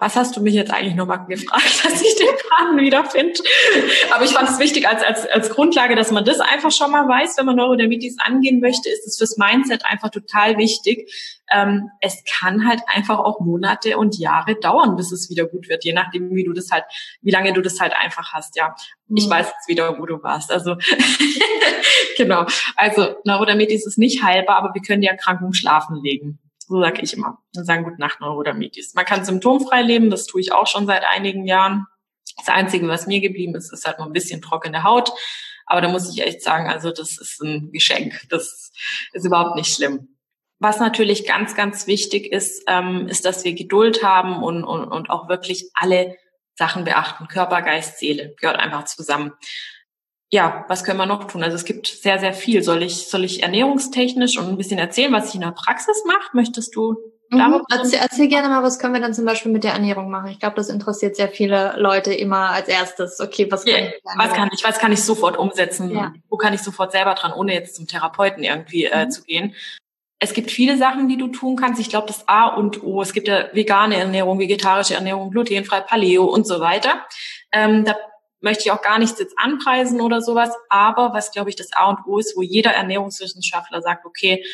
was 0.00 0.16
hast 0.16 0.34
du 0.36 0.40
mich 0.40 0.54
jetzt 0.54 0.72
eigentlich 0.72 0.94
nochmal 0.94 1.26
gefragt, 1.26 1.84
dass 1.84 2.00
ich 2.00 2.16
den 2.16 2.34
Faden 2.48 2.78
wiederfinde? 2.78 3.38
Aber 4.10 4.24
ich 4.24 4.32
fand 4.32 4.48
es 4.48 4.58
wichtig 4.58 4.88
als, 4.88 5.02
als, 5.02 5.26
als 5.26 5.50
Grundlage, 5.50 5.94
dass 5.94 6.10
man 6.10 6.24
das 6.24 6.40
einfach 6.40 6.72
schon 6.72 6.90
mal 6.90 7.06
weiß, 7.06 7.36
wenn 7.36 7.46
man 7.46 7.56
Neurodermitis 7.56 8.16
angehen 8.18 8.60
möchte, 8.60 8.88
ist 8.88 9.06
es 9.06 9.18
fürs 9.18 9.36
Mindset 9.36 9.84
einfach 9.84 10.10
total 10.10 10.56
wichtig. 10.56 11.12
Ähm, 11.52 11.90
es 12.00 12.22
kann 12.24 12.66
halt 12.66 12.80
einfach 12.86 13.18
auch 13.18 13.40
Monate 13.40 13.98
und 13.98 14.18
Jahre 14.18 14.54
dauern, 14.54 14.96
bis 14.96 15.12
es 15.12 15.28
wieder 15.28 15.46
gut 15.46 15.68
wird, 15.68 15.84
je 15.84 15.92
nachdem, 15.92 16.34
wie 16.34 16.44
du 16.44 16.52
das 16.52 16.70
halt, 16.70 16.84
wie 17.20 17.30
lange 17.30 17.52
du 17.52 17.60
das 17.60 17.78
halt 17.78 17.92
einfach 17.92 18.32
hast, 18.32 18.56
ja. 18.56 18.74
Ich 19.14 19.26
mhm. 19.26 19.30
weiß 19.30 19.48
jetzt 19.48 19.68
wieder, 19.68 19.98
wo 19.98 20.06
du 20.06 20.22
warst. 20.22 20.50
Also 20.50 20.76
genau. 22.16 22.46
Also 22.76 23.16
Neurodermitis 23.24 23.86
ist 23.86 23.98
nicht 23.98 24.22
heilbar, 24.22 24.56
aber 24.56 24.72
wir 24.72 24.80
können 24.80 25.02
die 25.02 25.08
Erkrankung 25.08 25.52
schlafen 25.52 26.00
legen. 26.02 26.38
So 26.70 26.80
sage 26.80 27.02
ich 27.02 27.14
immer. 27.14 27.38
Dann 27.52 27.64
sagen 27.64 27.82
Gute 27.82 27.98
Nacht 27.98 28.20
Neurodermitis. 28.20 28.94
Man 28.94 29.04
kann 29.04 29.24
symptomfrei 29.24 29.82
leben, 29.82 30.08
das 30.08 30.26
tue 30.26 30.40
ich 30.40 30.52
auch 30.52 30.68
schon 30.68 30.86
seit 30.86 31.02
einigen 31.04 31.44
Jahren. 31.44 31.86
Das 32.36 32.48
Einzige, 32.48 32.86
was 32.86 33.08
mir 33.08 33.20
geblieben 33.20 33.56
ist, 33.56 33.72
ist 33.72 33.84
halt 33.84 33.98
nur 33.98 34.06
ein 34.06 34.12
bisschen 34.12 34.40
trockene 34.40 34.84
Haut. 34.84 35.10
Aber 35.66 35.80
da 35.80 35.88
muss 35.88 36.08
ich 36.08 36.22
echt 36.24 36.42
sagen, 36.42 36.68
also 36.68 36.92
das 36.92 37.18
ist 37.20 37.42
ein 37.42 37.72
Geschenk. 37.72 38.22
Das 38.28 38.70
ist 39.12 39.26
überhaupt 39.26 39.56
nicht 39.56 39.74
schlimm. 39.74 40.16
Was 40.60 40.78
natürlich 40.78 41.26
ganz, 41.26 41.56
ganz 41.56 41.88
wichtig 41.88 42.32
ist, 42.32 42.62
ähm, 42.68 43.08
ist, 43.08 43.24
dass 43.24 43.44
wir 43.44 43.54
Geduld 43.54 44.04
haben 44.04 44.44
und, 44.44 44.62
und, 44.62 44.84
und 44.84 45.10
auch 45.10 45.28
wirklich 45.28 45.70
alle 45.74 46.14
Sachen 46.54 46.84
beachten. 46.84 47.26
Körper, 47.26 47.62
Geist, 47.62 47.98
Seele 47.98 48.36
gehört 48.38 48.60
einfach 48.60 48.84
zusammen 48.84 49.32
ja, 50.32 50.64
was 50.68 50.84
können 50.84 50.98
wir 50.98 51.06
noch 51.06 51.24
tun? 51.24 51.42
Also 51.42 51.56
es 51.56 51.64
gibt 51.64 51.86
sehr, 51.86 52.18
sehr 52.18 52.32
viel. 52.32 52.62
Soll 52.62 52.82
ich, 52.82 53.08
soll 53.08 53.24
ich 53.24 53.42
ernährungstechnisch 53.42 54.38
und 54.38 54.48
ein 54.48 54.56
bisschen 54.56 54.78
erzählen, 54.78 55.12
was 55.12 55.30
ich 55.30 55.34
in 55.34 55.40
der 55.40 55.52
Praxis 55.52 56.04
mache? 56.06 56.30
Möchtest 56.34 56.74
du 56.76 56.96
Mhm. 57.30 57.62
Erzähl, 57.70 58.00
erzähl, 58.00 58.28
gerne 58.28 58.48
mal, 58.48 58.62
was 58.64 58.80
können 58.80 58.92
wir 58.92 59.00
dann 59.00 59.14
zum 59.14 59.24
Beispiel 59.24 59.52
mit 59.52 59.62
der 59.62 59.72
Ernährung 59.72 60.10
machen? 60.10 60.30
Ich 60.30 60.40
glaube, 60.40 60.56
das 60.56 60.68
interessiert 60.68 61.14
sehr 61.14 61.28
viele 61.28 61.74
Leute 61.76 62.12
immer 62.12 62.50
als 62.50 62.66
erstes. 62.66 63.20
Okay, 63.20 63.46
was 63.50 63.64
kann, 63.64 63.74
yeah. 63.74 63.88
ich, 63.88 64.02
was 64.16 64.32
kann 64.32 64.50
ich? 64.52 64.64
Was 64.64 64.78
kann 64.78 64.92
ich 64.92 65.04
sofort 65.04 65.38
umsetzen? 65.38 65.94
Ja. 65.94 66.12
Wo 66.28 66.36
kann 66.36 66.54
ich 66.54 66.60
sofort 66.60 66.90
selber 66.90 67.14
dran, 67.14 67.32
ohne 67.32 67.54
jetzt 67.54 67.76
zum 67.76 67.86
Therapeuten 67.86 68.42
irgendwie 68.42 68.86
äh, 68.86 69.04
mhm. 69.04 69.10
zu 69.10 69.22
gehen? 69.22 69.54
Es 70.18 70.34
gibt 70.34 70.50
viele 70.50 70.76
Sachen, 70.76 71.08
die 71.08 71.16
du 71.16 71.28
tun 71.28 71.56
kannst. 71.56 71.80
Ich 71.80 71.88
glaube, 71.88 72.08
das 72.08 72.26
A 72.28 72.48
und 72.48 72.82
O. 72.82 73.00
Es 73.00 73.12
gibt 73.12 73.28
ja 73.28 73.46
vegane 73.52 73.96
Ernährung, 73.96 74.40
vegetarische 74.40 74.94
Ernährung, 74.94 75.30
glutenfrei, 75.30 75.80
Paleo 75.80 76.24
und 76.24 76.46
so 76.48 76.58
weiter. 76.58 77.06
Ähm, 77.52 77.84
da 77.84 77.94
möchte 78.40 78.64
ich 78.64 78.70
auch 78.70 78.82
gar 78.82 78.98
nichts 78.98 79.18
jetzt 79.18 79.38
anpreisen 79.38 80.00
oder 80.00 80.20
sowas. 80.20 80.50
Aber 80.68 81.12
was, 81.12 81.30
glaube 81.32 81.50
ich, 81.50 81.56
das 81.56 81.72
A 81.72 81.90
und 81.90 82.06
O 82.06 82.18
ist, 82.18 82.36
wo 82.36 82.42
jeder 82.42 82.72
Ernährungswissenschaftler 82.72 83.82
sagt, 83.82 84.06
okay, 84.06 84.44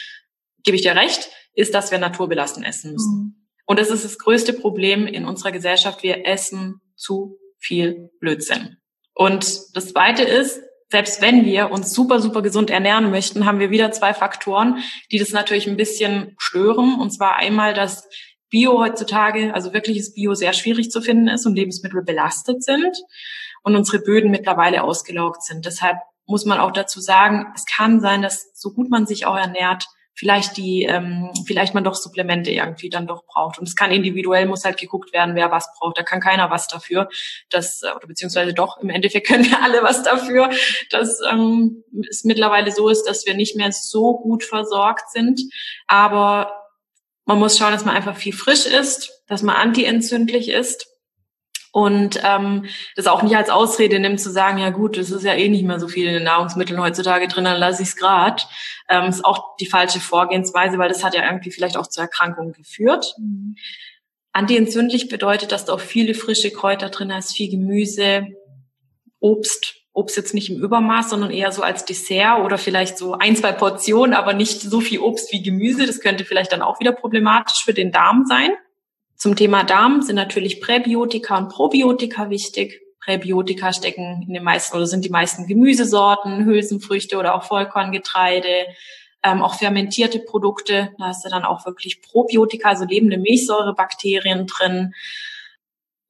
gebe 0.63 0.77
ich 0.77 0.83
dir 0.83 0.97
recht, 0.97 1.31
ist, 1.55 1.75
dass 1.75 1.91
wir 1.91 1.99
naturbelassen 1.99 2.65
essen 2.65 2.93
müssen. 2.93 3.17
Mhm. 3.19 3.47
Und 3.67 3.79
das 3.81 3.91
ist 3.91 4.05
das 4.05 4.19
größte 4.19 4.53
Problem 4.53 5.07
in 5.07 5.25
unserer 5.25 5.53
Gesellschaft. 5.53 6.03
Wir 6.03 6.27
essen 6.27 6.81
zu 6.95 7.39
viel 7.59 8.11
Blödsinn. 8.21 8.77
Und 9.15 9.75
das 9.75 9.89
Zweite 9.89 10.23
ist, 10.23 10.61
selbst 10.89 11.21
wenn 11.21 11.45
wir 11.45 11.73
uns 11.73 11.93
super, 11.93 12.21
super 12.21 12.43
gesund 12.43 12.71
ernähren 12.71 13.11
möchten, 13.11 13.45
haben 13.45 13.59
wir 13.59 13.71
wieder 13.71 13.91
zwei 13.91 14.15
Faktoren, 14.15 14.83
die 15.11 15.19
das 15.19 15.31
natürlich 15.31 15.67
ein 15.67 15.77
bisschen 15.77 16.35
stören. 16.39 17.01
Und 17.01 17.11
zwar 17.11 17.37
einmal, 17.37 17.75
dass 17.75 18.09
Bio 18.51 18.79
heutzutage, 18.79 19.53
also 19.53 19.73
wirkliches 19.73 20.15
Bio 20.15 20.35
sehr 20.35 20.53
schwierig 20.53 20.91
zu 20.91 21.01
finden 21.01 21.27
ist 21.27 21.47
und 21.47 21.57
Lebensmittel 21.57 22.03
belastet 22.05 22.63
sind 22.63 22.97
und 23.67 23.75
unsere 23.75 23.99
Böden 23.99 24.31
mittlerweile 24.31 24.85
ausgelaugt 24.85 25.43
sind. 25.43 25.67
Deshalb 25.67 25.97
muss 26.25 26.45
man 26.45 26.61
auch 26.61 26.71
dazu 26.71 27.01
sagen, 27.01 27.53
es 27.57 27.67
kann 27.67 28.01
sein, 28.01 28.23
dass 28.23 28.53
so 28.55 28.73
gut 28.73 28.89
man 28.91 29.07
sich 29.07 29.27
auch 29.27 29.37
ernährt, 29.37 29.87
vielleicht 30.15 30.57
die, 30.57 30.85
ähm, 30.85 31.33
vielleicht 31.49 31.75
man 31.75 31.83
doch 31.83 31.97
Supplemente 31.97 32.53
irgendwie 32.53 32.91
dann 32.91 33.09
doch 33.09 33.27
braucht. 33.27 33.59
Und 33.59 33.67
es 33.67 33.75
kann 33.75 33.91
individuell, 33.91 34.47
muss 34.47 34.65
halt 34.65 34.79
geguckt 34.79 35.13
werden, 35.13 35.35
wer 35.35 35.51
was 35.51 35.69
braucht. 35.77 35.99
Da 35.99 36.05
kann 36.05 36.21
keiner 36.21 36.49
was 36.49 36.69
dafür. 36.69 37.09
Das, 37.51 37.83
äh, 37.83 37.91
oder 37.91 38.07
beziehungsweise 38.07 38.55
doch, 38.55 38.79
im 38.81 38.89
Endeffekt 38.89 39.27
können 39.27 39.45
wir 39.45 39.61
alle 39.61 39.83
was 39.83 40.05
dafür, 40.05 40.49
dass 40.91 41.19
ähm, 41.29 41.83
es 42.09 42.23
mittlerweile 42.23 42.71
so 42.71 42.89
ist, 42.89 43.03
dass 43.03 43.27
wir 43.27 43.35
nicht 43.35 43.57
mehr 43.57 43.73
so 43.73 44.17
gut 44.17 44.45
versorgt 44.45 45.11
sind. 45.11 45.41
Aber 45.89 46.53
man 47.25 47.41
muss 47.41 47.59
schauen, 47.59 47.73
dass 47.73 47.85
man 47.85 47.97
einfach 47.97 48.17
viel 48.17 48.33
frisch 48.33 48.65
ist, 48.65 49.25
dass 49.27 49.43
man 49.43 49.57
antientzündlich 49.57 50.51
ist 50.51 50.87
und 51.77 52.19
ähm, 52.25 52.65
das 52.95 53.07
auch 53.07 53.23
nicht 53.23 53.37
als 53.37 53.51
Ausrede 53.51 53.99
nimmt 53.99 54.19
zu 54.19 54.31
sagen, 54.31 54.57
ja 54.57 54.71
gut, 54.71 54.97
es 54.97 55.11
ist 55.11 55.25
ja 55.25 55.35
eh 55.35 55.51
nicht 55.51 55.63
mehr 55.63 55.79
so 55.79 55.89
viel 55.89 56.07
in 56.07 56.15
den 56.15 56.23
Nahrungsmitteln 56.23 56.81
heutzutage 56.81 57.29
drin, 57.29 57.45
dann 57.45 57.61
lasse 57.61 57.83
ich 57.83 57.89
es 57.89 57.97
grad. 57.97 58.49
Ähm, 58.89 59.11
ist 59.11 59.27
auch 59.27 59.57
die 59.59 59.67
falsche 59.67 60.01
Vorgehensweise, 60.01 60.79
weil 60.79 60.89
das 60.89 61.05
hat 61.05 61.15
ja 61.15 61.27
irgendwie 61.27 61.51
vielleicht 61.51 61.77
auch 61.77 61.87
zu 61.87 62.01
Erkrankungen 62.01 62.55
geführt. 62.55 63.15
Mhm. 63.19 63.57
Antientzündlich 64.33 65.11
bedeutet, 65.11 65.53
dass 65.53 65.67
du 65.67 65.73
auch 65.75 65.81
viele 65.81 66.15
frische 66.15 66.51
Kräuter 66.51 66.89
drin 66.89 67.13
hast, 67.13 67.37
viel 67.37 67.51
Gemüse, 67.51 68.27
Obst, 69.21 69.75
Obst 69.93 70.17
jetzt 70.17 70.33
nicht 70.33 70.49
im 70.49 70.63
Übermaß, 70.63 71.11
sondern 71.11 71.31
eher 71.31 71.53
so 71.53 71.61
als 71.61 71.85
Dessert 71.85 72.43
oder 72.43 72.57
vielleicht 72.57 72.97
so 72.97 73.19
ein, 73.19 73.37
zwei 73.37 73.53
Portionen, 73.53 74.15
aber 74.15 74.33
nicht 74.33 74.63
so 74.63 74.81
viel 74.81 75.01
Obst 75.01 75.31
wie 75.31 75.43
Gemüse. 75.43 75.85
Das 75.85 76.01
könnte 76.01 76.25
vielleicht 76.25 76.53
dann 76.53 76.63
auch 76.63 76.81
wieder 76.81 76.93
problematisch 76.93 77.63
für 77.63 77.75
den 77.75 77.93
Darm 77.93 78.25
sein. 78.25 78.53
Zum 79.17 79.35
Thema 79.35 79.65
Darm 79.65 80.03
sind 80.03 80.17
natürlich 80.17 80.61
Präbiotika 80.61 81.39
und 81.39 81.49
Probiotika 81.49 82.29
wichtig. 82.29 82.83
Präbiotika 83.01 83.73
stecken 83.73 84.25
in 84.27 84.35
den 84.35 84.43
meisten 84.43 84.77
oder 84.77 84.87
sind 84.87 85.05
die 85.05 85.11
meisten 85.11 85.47
Gemüsesorten, 85.47 86.45
Hülsenfrüchte 86.45 87.17
oder 87.17 87.35
auch 87.35 87.45
Vollkorngetreide, 87.45 88.67
ähm, 89.23 89.43
auch 89.43 89.55
fermentierte 89.55 90.19
Produkte. 90.19 90.91
Da 90.99 91.07
hast 91.07 91.25
du 91.25 91.31
dann 91.31 91.45
auch 91.45 91.65
wirklich 91.65 92.03
Probiotika, 92.03 92.71
also 92.71 92.85
lebende 92.85 93.17
Milchsäurebakterien 93.17 94.47
drin. 94.47 94.93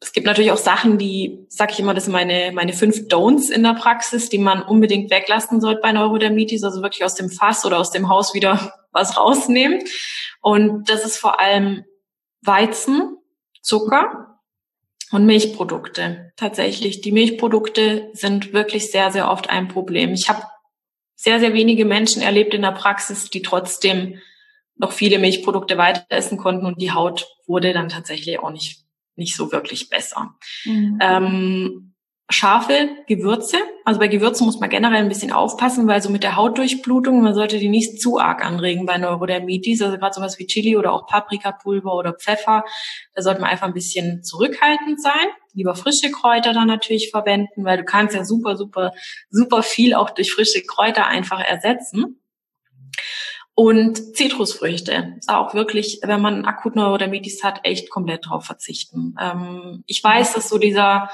Es 0.01 0.13
gibt 0.13 0.27
natürlich 0.27 0.53
auch 0.53 0.57
Sachen, 0.57 0.99
die, 0.99 1.47
sag 1.49 1.73
ich 1.73 1.81
immer, 1.81 1.95
das 1.95 2.05
sind 2.05 2.13
meine, 2.13 2.51
meine 2.53 2.73
fünf 2.73 3.09
Don'ts 3.09 3.51
in 3.51 3.63
der 3.63 3.75
Praxis, 3.75 4.29
die 4.29 4.39
man 4.39 4.63
unbedingt 4.63 5.11
weglassen 5.11 5.61
sollte 5.61 5.81
bei 5.81 5.93
Neurodermitis, 5.93 6.65
also 6.65 6.83
wirklich 6.83 7.05
aus 7.05 7.15
dem 7.15 7.31
Fass 7.31 7.65
oder 7.65 7.79
aus 7.79 7.91
dem 7.91 8.09
Haus 8.09 8.35
wieder 8.35 8.73
was 8.93 9.17
rausnehmen. 9.17 9.81
Und 10.41 10.89
das 10.89 11.05
ist 11.05 11.19
vor 11.19 11.41
allem 11.41 11.85
Weizen, 12.43 13.17
Zucker 13.63 14.41
und 15.13 15.27
Milchprodukte. 15.27 16.33
Tatsächlich, 16.37 17.01
die 17.01 17.13
Milchprodukte 17.13 18.11
sind 18.13 18.53
wirklich 18.53 18.91
sehr, 18.91 19.11
sehr 19.11 19.31
oft 19.31 19.51
ein 19.51 19.69
Problem. 19.69 20.13
Ich 20.13 20.29
habe 20.29 20.43
sehr, 21.15 21.41
sehr 21.41 21.55
wenige 21.55 21.85
Menschen 21.85 22.23
erlebt 22.23 22.55
in 22.55 22.63
der 22.63 22.73
Praxis, 22.73 23.31
die 23.31 23.43
trotzdem 23.43 24.21
noch 24.77 24.93
viele 24.93 25.19
Milchprodukte 25.19 25.79
weiter 25.79 26.05
essen 26.11 26.39
konnten 26.39 26.67
und 26.67 26.81
die 26.81 26.93
Haut 26.93 27.27
wurde 27.47 27.73
dann 27.73 27.89
tatsächlich 27.89 28.39
auch 28.39 28.51
nicht, 28.51 28.85
nicht 29.15 29.35
so 29.35 29.51
wirklich 29.51 29.89
besser. 29.89 30.37
Mhm. 30.65 30.99
Ähm, 31.01 31.95
scharfe 32.29 32.89
Gewürze. 33.07 33.57
Also 33.85 34.01
bei 34.01 34.09
Gewürzen 34.09 34.47
muss 34.47 34.59
man 34.59 34.69
generell 34.69 35.03
ein 35.03 35.09
bisschen 35.09 35.33
aufpassen, 35.33 35.87
weil 35.87 36.03
so 36.03 36.11
mit 36.11 36.25
der 36.25 36.35
Hautdurchblutung, 36.35 37.23
man 37.23 37.35
sollte 37.35 37.59
die 37.59 37.69
nicht 37.69 38.01
zu 38.01 38.19
arg 38.19 38.45
anregen 38.45 38.85
bei 38.85 38.99
Neurodermitis. 38.99 39.81
Also 39.83 39.97
gerade 39.97 40.15
sowas 40.15 40.39
wie 40.39 40.47
Chili 40.47 40.77
oder 40.77 40.93
auch 40.93 41.07
Paprikapulver 41.07 41.95
oder 41.95 42.15
Pfeffer, 42.15 42.65
da 43.15 43.23
sollte 43.23 43.41
man 43.41 43.51
einfach 43.51 43.69
ein 43.69 43.75
bisschen 43.75 44.25
zurückhaltend 44.25 45.01
sein. 45.01 45.27
Lieber 45.53 45.77
frische 45.77 46.11
Kräuter 46.11 46.53
dann 46.53 46.67
natürlich 46.67 47.11
verwenden, 47.11 47.65
weil 47.65 47.79
du 47.79 47.85
kannst 47.85 48.15
ja 48.15 48.25
super, 48.25 48.57
super, 48.57 48.93
super 49.31 49.63
viel 49.63 49.95
auch 49.95 50.11
durch 50.11 50.33
frische 50.33 50.63
Kräuter 50.63 51.07
einfach 51.07 51.41
ersetzen. 51.41 52.21
Und 53.55 54.17
Zitrusfrüchte 54.17 55.15
ist 55.19 55.31
auch 55.31 55.55
wirklich, 55.55 56.01
wenn 56.03 56.21
man 56.21 56.45
akut 56.45 56.77
Neurodermitis 56.77 57.43
hat, 57.43 57.61
echt 57.63 57.89
komplett 57.89 58.27
drauf 58.27 58.45
verzichten. 58.45 59.15
Ähm, 59.19 59.83
ich 59.87 60.05
weiß, 60.05 60.35
dass 60.35 60.51
so 60.51 60.59
dieser 60.59 61.09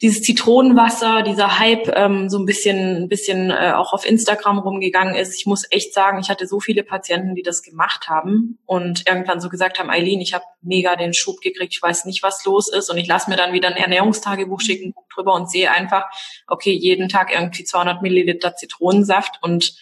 dieses 0.00 0.22
Zitronenwasser, 0.22 1.22
dieser 1.22 1.58
Hype 1.58 1.88
ähm, 1.96 2.28
so 2.28 2.38
ein 2.38 2.44
bisschen, 2.44 3.02
ein 3.02 3.08
bisschen 3.08 3.50
äh, 3.50 3.72
auch 3.74 3.92
auf 3.92 4.06
Instagram 4.06 4.58
rumgegangen 4.58 5.16
ist. 5.16 5.36
Ich 5.36 5.44
muss 5.44 5.64
echt 5.70 5.92
sagen, 5.92 6.20
ich 6.20 6.28
hatte 6.28 6.46
so 6.46 6.60
viele 6.60 6.84
Patienten, 6.84 7.34
die 7.34 7.42
das 7.42 7.62
gemacht 7.62 8.08
haben 8.08 8.58
und 8.64 9.08
irgendwann 9.08 9.40
so 9.40 9.48
gesagt 9.48 9.80
haben, 9.80 9.90
Eileen, 9.90 10.20
ich 10.20 10.34
habe 10.34 10.44
mega 10.62 10.94
den 10.94 11.14
Schub 11.14 11.40
gekriegt, 11.40 11.74
ich 11.74 11.82
weiß 11.82 12.04
nicht, 12.04 12.22
was 12.22 12.44
los 12.44 12.72
ist 12.72 12.90
und 12.90 12.98
ich 12.98 13.08
lasse 13.08 13.28
mir 13.28 13.36
dann 13.36 13.52
wieder 13.52 13.68
ein 13.68 13.76
Ernährungstagebuch 13.76 14.60
schicken, 14.60 14.92
guck 14.94 15.08
drüber 15.08 15.34
und 15.34 15.50
sehe 15.50 15.72
einfach, 15.72 16.04
okay, 16.46 16.72
jeden 16.72 17.08
Tag 17.08 17.32
irgendwie 17.34 17.64
200 17.64 18.00
Milliliter 18.00 18.54
Zitronensaft 18.54 19.40
und 19.42 19.74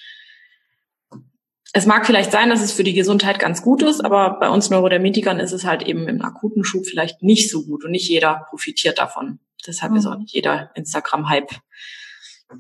es 1.74 1.85
mag 1.85 2.07
vielleicht 2.07 2.33
sein, 2.33 2.48
dass 2.48 2.62
es 2.62 2.72
für 2.72 2.85
die 2.85 2.94
Gesundheit 2.94 3.38
ganz 3.38 3.61
gut 3.61 3.83
ist, 3.83 4.02
aber 4.02 4.38
bei 4.40 4.48
uns 4.48 4.70
Neurodermitikern 4.70 5.38
ist 5.40 5.52
es 5.52 5.66
halt 5.66 5.83
eben 5.83 6.09
im 6.09 6.22
akuten 6.22 6.64
Schub 6.64 6.87
vielleicht 6.87 7.22
nicht 7.22 7.50
so 7.50 7.66
gut 7.66 7.85
und 7.85 7.90
nicht 7.90 8.09
jeder 8.09 8.46
profitiert 8.48 8.98
davon. 8.98 9.40
Deshalb 9.66 9.92
mhm. 9.92 9.98
ist 9.98 10.07
auch 10.07 10.18
nicht 10.18 10.33
jeder 10.33 10.70
Instagram-Hype 10.74 11.50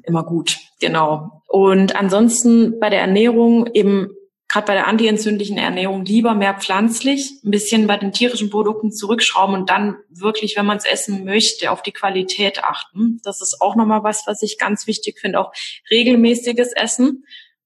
immer 0.02 0.24
gut. 0.24 0.58
Genau. 0.80 1.42
Und 1.46 1.96
ansonsten 1.96 2.78
bei 2.80 2.90
der 2.90 3.00
Ernährung 3.00 3.68
eben 3.72 4.10
gerade 4.48 4.66
bei 4.66 4.74
der 4.74 4.86
antientzündlichen 4.86 5.58
Ernährung 5.58 6.04
lieber 6.04 6.34
mehr 6.34 6.54
pflanzlich, 6.54 7.40
ein 7.44 7.50
bisschen 7.50 7.86
bei 7.86 7.96
den 7.96 8.12
tierischen 8.12 8.48
Produkten 8.48 8.92
zurückschrauben 8.92 9.54
und 9.54 9.70
dann 9.70 9.96
wirklich, 10.08 10.56
wenn 10.56 10.66
man 10.66 10.76
es 10.76 10.84
essen 10.84 11.24
möchte, 11.24 11.70
auf 11.70 11.82
die 11.82 11.92
Qualität 11.92 12.62
achten. 12.62 13.20
Das 13.24 13.40
ist 13.40 13.60
auch 13.60 13.74
nochmal 13.74 14.04
was, 14.04 14.22
was 14.26 14.42
ich 14.42 14.58
ganz 14.58 14.86
wichtig 14.86 15.18
finde, 15.18 15.40
auch 15.40 15.52
regelmäßiges 15.90 16.72
Essen, 16.72 17.24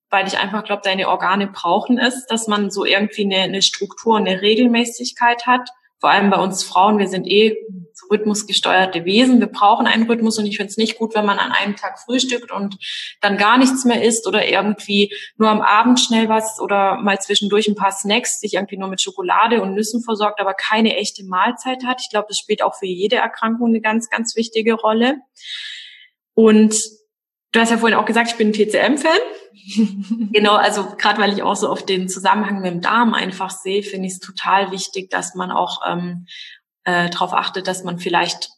weil 0.09 0.27
ich 0.27 0.39
einfach 0.39 0.65
glaube, 0.65 0.83
deine 0.83 1.09
Organe 1.09 1.49
brauchen 1.49 1.99
es, 1.99 2.27
dass 2.27 2.49
man 2.49 2.71
so 2.71 2.85
irgendwie 2.85 3.25
eine, 3.25 3.43
eine 3.43 3.63
Struktur, 3.63 4.17
eine 4.17 4.41
Regelmäßigkeit 4.41 5.47
hat 5.47 5.69
vor 6.01 6.11
allem 6.11 6.31
bei 6.31 6.39
uns 6.39 6.65
Frauen, 6.65 6.99
wir 6.99 7.09
sind 7.09 7.27
eh 7.27 7.57
rhythmusgesteuerte 8.11 9.05
Wesen. 9.05 9.41
Wir 9.41 9.47
brauchen 9.47 9.87
einen 9.87 10.11
Rhythmus 10.11 10.39
und 10.39 10.47
ich 10.47 10.57
finde 10.57 10.71
es 10.71 10.77
nicht 10.77 10.99
gut, 10.99 11.15
wenn 11.15 11.25
man 11.25 11.39
an 11.39 11.53
einem 11.53 11.77
Tag 11.77 11.99
frühstückt 11.99 12.51
und 12.51 12.77
dann 13.21 13.37
gar 13.37 13.59
nichts 13.59 13.85
mehr 13.85 14.03
isst 14.03 14.27
oder 14.27 14.49
irgendwie 14.49 15.13
nur 15.37 15.49
am 15.49 15.61
Abend 15.61 16.01
schnell 16.01 16.29
was 16.29 16.61
oder 16.61 16.97
mal 16.97 17.19
zwischendurch 17.21 17.69
ein 17.69 17.77
paar 17.77 17.93
Snacks, 17.93 18.41
sich 18.41 18.55
irgendwie 18.55 18.79
nur 18.79 18.89
mit 18.89 19.01
Schokolade 19.01 19.63
und 19.63 19.75
Nüssen 19.75 20.03
versorgt, 20.03 20.41
aber 20.41 20.55
keine 20.55 20.97
echte 20.97 21.25
Mahlzeit 21.25 21.85
hat. 21.85 22.01
Ich 22.03 22.11
glaube, 22.11 22.27
das 22.29 22.39
spielt 22.39 22.63
auch 22.63 22.75
für 22.75 22.87
jede 22.87 23.17
Erkrankung 23.17 23.69
eine 23.69 23.81
ganz, 23.81 24.11
ganz 24.11 24.35
wichtige 24.37 24.75
Rolle. 24.75 25.19
Und 26.35 26.75
Du 27.53 27.59
hast 27.59 27.71
ja 27.71 27.79
vorhin 27.79 27.99
auch 27.99 28.05
gesagt, 28.05 28.31
ich 28.31 28.37
bin 28.37 28.49
ein 28.49 28.53
TCM-Fan. 28.53 30.31
genau, 30.33 30.55
also 30.55 30.87
gerade 30.97 31.21
weil 31.21 31.33
ich 31.33 31.43
auch 31.43 31.57
so 31.57 31.69
auf 31.69 31.85
den 31.85 32.09
Zusammenhang 32.09 32.61
mit 32.61 32.71
dem 32.71 32.81
Darm 32.81 33.13
einfach 33.13 33.51
sehe, 33.51 33.83
finde 33.83 34.07
ich 34.07 34.15
es 34.15 34.21
total 34.21 34.71
wichtig, 34.71 35.11
dass 35.11 35.35
man 35.35 35.51
auch 35.51 35.81
ähm, 35.85 36.27
äh, 36.91 37.11
darauf 37.11 37.33
achtet, 37.33 37.67
dass 37.67 37.85
man 37.85 37.99
vielleicht 37.99 38.51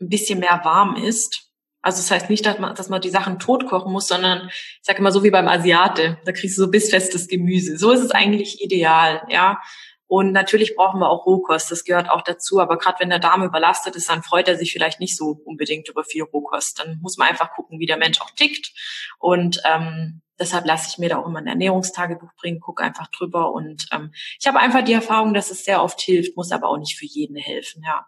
ein 0.00 0.08
bisschen 0.08 0.40
mehr 0.40 0.60
warm 0.64 0.96
isst. 0.96 1.46
Also 1.82 1.98
das 1.98 2.10
heißt 2.10 2.28
nicht, 2.28 2.44
dass 2.44 2.58
man, 2.58 2.74
dass 2.74 2.90
man 2.90 3.00
die 3.00 3.08
Sachen 3.08 3.38
tot 3.38 3.66
kochen 3.66 3.92
muss, 3.92 4.06
sondern 4.06 4.48
ich 4.48 4.80
sage 4.82 4.98
immer 4.98 5.12
so 5.12 5.24
wie 5.24 5.30
beim 5.30 5.48
Asiate, 5.48 6.18
da 6.24 6.32
kriegst 6.32 6.58
du 6.58 6.62
so 6.62 6.70
bissfestes 6.70 7.26
Gemüse. 7.26 7.78
So 7.78 7.90
ist 7.92 8.00
es 8.00 8.10
eigentlich 8.10 8.62
ideal, 8.62 9.22
ja. 9.28 9.58
Und 10.06 10.32
natürlich 10.32 10.74
brauchen 10.74 11.00
wir 11.00 11.08
auch 11.08 11.24
Rohkost, 11.24 11.70
das 11.70 11.84
gehört 11.84 12.10
auch 12.10 12.22
dazu. 12.22 12.58
Aber 12.58 12.76
gerade 12.78 12.98
wenn 12.98 13.10
der 13.10 13.20
Darm 13.20 13.44
überlastet 13.44 13.94
ist, 13.94 14.10
dann 14.10 14.24
freut 14.24 14.48
er 14.48 14.56
sich 14.56 14.72
vielleicht 14.72 14.98
nicht 14.98 15.16
so 15.16 15.40
unbedingt 15.44 15.88
über 15.88 16.02
viel 16.02 16.24
Rohkost. 16.24 16.80
Dann 16.80 16.98
muss 17.00 17.16
man 17.16 17.28
einfach 17.28 17.52
gucken, 17.52 17.78
wie 17.78 17.86
der 17.86 17.96
Mensch 17.96 18.20
auch 18.20 18.30
tickt. 18.30 18.72
Und 19.18 19.62
ähm, 19.64 20.20
deshalb 20.40 20.66
lasse 20.66 20.88
ich 20.90 20.98
mir 20.98 21.08
da 21.08 21.18
auch 21.18 21.26
immer 21.26 21.38
ein 21.38 21.46
Ernährungstagebuch 21.46 22.34
bringen, 22.36 22.60
gucke 22.60 22.82
einfach 22.82 23.08
drüber 23.08 23.52
und 23.52 23.86
ähm, 23.92 24.12
ich 24.38 24.46
habe 24.46 24.58
einfach 24.58 24.82
die 24.82 24.92
Erfahrung, 24.92 25.34
dass 25.34 25.50
es 25.50 25.64
sehr 25.64 25.82
oft 25.82 26.00
hilft, 26.00 26.36
muss 26.36 26.52
aber 26.52 26.68
auch 26.68 26.78
nicht 26.78 26.98
für 26.98 27.06
jeden 27.06 27.36
helfen, 27.36 27.82
ja. 27.86 28.06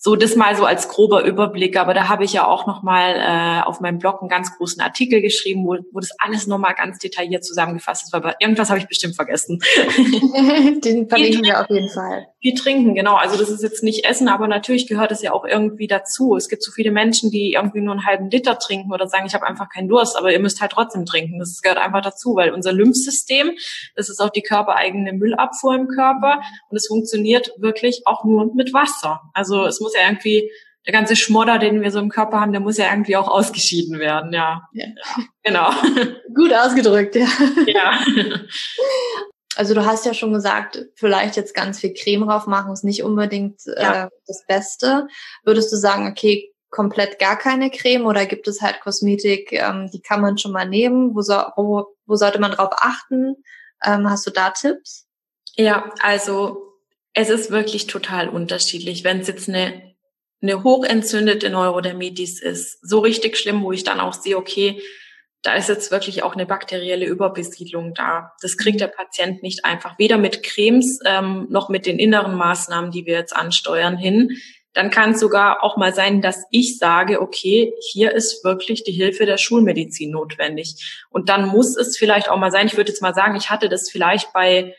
So, 0.00 0.14
das 0.14 0.36
mal 0.36 0.54
so 0.54 0.64
als 0.64 0.88
grober 0.88 1.24
Überblick. 1.24 1.76
Aber 1.76 1.92
da 1.92 2.08
habe 2.08 2.22
ich 2.22 2.32
ja 2.32 2.46
auch 2.46 2.68
noch 2.68 2.84
mal 2.84 3.16
äh, 3.16 3.66
auf 3.66 3.80
meinem 3.80 3.98
Blog 3.98 4.20
einen 4.20 4.28
ganz 4.28 4.56
großen 4.56 4.80
Artikel 4.80 5.20
geschrieben, 5.20 5.66
wo, 5.66 5.76
wo 5.90 5.98
das 5.98 6.12
alles 6.20 6.46
noch 6.46 6.58
mal 6.58 6.72
ganz 6.72 7.00
detailliert 7.00 7.44
zusammengefasst 7.44 8.04
ist. 8.04 8.14
Aber 8.14 8.36
irgendwas 8.40 8.70
habe 8.70 8.78
ich 8.78 8.86
bestimmt 8.86 9.16
vergessen. 9.16 9.58
Den 10.84 11.08
verlinken 11.08 11.42
wir 11.42 11.60
auf 11.60 11.68
jeden 11.68 11.88
Fall. 11.88 12.28
Wir 12.40 12.54
trinken, 12.54 12.94
genau. 12.94 13.16
Also 13.16 13.36
das 13.36 13.48
ist 13.48 13.64
jetzt 13.64 13.82
nicht 13.82 14.04
Essen, 14.04 14.28
aber 14.28 14.46
natürlich 14.46 14.86
gehört 14.86 15.10
es 15.10 15.22
ja 15.22 15.32
auch 15.32 15.44
irgendwie 15.44 15.88
dazu. 15.88 16.36
Es 16.36 16.48
gibt 16.48 16.62
so 16.62 16.70
viele 16.70 16.92
Menschen, 16.92 17.32
die 17.32 17.52
irgendwie 17.54 17.80
nur 17.80 17.92
einen 17.92 18.06
halben 18.06 18.30
Liter 18.30 18.58
trinken 18.60 18.92
oder 18.92 19.08
sagen, 19.08 19.26
ich 19.26 19.34
habe 19.34 19.46
einfach 19.46 19.68
keinen 19.68 19.88
Durst, 19.88 20.16
aber 20.16 20.32
ihr 20.32 20.38
müsst 20.38 20.60
halt 20.60 20.70
trotzdem 20.70 21.04
trinken. 21.04 21.40
Das 21.40 21.60
gehört 21.62 21.78
einfach 21.78 22.00
dazu, 22.00 22.36
weil 22.36 22.50
unser 22.50 22.72
Lymphsystem, 22.72 23.50
das 23.96 24.08
ist 24.08 24.20
auch 24.20 24.30
die 24.30 24.42
körpereigene 24.42 25.14
Müllabfuhr 25.14 25.74
im 25.74 25.88
Körper 25.88 26.40
und 26.68 26.76
es 26.76 26.86
funktioniert 26.86 27.50
wirklich 27.58 28.02
auch 28.04 28.24
nur 28.24 28.54
mit 28.54 28.72
Wasser. 28.72 29.20
Also 29.34 29.66
es 29.66 29.80
muss 29.80 29.94
ja 29.96 30.02
irgendwie 30.06 30.48
der 30.86 30.92
ganze 30.92 31.16
Schmodder, 31.16 31.58
den 31.58 31.82
wir 31.82 31.90
so 31.90 31.98
im 31.98 32.08
Körper 32.08 32.40
haben, 32.40 32.52
der 32.52 32.60
muss 32.60 32.78
ja 32.78 32.88
irgendwie 32.90 33.16
auch 33.16 33.28
ausgeschieden 33.28 33.98
werden, 33.98 34.32
ja. 34.32 34.62
ja. 34.72 34.86
ja 34.86 35.24
genau. 35.42 35.70
Gut 36.34 36.54
ausgedrückt, 36.54 37.16
ja. 37.16 37.26
Ja. 37.66 37.98
Also 39.58 39.74
du 39.74 39.84
hast 39.84 40.06
ja 40.06 40.14
schon 40.14 40.32
gesagt, 40.32 40.86
vielleicht 40.94 41.36
jetzt 41.36 41.52
ganz 41.52 41.80
viel 41.80 41.92
Creme 41.92 42.26
drauf 42.26 42.46
machen 42.46 42.72
ist 42.72 42.84
nicht 42.84 43.02
unbedingt 43.02 43.60
ja. 43.66 44.04
äh, 44.04 44.08
das 44.26 44.44
Beste. 44.46 45.08
Würdest 45.44 45.72
du 45.72 45.76
sagen, 45.76 46.08
okay, 46.08 46.54
komplett 46.70 47.18
gar 47.18 47.36
keine 47.36 47.68
Creme 47.70 48.06
oder 48.06 48.24
gibt 48.24 48.46
es 48.46 48.62
halt 48.62 48.80
Kosmetik, 48.80 49.52
ähm, 49.52 49.90
die 49.92 50.00
kann 50.00 50.20
man 50.20 50.38
schon 50.38 50.52
mal 50.52 50.68
nehmen? 50.68 51.16
Wo, 51.16 51.22
so, 51.22 51.42
wo, 51.56 51.86
wo 52.06 52.14
sollte 52.14 52.38
man 52.38 52.52
drauf 52.52 52.70
achten? 52.76 53.34
Ähm, 53.84 54.08
hast 54.08 54.26
du 54.28 54.30
da 54.30 54.50
Tipps? 54.50 55.08
Ja, 55.56 55.92
also 56.02 56.76
es 57.12 57.28
ist 57.28 57.50
wirklich 57.50 57.88
total 57.88 58.28
unterschiedlich. 58.28 59.02
Wenn 59.02 59.20
es 59.20 59.26
jetzt 59.26 59.48
eine 59.48 59.88
eine 60.40 60.62
hochentzündete 60.62 61.50
Neurodermitis 61.50 62.40
ist, 62.40 62.78
so 62.80 63.00
richtig 63.00 63.36
schlimm, 63.36 63.62
wo 63.62 63.72
ich 63.72 63.82
dann 63.82 63.98
auch 63.98 64.12
sehe, 64.12 64.36
okay, 64.36 64.80
da 65.42 65.54
ist 65.54 65.68
jetzt 65.68 65.90
wirklich 65.90 66.22
auch 66.22 66.34
eine 66.34 66.46
bakterielle 66.46 67.06
Überbesiedlung 67.06 67.94
da. 67.94 68.32
Das 68.42 68.56
kriegt 68.56 68.80
der 68.80 68.88
Patient 68.88 69.42
nicht 69.42 69.64
einfach, 69.64 69.98
weder 69.98 70.18
mit 70.18 70.42
Cremes 70.42 70.98
ähm, 71.06 71.46
noch 71.50 71.68
mit 71.68 71.86
den 71.86 71.98
inneren 71.98 72.34
Maßnahmen, 72.34 72.90
die 72.90 73.06
wir 73.06 73.14
jetzt 73.14 73.34
ansteuern, 73.36 73.96
hin. 73.96 74.36
Dann 74.74 74.90
kann 74.90 75.12
es 75.12 75.20
sogar 75.20 75.62
auch 75.64 75.76
mal 75.76 75.94
sein, 75.94 76.20
dass 76.20 76.44
ich 76.50 76.78
sage, 76.78 77.20
okay, 77.20 77.72
hier 77.90 78.12
ist 78.12 78.44
wirklich 78.44 78.84
die 78.84 78.92
Hilfe 78.92 79.26
der 79.26 79.38
Schulmedizin 79.38 80.10
notwendig. 80.10 81.04
Und 81.08 81.28
dann 81.28 81.46
muss 81.46 81.76
es 81.76 81.96
vielleicht 81.96 82.28
auch 82.28 82.36
mal 82.36 82.50
sein, 82.50 82.66
ich 82.66 82.76
würde 82.76 82.90
jetzt 82.90 83.02
mal 83.02 83.14
sagen, 83.14 83.36
ich 83.36 83.50
hatte 83.50 83.68
das 83.68 83.90
vielleicht 83.90 84.32
bei, 84.32 84.74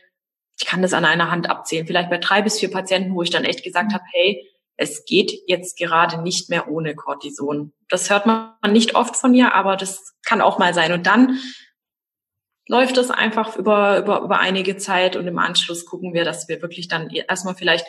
ich 0.59 0.65
kann 0.65 0.81
das 0.81 0.93
an 0.93 1.05
einer 1.05 1.31
Hand 1.31 1.49
abzählen, 1.49 1.87
vielleicht 1.87 2.09
bei 2.09 2.17
drei 2.17 2.41
bis 2.41 2.59
vier 2.59 2.69
Patienten, 2.69 3.15
wo 3.15 3.23
ich 3.23 3.29
dann 3.29 3.45
echt 3.45 3.63
gesagt 3.63 3.91
mhm. 3.91 3.95
habe, 3.95 4.03
hey, 4.11 4.45
es 4.79 5.03
geht 5.03 5.33
jetzt 5.45 5.77
gerade 5.77 6.21
nicht 6.21 6.49
mehr 6.49 6.69
ohne 6.69 6.95
Cortison. 6.95 7.73
Das 7.89 8.09
hört 8.09 8.25
man 8.25 8.53
nicht 8.69 8.95
oft 8.95 9.17
von 9.17 9.31
mir, 9.31 9.53
aber 9.53 9.75
das 9.75 10.15
kann 10.25 10.39
auch 10.39 10.57
mal 10.57 10.73
sein. 10.73 10.93
Und 10.93 11.05
dann 11.05 11.37
läuft 12.65 12.97
es 12.97 13.11
einfach 13.11 13.57
über, 13.57 13.99
über, 13.99 14.21
über 14.21 14.39
einige 14.39 14.77
Zeit 14.77 15.17
und 15.17 15.27
im 15.27 15.37
Anschluss 15.37 15.85
gucken 15.85 16.13
wir, 16.13 16.23
dass 16.23 16.47
wir 16.47 16.61
wirklich 16.61 16.87
dann 16.87 17.09
erstmal 17.09 17.55
vielleicht 17.55 17.85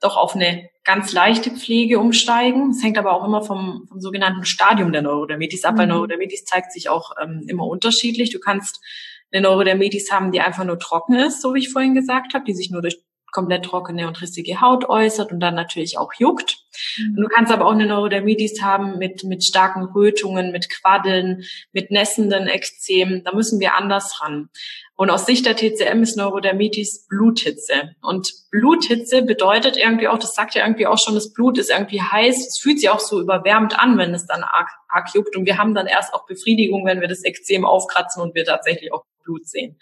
doch 0.00 0.18
auf 0.18 0.34
eine 0.34 0.68
ganz 0.84 1.14
leichte 1.14 1.50
Pflege 1.50 1.98
umsteigen. 1.98 2.72
Es 2.72 2.82
hängt 2.82 2.98
aber 2.98 3.14
auch 3.14 3.24
immer 3.24 3.42
vom, 3.42 3.86
vom 3.88 4.00
sogenannten 4.00 4.44
Stadium 4.44 4.92
der 4.92 5.00
Neurodermitis 5.00 5.64
ab, 5.64 5.76
mhm. 5.76 5.78
weil 5.78 5.86
Neurodermitis 5.86 6.44
zeigt 6.44 6.72
sich 6.72 6.90
auch 6.90 7.12
ähm, 7.22 7.46
immer 7.48 7.66
unterschiedlich. 7.66 8.30
Du 8.30 8.38
kannst 8.38 8.84
eine 9.32 9.40
Neurodermitis 9.40 10.12
haben, 10.12 10.30
die 10.30 10.42
einfach 10.42 10.64
nur 10.64 10.78
trocken 10.78 11.14
ist, 11.14 11.40
so 11.40 11.54
wie 11.54 11.60
ich 11.60 11.72
vorhin 11.72 11.94
gesagt 11.94 12.34
habe, 12.34 12.44
die 12.44 12.54
sich 12.54 12.70
nur 12.70 12.82
durch 12.82 12.98
komplett 13.34 13.64
trockene 13.64 14.06
und 14.06 14.22
rissige 14.22 14.60
Haut 14.60 14.88
äußert 14.88 15.32
und 15.32 15.40
dann 15.40 15.54
natürlich 15.54 15.98
auch 15.98 16.12
juckt. 16.16 16.56
Mhm. 16.96 17.16
Du 17.16 17.28
kannst 17.28 17.52
aber 17.52 17.66
auch 17.66 17.72
eine 17.72 17.86
Neurodermitis 17.86 18.62
haben 18.62 18.96
mit, 18.98 19.24
mit 19.24 19.44
starken 19.44 19.84
Rötungen, 19.84 20.52
mit 20.52 20.70
Quaddeln, 20.70 21.42
mit 21.72 21.90
nässenden 21.90 22.46
Ekzemen. 22.46 23.24
Da 23.24 23.34
müssen 23.34 23.60
wir 23.60 23.74
anders 23.74 24.22
ran. 24.22 24.48
Und 24.96 25.10
aus 25.10 25.26
Sicht 25.26 25.44
der 25.44 25.56
TCM 25.56 26.02
ist 26.02 26.16
Neurodermitis 26.16 27.08
Bluthitze. 27.08 27.96
Und 28.00 28.32
Bluthitze 28.52 29.22
bedeutet 29.22 29.76
irgendwie 29.76 30.06
auch, 30.06 30.18
das 30.18 30.34
sagt 30.34 30.54
ja 30.54 30.64
irgendwie 30.64 30.86
auch 30.86 30.98
schon, 30.98 31.16
das 31.16 31.32
Blut 31.32 31.58
ist 31.58 31.70
irgendwie 31.70 32.00
heiß. 32.00 32.46
Es 32.46 32.60
fühlt 32.60 32.78
sich 32.78 32.88
auch 32.88 33.00
so 33.00 33.20
überwärmt 33.20 33.76
an, 33.76 33.98
wenn 33.98 34.14
es 34.14 34.26
dann 34.26 34.44
arg, 34.44 34.70
arg 34.88 35.12
juckt. 35.12 35.36
Und 35.36 35.46
wir 35.46 35.58
haben 35.58 35.74
dann 35.74 35.88
erst 35.88 36.14
auch 36.14 36.26
Befriedigung, 36.26 36.86
wenn 36.86 37.00
wir 37.00 37.08
das 37.08 37.24
Ekzem 37.24 37.64
aufkratzen 37.64 38.22
und 38.22 38.36
wir 38.36 38.44
tatsächlich 38.44 38.92
auch 38.92 39.04
Blut 39.24 39.48
sehen. 39.48 39.76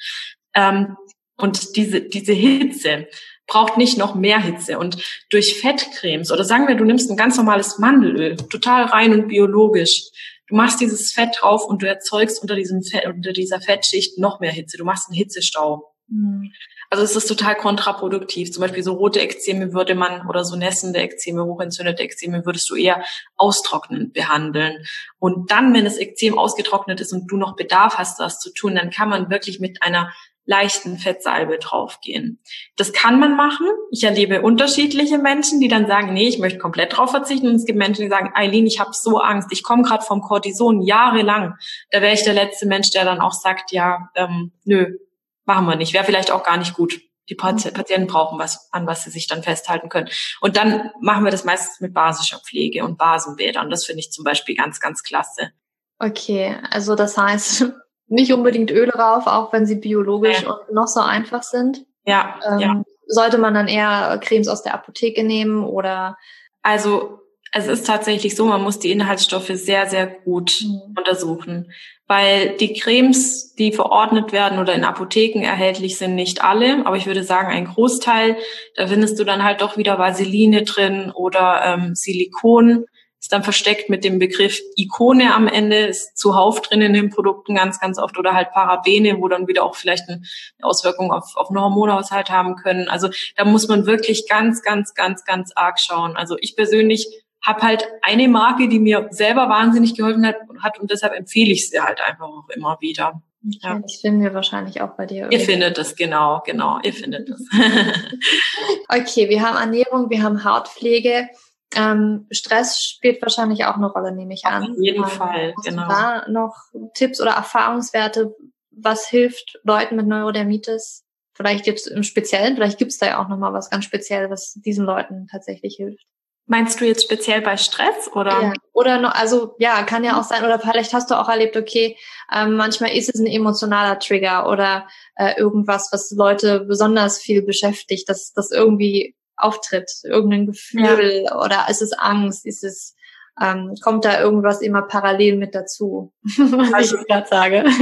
Ähm, 0.54 0.96
und 1.36 1.76
diese, 1.76 2.00
diese 2.02 2.32
Hitze, 2.32 3.08
braucht 3.52 3.76
nicht 3.76 3.98
noch 3.98 4.14
mehr 4.14 4.40
Hitze. 4.40 4.78
Und 4.78 4.96
durch 5.28 5.60
Fettcremes 5.60 6.32
oder 6.32 6.42
sagen 6.42 6.68
wir, 6.68 6.74
du 6.74 6.84
nimmst 6.84 7.10
ein 7.10 7.18
ganz 7.18 7.36
normales 7.36 7.78
Mandelöl, 7.78 8.36
total 8.36 8.84
rein 8.84 9.12
und 9.12 9.28
biologisch. 9.28 10.08
Du 10.48 10.56
machst 10.56 10.80
dieses 10.80 11.12
Fett 11.12 11.36
drauf 11.38 11.66
und 11.66 11.82
du 11.82 11.86
erzeugst 11.86 12.40
unter 12.40 12.54
diesem 12.54 12.82
Fett, 12.82 13.04
unter 13.06 13.32
dieser 13.32 13.60
Fettschicht 13.60 14.18
noch 14.18 14.40
mehr 14.40 14.50
Hitze. 14.50 14.78
Du 14.78 14.84
machst 14.84 15.08
einen 15.08 15.18
Hitzestau. 15.18 15.92
Mhm. 16.08 16.50
Also 16.88 17.04
es 17.04 17.14
ist 17.14 17.26
total 17.26 17.56
kontraproduktiv. 17.56 18.52
Zum 18.52 18.62
Beispiel 18.62 18.82
so 18.82 18.94
rote 18.94 19.20
Ekzeme 19.20 19.74
würde 19.74 19.94
man 19.94 20.26
oder 20.28 20.44
so 20.44 20.56
nässende 20.56 21.00
Ekzeme, 21.00 21.44
hochentzündete 21.44 22.02
Ekzeme 22.02 22.46
würdest 22.46 22.68
du 22.70 22.74
eher 22.74 23.04
austrocknend 23.36 24.14
behandeln. 24.14 24.84
Und 25.18 25.50
dann, 25.50 25.74
wenn 25.74 25.84
das 25.84 25.98
Ekzem 25.98 26.38
ausgetrocknet 26.38 27.00
ist 27.02 27.12
und 27.12 27.26
du 27.28 27.36
noch 27.36 27.56
Bedarf 27.56 27.96
hast, 27.98 28.18
das 28.18 28.38
zu 28.40 28.50
tun, 28.52 28.74
dann 28.74 28.90
kann 28.90 29.10
man 29.10 29.30
wirklich 29.30 29.60
mit 29.60 29.82
einer 29.82 30.12
leichten 30.44 30.98
Fettsalbe 30.98 31.58
draufgehen. 31.58 32.40
Das 32.76 32.92
kann 32.92 33.20
man 33.20 33.36
machen. 33.36 33.66
Ich 33.90 34.02
erlebe 34.02 34.42
unterschiedliche 34.42 35.18
Menschen, 35.18 35.60
die 35.60 35.68
dann 35.68 35.86
sagen, 35.86 36.12
nee, 36.12 36.28
ich 36.28 36.38
möchte 36.38 36.58
komplett 36.58 36.96
drauf 36.96 37.10
verzichten. 37.10 37.48
Und 37.48 37.54
es 37.54 37.64
gibt 37.64 37.78
Menschen, 37.78 38.02
die 38.02 38.08
sagen, 38.08 38.32
Eileen, 38.34 38.66
ich 38.66 38.80
habe 38.80 38.90
so 38.92 39.18
Angst, 39.18 39.48
ich 39.52 39.62
komme 39.62 39.82
gerade 39.82 40.04
vom 40.04 40.20
Cortison 40.20 40.82
jahrelang. 40.82 41.54
Da 41.90 42.02
wäre 42.02 42.14
ich 42.14 42.24
der 42.24 42.34
letzte 42.34 42.66
Mensch, 42.66 42.90
der 42.90 43.04
dann 43.04 43.20
auch 43.20 43.32
sagt, 43.32 43.70
ja, 43.72 44.10
ähm, 44.14 44.52
nö, 44.64 44.98
machen 45.44 45.66
wir 45.66 45.76
nicht. 45.76 45.92
Wäre 45.92 46.04
vielleicht 46.04 46.30
auch 46.30 46.42
gar 46.42 46.56
nicht 46.56 46.74
gut. 46.74 47.00
Die 47.28 47.36
Patienten 47.36 48.08
brauchen 48.08 48.38
was, 48.38 48.68
an 48.72 48.86
was 48.86 49.04
sie 49.04 49.10
sich 49.10 49.28
dann 49.28 49.44
festhalten 49.44 49.88
können. 49.88 50.08
Und 50.40 50.56
dann 50.56 50.90
machen 51.00 51.24
wir 51.24 51.30
das 51.30 51.44
meistens 51.44 51.80
mit 51.80 51.94
basischer 51.94 52.40
Pflege 52.40 52.84
und 52.84 52.98
Basenbädern. 52.98 53.70
Das 53.70 53.86
finde 53.86 54.00
ich 54.00 54.10
zum 54.10 54.24
Beispiel 54.24 54.56
ganz, 54.56 54.80
ganz 54.80 55.02
klasse. 55.04 55.52
Okay, 56.00 56.56
also 56.68 56.96
das 56.96 57.16
heißt, 57.16 57.72
nicht 58.06 58.32
unbedingt 58.32 58.70
Öle 58.70 58.92
rauf, 58.92 59.26
auch 59.26 59.52
wenn 59.52 59.66
sie 59.66 59.76
biologisch 59.76 60.42
ja. 60.42 60.50
und 60.50 60.74
noch 60.74 60.86
so 60.86 61.00
einfach 61.00 61.42
sind. 61.42 61.84
Ja, 62.04 62.38
ähm, 62.46 62.58
ja. 62.58 62.82
Sollte 63.06 63.38
man 63.38 63.54
dann 63.54 63.68
eher 63.68 64.18
Cremes 64.22 64.48
aus 64.48 64.62
der 64.62 64.74
Apotheke 64.74 65.24
nehmen 65.24 65.64
oder? 65.64 66.16
Also 66.62 67.22
es 67.52 67.66
ist 67.66 67.86
tatsächlich 67.86 68.34
so, 68.34 68.46
man 68.46 68.62
muss 68.62 68.78
die 68.78 68.90
Inhaltsstoffe 68.90 69.50
sehr, 69.52 69.86
sehr 69.86 70.06
gut 70.06 70.52
mhm. 70.62 70.94
untersuchen, 70.96 71.70
weil 72.06 72.56
die 72.56 72.72
Cremes, 72.72 73.54
die 73.54 73.72
verordnet 73.72 74.32
werden 74.32 74.58
oder 74.58 74.74
in 74.74 74.84
Apotheken 74.84 75.42
erhältlich 75.42 75.98
sind, 75.98 76.14
nicht 76.14 76.42
alle, 76.42 76.86
aber 76.86 76.96
ich 76.96 77.06
würde 77.06 77.22
sagen 77.24 77.52
ein 77.52 77.66
Großteil. 77.66 78.36
Da 78.74 78.86
findest 78.86 79.18
du 79.18 79.24
dann 79.24 79.44
halt 79.44 79.60
doch 79.60 79.76
wieder 79.76 79.98
Vaseline 79.98 80.62
drin 80.62 81.12
oder 81.14 81.62
ähm, 81.64 81.94
Silikon 81.94 82.86
ist 83.22 83.32
dann 83.32 83.44
versteckt 83.44 83.88
mit 83.88 84.02
dem 84.02 84.18
Begriff 84.18 84.60
Ikone 84.76 85.32
am 85.32 85.46
Ende, 85.46 85.86
ist 85.86 86.18
zuhauf 86.18 86.60
drin 86.60 86.82
in 86.82 86.92
den 86.92 87.08
Produkten 87.08 87.54
ganz, 87.54 87.78
ganz 87.78 87.98
oft 87.98 88.18
oder 88.18 88.34
halt 88.34 88.50
Parabene, 88.50 89.20
wo 89.20 89.28
dann 89.28 89.46
wieder 89.46 89.62
auch 89.62 89.76
vielleicht 89.76 90.08
eine 90.08 90.22
Auswirkung 90.60 91.12
auf, 91.12 91.36
auf 91.36 91.48
einen 91.48 91.60
Hormonhaushalt 91.60 92.30
haben 92.30 92.56
können. 92.56 92.88
Also 92.88 93.10
da 93.36 93.44
muss 93.44 93.68
man 93.68 93.86
wirklich 93.86 94.28
ganz, 94.28 94.62
ganz, 94.62 94.92
ganz, 94.94 95.24
ganz 95.24 95.52
arg 95.54 95.78
schauen. 95.78 96.16
Also 96.16 96.36
ich 96.40 96.56
persönlich 96.56 97.06
habe 97.40 97.62
halt 97.62 97.86
eine 98.02 98.26
Marke, 98.26 98.68
die 98.68 98.80
mir 98.80 99.06
selber 99.10 99.48
wahnsinnig 99.48 99.94
geholfen 99.94 100.26
hat, 100.26 100.36
hat 100.60 100.80
und 100.80 100.90
deshalb 100.90 101.12
empfehle 101.12 101.52
ich 101.52 101.70
sie 101.70 101.80
halt 101.80 102.00
einfach 102.00 102.26
auch 102.26 102.48
immer 102.48 102.76
wieder. 102.80 103.22
Okay, 103.46 103.58
ja. 103.62 103.78
Das 103.78 104.00
finden 104.00 104.22
wir 104.22 104.34
wahrscheinlich 104.34 104.80
auch 104.82 104.96
bei 104.96 105.06
dir. 105.06 105.28
Ihr 105.30 105.40
findet 105.40 105.78
es, 105.78 105.94
genau, 105.94 106.42
genau, 106.44 106.80
ihr 106.82 106.92
findet 106.92 107.28
es. 107.28 107.40
okay, 108.88 109.28
wir 109.28 109.42
haben 109.42 109.56
Ernährung, 109.56 110.10
wir 110.10 110.24
haben 110.24 110.42
Hautpflege. 110.42 111.28
Ähm, 111.76 112.26
Stress 112.30 112.80
spielt 112.82 113.22
wahrscheinlich 113.22 113.64
auch 113.64 113.76
eine 113.76 113.90
Rolle, 113.90 114.14
nehme 114.14 114.34
ich 114.34 114.44
an. 114.44 114.72
Auf 114.72 114.76
jeden 114.78 115.02
ähm, 115.02 115.08
Fall, 115.08 115.54
genau. 115.64 115.88
Da 115.88 116.28
noch 116.28 116.54
Tipps 116.94 117.20
oder 117.20 117.32
Erfahrungswerte, 117.32 118.34
was 118.70 119.06
hilft 119.06 119.58
Leuten 119.64 119.96
mit 119.96 120.06
Neurodermitis? 120.06 121.04
Vielleicht 121.34 121.64
gibt 121.64 121.78
es 121.78 121.86
im 121.86 122.02
Speziellen, 122.02 122.54
vielleicht 122.54 122.78
gibt 122.78 122.92
es 122.92 122.98
da 122.98 123.06
ja 123.06 123.22
auch 123.22 123.28
nochmal 123.28 123.52
was 123.52 123.70
ganz 123.70 123.84
Spezielles, 123.84 124.30
was 124.30 124.52
diesen 124.54 124.84
Leuten 124.84 125.28
tatsächlich 125.30 125.76
hilft. 125.76 126.04
Meinst 126.46 126.80
du 126.80 126.84
jetzt 126.84 127.04
speziell 127.04 127.40
bei 127.40 127.56
Stress 127.56 128.10
oder? 128.14 128.42
Ja, 128.42 128.52
oder 128.72 129.00
noch, 129.00 129.14
also 129.14 129.54
ja, 129.58 129.84
kann 129.84 130.04
ja 130.04 130.18
auch 130.18 130.24
sein, 130.24 130.44
oder 130.44 130.58
vielleicht 130.58 130.92
hast 130.92 131.10
du 131.10 131.18
auch 131.18 131.28
erlebt, 131.28 131.56
okay, 131.56 131.96
ähm, 132.34 132.56
manchmal 132.56 132.90
ist 132.90 133.08
es 133.08 133.20
ein 133.20 133.26
emotionaler 133.26 133.98
Trigger 134.00 134.48
oder 134.48 134.88
äh, 135.14 135.38
irgendwas, 135.38 135.88
was 135.92 136.10
Leute 136.10 136.60
besonders 136.60 137.18
viel 137.18 137.42
beschäftigt, 137.42 138.08
dass 138.08 138.32
das 138.32 138.50
irgendwie 138.50 139.14
auftritt, 139.42 139.90
irgendein 140.04 140.46
Gefühl 140.46 141.24
ja. 141.24 141.40
oder 141.40 141.66
ist 141.68 141.82
es 141.82 141.92
Angst, 141.92 142.46
ist 142.46 142.64
es 142.64 142.94
ähm, 143.40 143.74
kommt 143.82 144.04
da 144.04 144.20
irgendwas 144.20 144.60
immer 144.60 144.82
parallel 144.82 145.36
mit 145.36 145.54
dazu, 145.54 146.12
was 146.22 146.72
also, 146.72 146.98
ich 146.98 147.06
gerade 147.06 147.28
sage. 147.28 147.64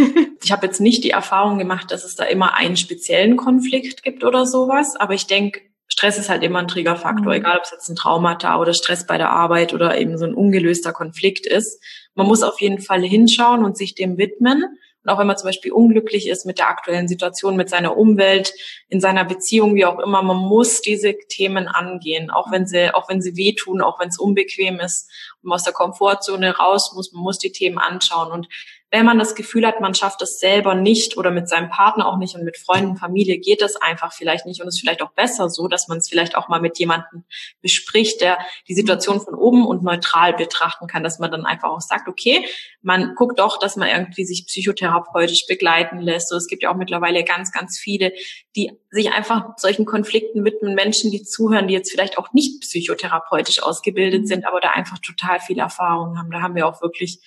Ich 0.43 0.53
habe 0.53 0.67
jetzt 0.67 0.81
nicht 0.81 1.05
die 1.05 1.11
Erfahrung 1.11 1.59
gemacht, 1.59 1.91
dass 1.91 2.03
es 2.03 2.17
da 2.17 2.25
immer 2.25 2.55
einen 2.55 2.79
speziellen 2.79 3.37
Konflikt 3.37 4.03
gibt 4.03 4.25
oder 4.25 4.47
sowas, 4.47 4.97
aber 4.97 5.13
ich 5.13 5.27
denke, 5.27 5.61
Stress 5.87 6.17
ist 6.17 6.31
halt 6.31 6.43
immer 6.43 6.61
ein 6.61 6.69
Triggerfaktor, 6.69 7.27
mhm. 7.27 7.41
egal 7.41 7.59
ob 7.59 7.65
es 7.65 7.73
jetzt 7.73 7.91
ein 7.91 7.97
Traumata 7.97 8.59
oder 8.59 8.73
Stress 8.73 9.07
bei 9.07 9.19
der 9.19 9.31
Arbeit 9.31 9.75
oder 9.75 9.99
eben 9.99 10.17
so 10.17 10.25
ein 10.25 10.33
ungelöster 10.33 10.93
Konflikt 10.93 11.47
ist. 11.47 11.83
Man 12.15 12.27
muss 12.27 12.43
auf 12.43 12.61
jeden 12.61 12.81
Fall 12.81 13.03
hinschauen 13.03 13.65
und 13.65 13.77
sich 13.77 13.95
dem 13.95 14.17
widmen. 14.17 14.65
Und 15.03 15.11
auch 15.11 15.19
wenn 15.19 15.27
man 15.27 15.37
zum 15.37 15.49
Beispiel 15.49 15.73
unglücklich 15.73 16.29
ist 16.29 16.45
mit 16.45 16.59
der 16.59 16.69
aktuellen 16.69 17.09
Situation, 17.09 17.57
mit 17.57 17.71
seiner 17.71 17.97
Umwelt, 17.97 18.53
in 18.89 19.01
seiner 19.01 19.25
Beziehung, 19.25 19.75
wie 19.75 19.87
auch 19.87 19.99
immer, 19.99 20.23
man 20.23 20.37
muss 20.37 20.83
diese 20.83 21.15
Themen 21.29 21.69
angehen, 21.69 22.31
auch 22.31 22.51
wenn 22.51 22.67
sie, 22.67 22.95
auch 22.95 23.09
wenn 23.09 23.23
sie 23.23 23.37
wehtun, 23.37 23.81
auch 23.81 23.99
wenn 23.99 24.09
es 24.09 24.19
unbequem 24.19 24.79
ist 24.81 25.11
man 25.43 25.57
aus 25.57 25.65
der 25.65 25.73
Komfortzone 25.73 26.57
raus 26.57 26.93
muss, 26.95 27.13
man 27.13 27.23
muss 27.23 27.39
die 27.39 27.53
Themen 27.53 27.79
anschauen. 27.79 28.33
Und 28.33 28.49
wenn 28.93 29.07
man 29.07 29.21
das 29.21 29.37
Gefühl 29.37 29.65
hat, 29.67 29.81
man 29.81 29.95
schafft 29.95 30.21
es 30.21 30.41
selber 30.41 30.75
nicht 30.75 31.17
oder 31.17 31.31
mit 31.31 31.49
seinem 31.49 31.71
Partner 31.71 32.07
auch 32.07 32.17
nicht 32.17 32.35
und 32.35 32.45
mit 32.45 32.59
Freunden, 32.59 32.97
Familie 32.97 33.39
geht 33.39 33.63
es 33.63 33.77
einfach 33.77 34.13
vielleicht 34.13 34.47
nicht 34.47 34.61
und 34.61 34.67
es 34.67 34.75
ist 34.75 34.81
vielleicht 34.81 35.03
auch 35.03 35.13
besser 35.13 35.49
so, 35.49 35.69
dass 35.69 35.87
man 35.87 35.99
es 35.99 36.09
vielleicht 36.09 36.37
auch 36.37 36.49
mal 36.49 36.61
mit 36.61 36.79
jemandem 36.79 37.25
bespricht, 37.63 38.21
der 38.21 38.39
die 38.69 38.75
Situation 38.75 39.21
von 39.21 39.35
oben 39.35 39.65
und 39.65 39.85
neutral 39.85 40.33
betrachten 40.35 40.89
kann, 40.89 41.05
dass 41.05 41.21
man 41.21 41.31
dann 41.31 41.47
einfach 41.47 41.71
auch 41.71 41.81
sagt, 41.81 42.09
okay, 42.09 42.45
man 42.83 43.15
guckt 43.15 43.39
doch, 43.39 43.61
dass 43.61 43.77
man 43.77 43.89
irgendwie 43.89 44.25
sich 44.25 44.47
psychotherapeutisch 44.47 45.47
begleiten 45.47 46.01
lässt. 46.01 46.29
So, 46.29 46.37
es 46.37 46.49
gibt 46.49 46.65
ja 46.65 46.73
auch 46.73 46.77
mittlerweile 46.77 47.23
ganz, 47.23 47.53
ganz 47.53 47.79
viele, 47.79 48.13
die 48.57 48.73
sich 48.91 49.13
einfach 49.13 49.51
solchen 49.57 49.85
Konflikten 49.85 50.45
widmen, 50.45 50.75
Menschen, 50.75 51.13
die 51.13 51.23
zuhören, 51.23 51.69
die 51.69 51.75
jetzt 51.75 51.93
vielleicht 51.93 52.19
auch 52.19 52.33
nicht 52.33 52.61
psychotherapeutisch 52.63 53.63
ausgebildet 53.63 54.27
sind, 54.27 54.47
aber 54.47 54.61
da 54.61 54.71
einfach 54.71 54.99
total 54.99 55.39
viel 55.39 55.61
Erfahrung 55.61 56.19
haben. 56.19 56.33
Da 56.33 56.43
haben 56.43 56.57
wir 56.57 56.67
auch 56.67 56.83
wirklich 56.83 57.21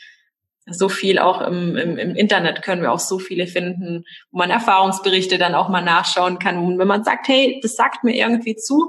so 0.65 0.89
viel 0.89 1.19
auch 1.19 1.41
im, 1.41 1.75
im, 1.75 1.97
im 1.97 2.15
Internet 2.15 2.61
können 2.61 2.81
wir 2.81 2.91
auch 2.91 2.99
so 2.99 3.19
viele 3.19 3.47
finden, 3.47 4.05
wo 4.31 4.37
man 4.37 4.49
Erfahrungsberichte 4.49 5.37
dann 5.37 5.55
auch 5.55 5.69
mal 5.69 5.81
nachschauen 5.81 6.39
kann. 6.39 6.57
Und 6.57 6.79
wenn 6.79 6.87
man 6.87 7.03
sagt, 7.03 7.27
hey, 7.27 7.59
das 7.61 7.75
sagt 7.75 8.03
mir 8.03 8.15
irgendwie 8.15 8.55
zu, 8.55 8.87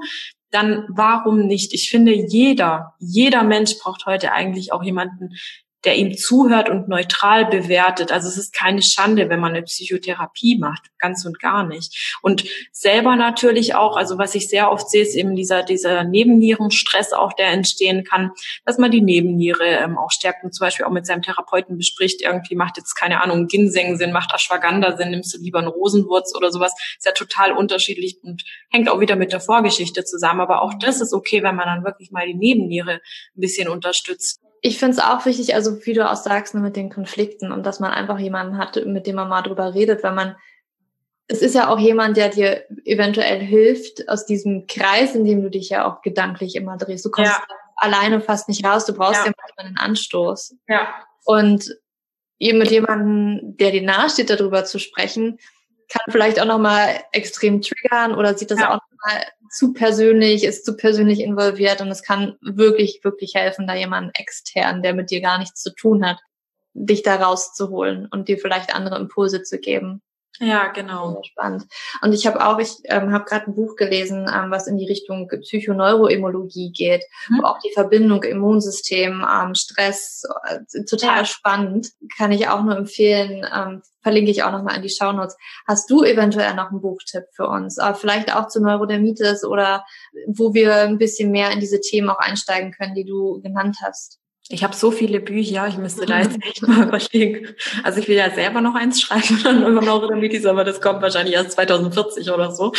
dann 0.51 0.85
warum 0.89 1.47
nicht? 1.47 1.73
Ich 1.73 1.89
finde, 1.89 2.13
jeder, 2.13 2.93
jeder 2.99 3.43
Mensch 3.43 3.77
braucht 3.77 4.05
heute 4.05 4.31
eigentlich 4.31 4.71
auch 4.71 4.83
jemanden, 4.83 5.35
der 5.85 5.95
ihm 5.95 6.17
zuhört 6.17 6.69
und 6.69 6.87
neutral 6.87 7.45
bewertet. 7.45 8.11
Also 8.11 8.27
es 8.27 8.37
ist 8.37 8.53
keine 8.53 8.81
Schande, 8.81 9.29
wenn 9.29 9.39
man 9.39 9.53
eine 9.53 9.63
Psychotherapie 9.63 10.57
macht, 10.57 10.89
ganz 10.97 11.25
und 11.25 11.39
gar 11.39 11.65
nicht. 11.65 12.17
Und 12.21 12.43
selber 12.71 13.15
natürlich 13.15 13.75
auch, 13.75 13.95
also 13.95 14.17
was 14.17 14.35
ich 14.35 14.49
sehr 14.49 14.71
oft 14.71 14.89
sehe, 14.89 15.03
ist 15.03 15.15
eben 15.15 15.35
dieser, 15.35 15.63
dieser 15.63 16.03
Nebennierenstress 16.03 17.13
auch, 17.13 17.33
der 17.33 17.47
entstehen 17.47 18.03
kann, 18.03 18.31
dass 18.65 18.77
man 18.77 18.91
die 18.91 19.01
Nebenniere 19.01 19.65
ähm, 19.65 19.97
auch 19.97 20.11
stärkt 20.11 20.43
und 20.43 20.53
zum 20.53 20.65
Beispiel 20.65 20.85
auch 20.85 20.91
mit 20.91 21.05
seinem 21.05 21.21
Therapeuten 21.21 21.77
bespricht, 21.77 22.21
irgendwie 22.21 22.55
macht 22.55 22.77
jetzt 22.77 22.95
keine 22.95 23.21
Ahnung, 23.21 23.47
Ginseng 23.47 23.97
Sinn, 23.97 24.11
macht 24.11 24.33
Ashwagandha 24.33 24.97
Sinn, 24.97 25.11
nimmst 25.11 25.33
du 25.35 25.41
lieber 25.41 25.59
einen 25.59 25.67
Rosenwurz 25.67 26.33
oder 26.35 26.51
sowas. 26.51 26.73
Ist 26.97 27.05
ja 27.05 27.11
total 27.11 27.51
unterschiedlich 27.51 28.17
und 28.23 28.43
hängt 28.71 28.89
auch 28.89 28.99
wieder 28.99 29.15
mit 29.15 29.31
der 29.31 29.39
Vorgeschichte 29.39 30.03
zusammen. 30.03 30.41
Aber 30.41 30.61
auch 30.61 30.73
das 30.79 31.01
ist 31.01 31.13
okay, 31.13 31.43
wenn 31.43 31.55
man 31.55 31.67
dann 31.67 31.83
wirklich 31.83 32.11
mal 32.11 32.25
die 32.25 32.33
Nebenniere 32.33 32.93
ein 32.93 33.39
bisschen 33.39 33.69
unterstützt 33.69 34.44
ich 34.61 34.79
finde 34.79 34.97
es 34.97 35.03
auch 35.03 35.25
wichtig, 35.25 35.53
also 35.55 35.85
wie 35.85 35.93
du 35.93 36.09
auch 36.09 36.15
sagst, 36.15 36.55
ne, 36.55 36.61
mit 36.61 36.75
den 36.75 36.89
Konflikten 36.89 37.51
und 37.51 37.65
dass 37.65 37.79
man 37.79 37.91
einfach 37.91 38.19
jemanden 38.19 38.57
hat, 38.57 38.83
mit 38.85 39.07
dem 39.07 39.15
man 39.15 39.29
mal 39.29 39.41
drüber 39.41 39.73
redet, 39.73 40.03
weil 40.03 40.13
man, 40.13 40.35
es 41.27 41.41
ist 41.41 41.55
ja 41.55 41.69
auch 41.69 41.79
jemand, 41.79 42.17
der 42.17 42.29
dir 42.29 42.63
eventuell 42.83 43.39
hilft 43.39 44.07
aus 44.09 44.25
diesem 44.25 44.67
Kreis, 44.67 45.15
in 45.15 45.25
dem 45.25 45.41
du 45.41 45.49
dich 45.49 45.69
ja 45.69 45.85
auch 45.85 46.01
gedanklich 46.01 46.55
immer 46.55 46.77
drehst. 46.77 47.05
Du 47.05 47.11
kommst 47.11 47.31
ja. 47.31 47.43
alleine 47.75 48.21
fast 48.21 48.47
nicht 48.47 48.65
raus, 48.65 48.85
du 48.85 48.93
brauchst 48.93 49.25
ja, 49.25 49.31
ja 49.31 49.33
einen 49.57 49.77
Anstoß. 49.77 50.55
Ja. 50.67 50.93
Und 51.25 51.75
eben 52.39 52.57
mit 52.57 52.71
jemandem, 52.71 53.57
der 53.57 53.71
dir 53.71 53.83
nahesteht, 53.83 54.29
darüber 54.29 54.65
zu 54.65 54.79
sprechen, 54.79 55.39
kann 55.89 56.11
vielleicht 56.11 56.39
auch 56.39 56.45
nochmal 56.45 57.01
extrem 57.11 57.61
triggern 57.61 58.15
oder 58.15 58.37
sieht 58.37 58.51
das 58.51 58.59
ja. 58.59 58.69
auch 58.69 58.79
nochmal 58.91 59.25
zu 59.51 59.73
persönlich, 59.73 60.43
ist 60.43 60.65
zu 60.65 60.75
persönlich 60.75 61.19
involviert 61.19 61.81
und 61.81 61.89
es 61.89 62.03
kann 62.03 62.37
wirklich, 62.41 63.01
wirklich 63.03 63.35
helfen, 63.35 63.67
da 63.67 63.75
jemanden 63.75 64.11
extern, 64.13 64.81
der 64.81 64.93
mit 64.93 65.11
dir 65.11 65.21
gar 65.21 65.37
nichts 65.37 65.61
zu 65.61 65.73
tun 65.73 66.05
hat, 66.05 66.19
dich 66.73 67.03
da 67.03 67.15
rauszuholen 67.15 68.07
und 68.11 68.27
dir 68.27 68.37
vielleicht 68.37 68.75
andere 68.75 68.97
Impulse 68.97 69.43
zu 69.43 69.59
geben. 69.59 70.01
Ja, 70.39 70.67
genau. 70.67 71.13
Sehr 71.13 71.23
spannend. 71.23 71.65
Und 72.01 72.13
ich 72.13 72.27
habe 72.27 72.45
auch, 72.45 72.59
ich 72.59 72.75
ähm, 72.85 73.13
habe 73.13 73.25
gerade 73.25 73.47
ein 73.47 73.55
Buch 73.55 73.75
gelesen, 73.75 74.29
ähm, 74.33 74.51
was 74.51 74.67
in 74.67 74.77
die 74.77 74.87
Richtung 74.87 75.27
Psychoneuroimmunologie 75.27 76.71
geht, 76.71 77.03
mhm. 77.29 77.39
wo 77.41 77.47
auch 77.47 77.59
die 77.59 77.71
Verbindung 77.73 78.23
Immunsystem, 78.23 79.25
ähm, 79.29 79.55
Stress, 79.55 80.23
äh, 80.45 80.83
total 80.83 81.25
spannend. 81.25 81.91
Kann 82.17 82.31
ich 82.31 82.47
auch 82.47 82.63
nur 82.63 82.75
empfehlen. 82.75 83.45
Ähm, 83.53 83.81
verlinke 84.01 84.29
ich 84.29 84.43
auch 84.43 84.51
nochmal 84.51 84.75
in 84.75 84.83
die 84.83 84.89
Shownotes. 84.89 85.35
Hast 85.67 85.89
du 85.89 86.03
eventuell 86.03 86.53
noch 86.53 86.69
einen 86.69 86.81
Buchtipp 86.81 87.23
für 87.33 87.47
uns? 87.47 87.79
Aber 87.79 87.95
vielleicht 87.95 88.35
auch 88.35 88.47
zu 88.47 88.61
Neurodermitis 88.61 89.43
oder 89.43 89.83
wo 90.27 90.53
wir 90.53 90.75
ein 90.75 90.97
bisschen 90.97 91.31
mehr 91.31 91.51
in 91.51 91.59
diese 91.59 91.81
Themen 91.81 92.09
auch 92.09 92.19
einsteigen 92.19 92.71
können, 92.71 92.93
die 92.93 93.05
du 93.05 93.41
genannt 93.41 93.77
hast? 93.81 94.19
Ich 94.49 94.63
habe 94.63 94.75
so 94.75 94.91
viele 94.91 95.19
Bücher, 95.19 95.67
ich 95.67 95.77
müsste 95.77 96.05
da 96.05 96.19
jetzt 96.19 96.37
echt 96.47 96.61
mal 96.67 96.87
überlegen. 96.87 97.55
Also 97.83 97.99
ich 97.99 98.07
will 98.07 98.15
ja 98.15 98.29
selber 98.29 98.61
noch 98.61 98.75
eins 98.75 99.01
schreiben 99.01 99.41
dann 99.43 99.65
über 99.65 99.81
Neurodermitis, 99.81 100.45
aber 100.45 100.63
das 100.63 100.81
kommt 100.81 101.01
wahrscheinlich 101.01 101.33
erst 101.35 101.53
2040 101.53 102.29
oder 102.29 102.51
so. 102.51 102.71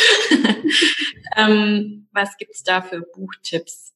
ähm, 1.37 2.07
was 2.13 2.37
gibt's 2.37 2.63
da 2.63 2.81
für 2.81 3.01
Buchtipps? 3.01 3.93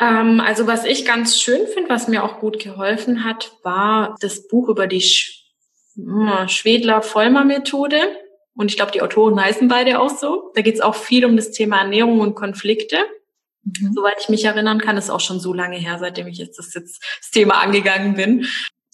Ähm, 0.00 0.40
also 0.40 0.66
was 0.66 0.84
ich 0.84 1.04
ganz 1.04 1.40
schön 1.40 1.66
finde, 1.66 1.90
was 1.90 2.06
mir 2.06 2.24
auch 2.24 2.38
gut 2.38 2.58
geholfen 2.60 3.24
hat, 3.24 3.52
war 3.62 4.16
das 4.20 4.46
Buch 4.46 4.68
über 4.68 4.86
die 4.86 5.02
Sch 5.02 5.36
Schwedler-Vollmer-Methode. 6.46 7.98
Und 8.54 8.70
ich 8.70 8.76
glaube, 8.76 8.92
die 8.92 9.02
Autoren 9.02 9.38
heißen 9.38 9.68
beide 9.68 10.00
auch 10.00 10.08
so. 10.08 10.52
Da 10.54 10.62
geht's 10.62 10.80
auch 10.80 10.94
viel 10.94 11.26
um 11.26 11.36
das 11.36 11.50
Thema 11.50 11.80
Ernährung 11.80 12.20
und 12.20 12.34
Konflikte. 12.34 12.98
Mhm. 13.64 13.92
Soweit 13.94 14.16
ich 14.20 14.28
mich 14.28 14.44
erinnern 14.44 14.80
kann, 14.80 14.96
ist 14.96 15.10
auch 15.10 15.20
schon 15.20 15.40
so 15.40 15.52
lange 15.52 15.76
her, 15.76 15.98
seitdem 15.98 16.26
ich 16.26 16.38
jetzt 16.38 16.58
das, 16.58 16.74
jetzt 16.74 17.02
das 17.20 17.30
Thema 17.30 17.60
angegangen 17.62 18.14
bin. 18.14 18.46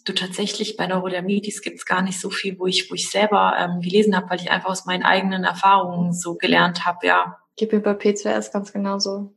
Du 0.04 0.12
tatsächlich 0.12 0.76
bei 0.76 0.86
Neurodermitis 0.86 1.62
gibt 1.62 1.78
es 1.78 1.84
gar 1.84 2.02
nicht 2.02 2.20
so 2.20 2.30
viel, 2.30 2.58
wo 2.58 2.66
ich, 2.66 2.90
wo 2.90 2.94
ich 2.94 3.10
selber 3.10 3.56
ähm, 3.58 3.80
gelesen 3.80 4.14
habe, 4.16 4.30
weil 4.30 4.40
ich 4.40 4.50
einfach 4.50 4.70
aus 4.70 4.86
meinen 4.86 5.02
eigenen 5.02 5.44
Erfahrungen 5.44 6.12
so 6.12 6.36
gelernt 6.36 6.86
habe, 6.86 7.06
ja. 7.06 7.38
Gib 7.56 7.72
mir 7.72 7.80
bei 7.80 7.92
P2S 7.92 8.52
ganz 8.52 8.72
genauso. 8.72 9.34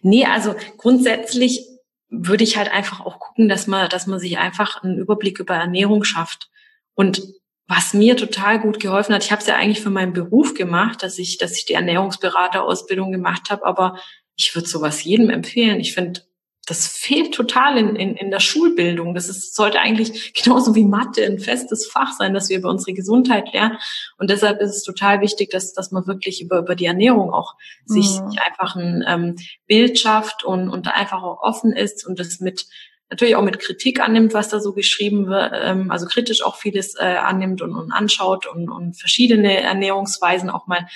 Nee, 0.00 0.24
also 0.24 0.54
grundsätzlich 0.76 1.66
würde 2.08 2.44
ich 2.44 2.56
halt 2.56 2.70
einfach 2.70 3.00
auch 3.00 3.18
gucken, 3.18 3.48
dass 3.48 3.66
man, 3.66 3.88
dass 3.88 4.06
man 4.06 4.18
sich 4.18 4.38
einfach 4.38 4.82
einen 4.82 4.98
Überblick 4.98 5.38
über 5.38 5.54
Ernährung 5.54 6.04
schafft. 6.04 6.50
Und 6.94 7.22
was 7.68 7.94
mir 7.94 8.16
total 8.16 8.60
gut 8.60 8.80
geholfen 8.80 9.14
hat, 9.14 9.24
ich 9.24 9.32
habe 9.32 9.40
es 9.40 9.46
ja 9.46 9.56
eigentlich 9.56 9.80
für 9.80 9.90
meinen 9.90 10.12
Beruf 10.12 10.54
gemacht, 10.54 11.02
dass 11.02 11.18
ich, 11.18 11.38
dass 11.38 11.56
ich 11.56 11.64
die 11.64 11.74
Ernährungsberaterausbildung 11.74 13.12
gemacht 13.12 13.50
habe, 13.50 13.64
aber 13.64 13.98
ich 14.36 14.54
würde 14.54 14.68
sowas 14.68 15.04
jedem 15.04 15.30
empfehlen. 15.30 15.80
Ich 15.80 15.94
finde, 15.94 16.22
das 16.66 16.86
fehlt 16.86 17.34
total 17.34 17.76
in, 17.76 17.96
in, 17.96 18.14
in 18.14 18.30
der 18.30 18.38
Schulbildung. 18.38 19.14
Das 19.14 19.28
ist, 19.28 19.54
sollte 19.54 19.80
eigentlich 19.80 20.32
genauso 20.42 20.74
wie 20.74 20.84
Mathe 20.84 21.24
ein 21.24 21.38
festes 21.40 21.86
Fach 21.86 22.12
sein, 22.16 22.34
dass 22.34 22.48
wir 22.48 22.58
über 22.58 22.70
unsere 22.70 22.92
Gesundheit 22.92 23.52
lernen. 23.52 23.78
Und 24.16 24.30
deshalb 24.30 24.60
ist 24.60 24.76
es 24.76 24.84
total 24.84 25.20
wichtig, 25.20 25.50
dass, 25.50 25.72
dass 25.72 25.90
man 25.90 26.06
wirklich 26.06 26.40
über, 26.40 26.58
über 26.58 26.76
die 26.76 26.86
Ernährung 26.86 27.32
auch 27.32 27.54
mhm. 27.86 27.94
sich, 27.94 28.06
sich 28.06 28.40
einfach 28.40 28.76
ein 28.76 29.04
ähm, 29.06 29.36
Bild 29.66 29.98
schafft 29.98 30.44
und, 30.44 30.68
und 30.68 30.86
einfach 30.88 31.22
auch 31.22 31.42
offen 31.42 31.72
ist 31.72 32.06
und 32.06 32.20
das 32.20 32.38
mit 32.40 32.66
natürlich 33.10 33.36
auch 33.36 33.42
mit 33.42 33.58
Kritik 33.58 34.00
annimmt, 34.00 34.32
was 34.32 34.48
da 34.48 34.58
so 34.58 34.72
geschrieben 34.72 35.26
wird, 35.26 35.52
ähm, 35.54 35.90
also 35.90 36.06
kritisch 36.06 36.42
auch 36.42 36.56
vieles 36.56 36.94
äh, 36.98 37.02
annimmt 37.02 37.60
und, 37.60 37.74
und 37.74 37.92
anschaut 37.92 38.46
und, 38.46 38.70
und 38.70 38.94
verschiedene 38.94 39.60
Ernährungsweisen 39.60 40.48
auch 40.48 40.66
mal 40.66 40.88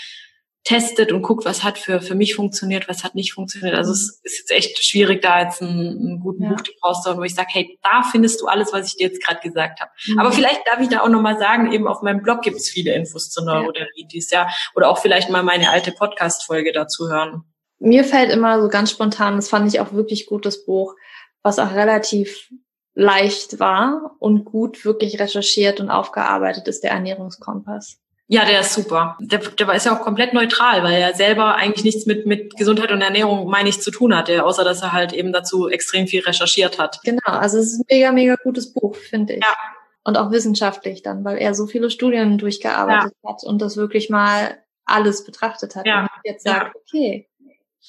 testet 0.67 1.13
und 1.13 1.23
guckt, 1.23 1.45
was 1.45 1.63
hat 1.63 1.79
für, 1.79 2.01
für 2.01 2.17
mich 2.17 2.35
funktioniert, 2.35 2.89
was 2.89 3.05
hat 3.05 3.15
nicht 3.15 3.33
funktioniert. 3.33 3.77
Also 3.77 3.93
es 3.93 4.21
ist 4.25 4.39
jetzt 4.41 4.51
echt 4.51 4.85
schwierig, 4.85 5.23
da 5.23 5.41
jetzt 5.41 5.63
einen, 5.63 5.97
einen 5.97 6.21
guten 6.21 6.43
ja. 6.43 6.49
Buchtipp 6.49 6.75
rauszuhauen, 6.85 7.21
wo 7.21 7.23
ich 7.23 7.37
sage, 7.37 7.49
hey, 7.53 7.79
da 7.85 8.03
findest 8.03 8.41
du 8.41 8.47
alles, 8.47 8.73
was 8.73 8.89
ich 8.89 8.97
dir 8.97 9.07
jetzt 9.07 9.25
gerade 9.25 9.41
gesagt 9.41 9.81
habe. 9.81 9.93
Mhm. 10.09 10.19
Aber 10.19 10.33
vielleicht 10.33 10.67
darf 10.67 10.81
ich 10.81 10.89
da 10.89 11.03
auch 11.03 11.09
nochmal 11.09 11.39
sagen, 11.39 11.73
eben 11.73 11.87
auf 11.87 12.03
meinem 12.03 12.21
Blog 12.21 12.43
gibt 12.43 12.57
es 12.57 12.69
viele 12.69 12.93
Infos 12.95 13.31
zu 13.31 13.45
Neurodermitis, 13.45 14.33
ja. 14.33 14.47
ja. 14.47 14.55
Oder 14.75 14.91
auch 14.91 14.99
vielleicht 14.99 15.31
mal 15.31 15.45
meine 15.45 15.71
alte 15.71 15.93
Podcast-Folge 15.93 16.73
dazu 16.73 17.09
hören. 17.09 17.45
Mir 17.79 18.03
fällt 18.03 18.33
immer 18.33 18.61
so 18.61 18.69
ganz 18.69 18.91
spontan, 18.91 19.37
das 19.37 19.49
fand 19.49 19.73
ich 19.73 19.79
auch 19.79 19.93
wirklich 19.93 20.27
gut, 20.27 20.45
das 20.47 20.65
Buch, 20.65 20.97
was 21.43 21.61
auch 21.61 21.75
relativ 21.75 22.51
leicht 22.95 23.61
war 23.61 24.17
und 24.19 24.45
gut 24.45 24.85
wirklich 24.85 25.21
recherchiert 25.21 25.79
und 25.79 25.91
aufgearbeitet 25.91 26.67
ist, 26.67 26.83
der 26.83 26.91
Ernährungskompass. 26.91 28.01
Ja, 28.29 28.45
der 28.45 28.61
ist 28.61 28.75
super. 28.75 29.17
Der, 29.21 29.39
der 29.39 29.73
ist 29.75 29.87
ja 29.87 29.97
auch 29.97 30.03
komplett 30.03 30.35
neutral, 30.35 30.83
weil 30.83 31.01
er 31.01 31.15
selber 31.15 31.55
eigentlich 31.55 31.85
nichts 31.85 32.07
mit, 32.07 32.27
mit 32.27 32.57
Gesundheit 32.57 32.91
und 32.91 33.01
Ernährung, 33.01 33.49
meine 33.49 33.69
ich, 33.69 33.81
zu 33.81 33.93
tun 33.93 34.17
hatte, 34.17 34.45
außer 34.45 34.65
dass 34.65 34.83
er 34.83 34.93
halt 34.93 35.13
eben 35.13 35.33
dazu 35.33 35.69
extrem 35.69 36.09
viel 36.09 36.23
recherchiert 36.23 36.79
hat. 36.79 37.01
Genau, 37.05 37.21
also 37.25 37.59
es 37.59 37.73
ist 37.73 37.81
ein 37.81 37.85
mega, 37.89 38.11
mega 38.11 38.35
gutes 38.43 38.73
Buch, 38.73 38.97
finde 38.97 39.35
ich. 39.35 39.45
Ja. 39.45 39.55
Und 40.03 40.17
auch 40.17 40.33
wissenschaftlich 40.33 41.03
dann, 41.03 41.25
weil 41.25 41.39
er 41.39 41.55
so 41.55 41.67
viele 41.67 41.91
Studien 41.91 42.39
durchgearbeitet 42.39 43.13
ja. 43.23 43.31
hat 43.31 43.45
und 43.45 43.63
das 43.63 43.77
wirklich 43.77 44.11
mal 44.11 44.59
alles 44.85 45.25
betrachtet 45.25 45.77
hat. 45.77 45.87
Ja. 45.87 46.03
Und 46.03 46.09
jetzt 46.25 46.45
sagt, 46.45 46.75
ja. 46.75 46.81
okay, 46.81 47.29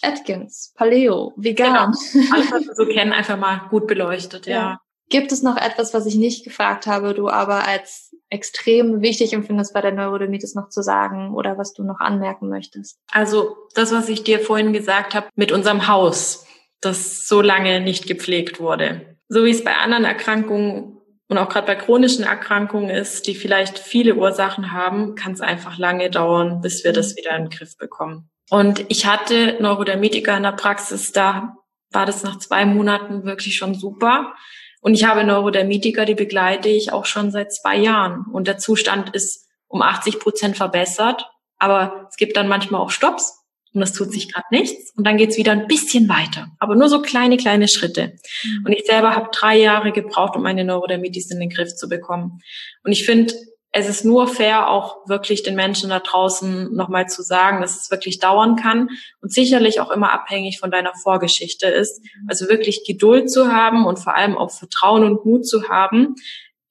Atkins, 0.01 0.73
Paleo, 0.75 1.33
vegan. 1.35 1.93
Genau. 2.13 2.33
Alles, 2.33 2.51
was 2.51 2.67
wir 2.67 2.75
so 2.75 2.85
kennen, 2.93 3.11
einfach 3.11 3.37
mal 3.37 3.61
gut 3.69 3.87
beleuchtet, 3.87 4.45
ja. 4.45 4.55
ja. 4.55 4.81
Gibt 5.09 5.31
es 5.31 5.41
noch 5.41 5.57
etwas, 5.57 5.93
was 5.93 6.05
ich 6.05 6.15
nicht 6.15 6.43
gefragt 6.43 6.85
habe, 6.85 7.13
du 7.13 7.29
aber 7.29 7.67
als 7.67 8.06
extrem 8.29 9.01
wichtig 9.01 9.33
empfindest 9.33 9.73
bei 9.73 9.81
der 9.81 9.93
Neurodermitis 9.93 10.55
noch 10.55 10.69
zu 10.69 10.81
sagen 10.81 11.33
oder 11.33 11.57
was 11.57 11.73
du 11.73 11.83
noch 11.83 11.99
anmerken 11.99 12.49
möchtest? 12.49 12.99
Also 13.11 13.55
das, 13.73 13.91
was 13.91 14.09
ich 14.09 14.23
dir 14.23 14.39
vorhin 14.39 14.73
gesagt 14.73 15.15
habe 15.15 15.27
mit 15.35 15.51
unserem 15.51 15.87
Haus, 15.87 16.45
das 16.81 17.27
so 17.27 17.41
lange 17.41 17.81
nicht 17.81 18.07
gepflegt 18.07 18.59
wurde. 18.59 19.17
So 19.29 19.45
wie 19.45 19.51
es 19.51 19.63
bei 19.63 19.75
anderen 19.75 20.05
Erkrankungen 20.05 20.97
und 21.29 21.37
auch 21.37 21.49
gerade 21.49 21.67
bei 21.67 21.75
chronischen 21.75 22.23
Erkrankungen 22.23 22.89
ist, 22.89 23.27
die 23.27 23.35
vielleicht 23.35 23.79
viele 23.79 24.15
Ursachen 24.15 24.71
haben, 24.71 25.15
kann 25.15 25.33
es 25.33 25.41
einfach 25.41 25.77
lange 25.77 26.09
dauern, 26.09 26.61
bis 26.61 26.83
wir 26.83 26.93
das 26.93 27.15
wieder 27.15 27.35
in 27.35 27.45
den 27.45 27.49
Griff 27.49 27.77
bekommen. 27.77 28.29
Und 28.49 28.85
ich 28.87 29.05
hatte 29.05 29.57
Neurodermitiker 29.59 30.37
in 30.37 30.43
der 30.43 30.53
Praxis, 30.53 31.11
da 31.11 31.57
war 31.91 32.05
das 32.05 32.23
nach 32.23 32.39
zwei 32.39 32.65
Monaten 32.65 33.25
wirklich 33.25 33.57
schon 33.57 33.75
super. 33.75 34.33
Und 34.87 34.93
ich 34.93 35.03
habe 35.03 35.25
Neurodermitiker, 35.25 36.05
die 36.05 36.15
begleite 36.15 36.69
ich 36.69 36.93
auch 36.93 37.03
schon 37.03 37.29
seit 37.29 37.53
zwei 37.53 37.75
Jahren. 37.75 38.23
Und 38.31 38.47
der 38.47 38.57
Zustand 38.57 39.13
ist 39.13 39.45
um 39.67 39.81
80 39.81 40.17
Prozent 40.17 40.55
verbessert. 40.55 41.29
Aber 41.57 42.07
es 42.09 42.15
gibt 42.15 42.37
dann 42.37 42.47
manchmal 42.47 42.79
auch 42.79 42.89
Stops 42.89 43.37
und 43.73 43.81
es 43.81 43.91
tut 43.91 44.13
sich 44.13 44.31
gerade 44.31 44.47
nichts 44.49 44.93
und 44.95 45.05
dann 45.05 45.17
geht's 45.17 45.35
wieder 45.35 45.51
ein 45.51 45.67
bisschen 45.67 46.07
weiter, 46.07 46.47
aber 46.59 46.75
nur 46.75 46.87
so 46.87 47.01
kleine, 47.01 47.35
kleine 47.35 47.67
Schritte. 47.67 48.13
Mhm. 48.45 48.65
Und 48.65 48.71
ich 48.71 48.85
selber 48.85 49.13
habe 49.13 49.27
drei 49.33 49.57
Jahre 49.57 49.91
gebraucht, 49.91 50.37
um 50.37 50.43
meine 50.43 50.63
Neurodermitis 50.63 51.31
in 51.31 51.41
den 51.41 51.49
Griff 51.49 51.75
zu 51.75 51.89
bekommen. 51.89 52.39
Und 52.85 52.93
ich 52.93 53.05
finde, 53.05 53.33
es 53.77 53.87
ist 53.87 54.05
nur 54.05 54.27
fair, 54.27 54.69
auch 54.69 55.07
wirklich 55.07 55.43
den 55.43 55.55
Menschen 55.55 55.89
da 55.91 55.99
draußen 55.99 56.73
nochmal 56.75 57.07
zu 57.07 57.21
sagen, 57.21 57.61
dass 57.61 57.79
es 57.79 57.91
wirklich 57.91 58.17
dauern 58.17 58.55
kann 58.55 58.89
und 59.21 59.31
sicherlich 59.31 59.79
auch 59.79 59.91
immer 59.91 60.11
abhängig 60.11 60.59
von 60.59 60.71
deiner 60.71 60.95
Vorgeschichte 60.95 61.67
ist. 61.67 62.01
Also 62.27 62.49
wirklich 62.49 62.85
Geduld 62.85 63.29
zu 63.29 63.51
haben 63.51 63.85
und 63.85 63.99
vor 63.99 64.15
allem 64.15 64.35
auch 64.35 64.49
Vertrauen 64.49 65.03
und 65.03 65.25
Mut 65.25 65.45
zu 65.45 65.69
haben. 65.69 66.15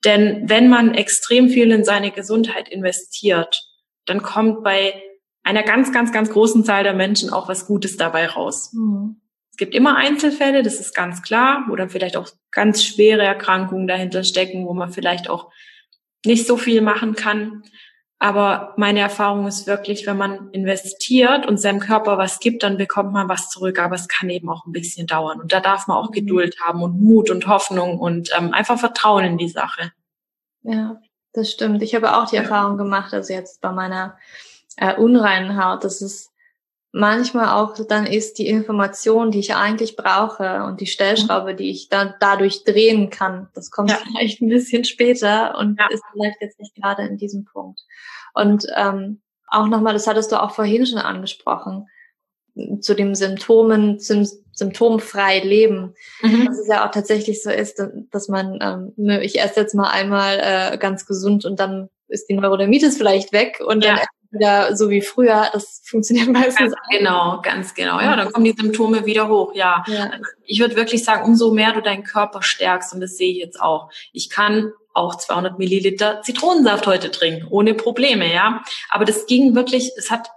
Denn 0.05 0.49
wenn 0.49 0.69
man 0.69 0.95
extrem 0.95 1.49
viel 1.49 1.71
in 1.71 1.85
seine 1.85 2.11
Gesundheit 2.11 2.69
investiert, 2.69 3.63
dann 4.07 4.23
kommt 4.23 4.65
bei 4.65 5.01
einer 5.45 5.63
ganz, 5.63 5.93
ganz, 5.93 6.11
ganz 6.13 6.31
großen 6.31 6.65
Zahl 6.65 6.83
der 6.83 6.95
Menschen 6.95 7.33
auch 7.33 7.49
was 7.49 7.67
Gutes 7.67 7.97
dabei 7.97 8.27
raus. 8.27 8.73
Mhm. 8.73 9.21
Es 9.53 9.59
gibt 9.59 9.75
immer 9.75 9.97
Einzelfälle, 9.97 10.63
das 10.63 10.81
ist 10.81 10.95
ganz 10.95 11.23
klar, 11.23 11.65
wo 11.69 11.77
dann 11.77 11.89
vielleicht 11.89 12.17
auch 12.17 12.29
ganz 12.51 12.85
schwere 12.85 13.23
Erkrankungen 13.23 13.87
dahinter 13.87 14.25
stecken, 14.25 14.67
wo 14.67 14.75
man 14.75 14.93
vielleicht 14.93 15.31
auch 15.31 15.51
nicht 16.25 16.47
so 16.47 16.57
viel 16.57 16.81
machen 16.81 17.14
kann. 17.14 17.62
Aber 18.19 18.73
meine 18.79 19.01
Erfahrung 19.01 19.47
ist 19.47 19.67
wirklich, 19.67 20.07
wenn 20.07 20.17
man 20.17 20.51
investiert 20.51 21.47
und 21.47 21.61
seinem 21.61 21.81
Körper 21.81 22.17
was 22.17 22.41
gibt, 22.41 22.62
dann 22.62 22.79
bekommt 22.79 23.12
man 23.12 23.29
was 23.29 23.51
zurück. 23.51 23.79
Aber 23.79 23.95
es 23.95 24.09
kann 24.09 24.31
eben 24.31 24.49
auch 24.49 24.64
ein 24.64 24.73
bisschen 24.73 25.07
dauern. 25.07 25.41
Und 25.41 25.53
da 25.53 25.61
darf 25.61 25.87
man 25.87 25.99
auch 25.99 26.09
mhm. 26.09 26.14
Geduld 26.14 26.57
haben 26.64 26.83
und 26.83 27.01
Mut 27.01 27.31
und 27.31 27.47
Hoffnung 27.47 27.99
und 27.99 28.31
ähm, 28.37 28.55
einfach 28.55 28.79
Vertrauen 28.79 29.25
in 29.25 29.39
die 29.39 29.51
Sache. 29.51 29.93
Ja, 30.62 31.01
das 31.35 31.51
stimmt. 31.51 31.83
Ich 31.83 31.95
habe 31.95 32.17
auch 32.17 32.29
die 32.29 32.37
Erfahrung 32.37 32.79
gemacht, 32.79 33.12
also 33.12 33.33
jetzt 33.33 33.61
bei 33.61 33.71
meiner 33.71 34.17
äh, 34.77 34.95
unreinen 34.95 35.62
Haut, 35.62 35.85
dass 35.85 36.01
es 36.01 36.31
manchmal 36.97 37.49
auch 37.49 37.74
dann 37.86 38.07
ist 38.07 38.38
die 38.38 38.49
Information, 38.49 39.30
die 39.30 39.40
ich 39.40 39.55
eigentlich 39.55 39.97
brauche 39.97 40.64
und 40.64 40.80
die 40.80 40.86
Stellschraube, 40.86 41.55
die 41.55 41.70
ich 41.70 41.90
dann 41.90 42.14
dadurch 42.20 42.64
drehen 42.64 43.11
kann, 43.11 43.49
das 43.55 43.70
kommt 43.70 43.90
ja. 43.90 43.99
vielleicht 44.03 44.40
ein 44.40 44.49
bisschen 44.49 44.84
später 44.84 45.59
und 45.59 45.78
ja. 45.78 45.88
ist 45.90 46.03
vielleicht 46.12 46.40
jetzt 46.40 46.59
nicht 46.59 46.74
gerade 46.74 47.03
in 47.03 47.18
diesem 47.18 47.44
Punkt. 47.44 47.80
Und 48.32 48.66
ähm, 48.74 49.20
auch 49.47 49.66
nochmal, 49.66 49.92
das 49.92 50.07
hattest 50.07 50.32
du 50.32 50.42
auch 50.42 50.53
vorhin 50.53 50.86
schon 50.86 50.99
angesprochen, 50.99 51.86
zu 52.80 52.94
dem 52.94 53.14
Symptomen, 53.14 54.01
zum 54.01 54.26
symptomfrei 54.53 55.40
leben. 55.40 55.94
Mhm. 56.22 56.47
Dass 56.47 56.59
es 56.59 56.66
ja 56.66 56.86
auch 56.86 56.90
tatsächlich 56.90 57.42
so 57.42 57.51
ist, 57.51 57.82
dass 58.11 58.28
man, 58.28 58.94
ähm, 58.97 59.20
ich 59.20 59.38
esse 59.38 59.61
jetzt 59.61 59.74
mal 59.74 59.90
einmal 59.90 60.38
äh, 60.40 60.78
ganz 60.78 61.05
gesund 61.05 61.44
und 61.44 61.61
dann 61.61 61.90
ist 62.09 62.26
die 62.30 62.34
Neurodermitis 62.34 62.97
vielleicht 62.97 63.32
weg 63.32 63.61
und 63.64 63.84
ja. 63.84 63.97
dann 63.97 64.07
wieder 64.31 64.77
so 64.77 64.91
wie 64.91 65.03
früher. 65.03 65.49
Das 65.53 65.83
funktioniert 65.85 66.29
meistens. 66.33 66.72
Ganz 66.72 66.74
genau, 66.91 67.41
ganz 67.43 67.74
genau. 67.74 68.01
Ja, 68.01 68.16
dann 68.16 68.33
kommen 68.33 68.45
die 68.45 68.55
Symptome 68.57 69.07
wieder 69.07 69.29
hoch. 69.29 69.55
Ja, 69.55 69.85
ja. 69.87 70.11
ich 70.45 70.61
würde 70.61 70.77
wirklich 70.77 71.05
sagen, 71.05 71.24
umso 71.24 71.53
mehr 71.53 71.72
du 71.72 71.83
deinen 71.83 72.05
Körper 72.05 72.43
stärkst 72.43 72.95
und 72.95 73.01
das 73.01 73.16
sehe 73.16 73.31
ich 73.33 73.39
jetzt 73.39 73.61
auch. 73.61 73.91
Ich 74.12 74.31
kann 74.31 74.72
auch 74.95 75.14
200 75.14 75.59
Milliliter 75.59 76.22
Zitronensaft 76.22 76.87
heute 76.87 77.11
trinken, 77.11 77.47
ohne 77.51 77.74
Probleme, 77.74 78.33
ja. 78.33 78.62
Aber 78.89 79.05
das 79.05 79.27
ging 79.27 79.55
wirklich, 79.55 79.93
es 79.97 80.11
hat, 80.11 80.31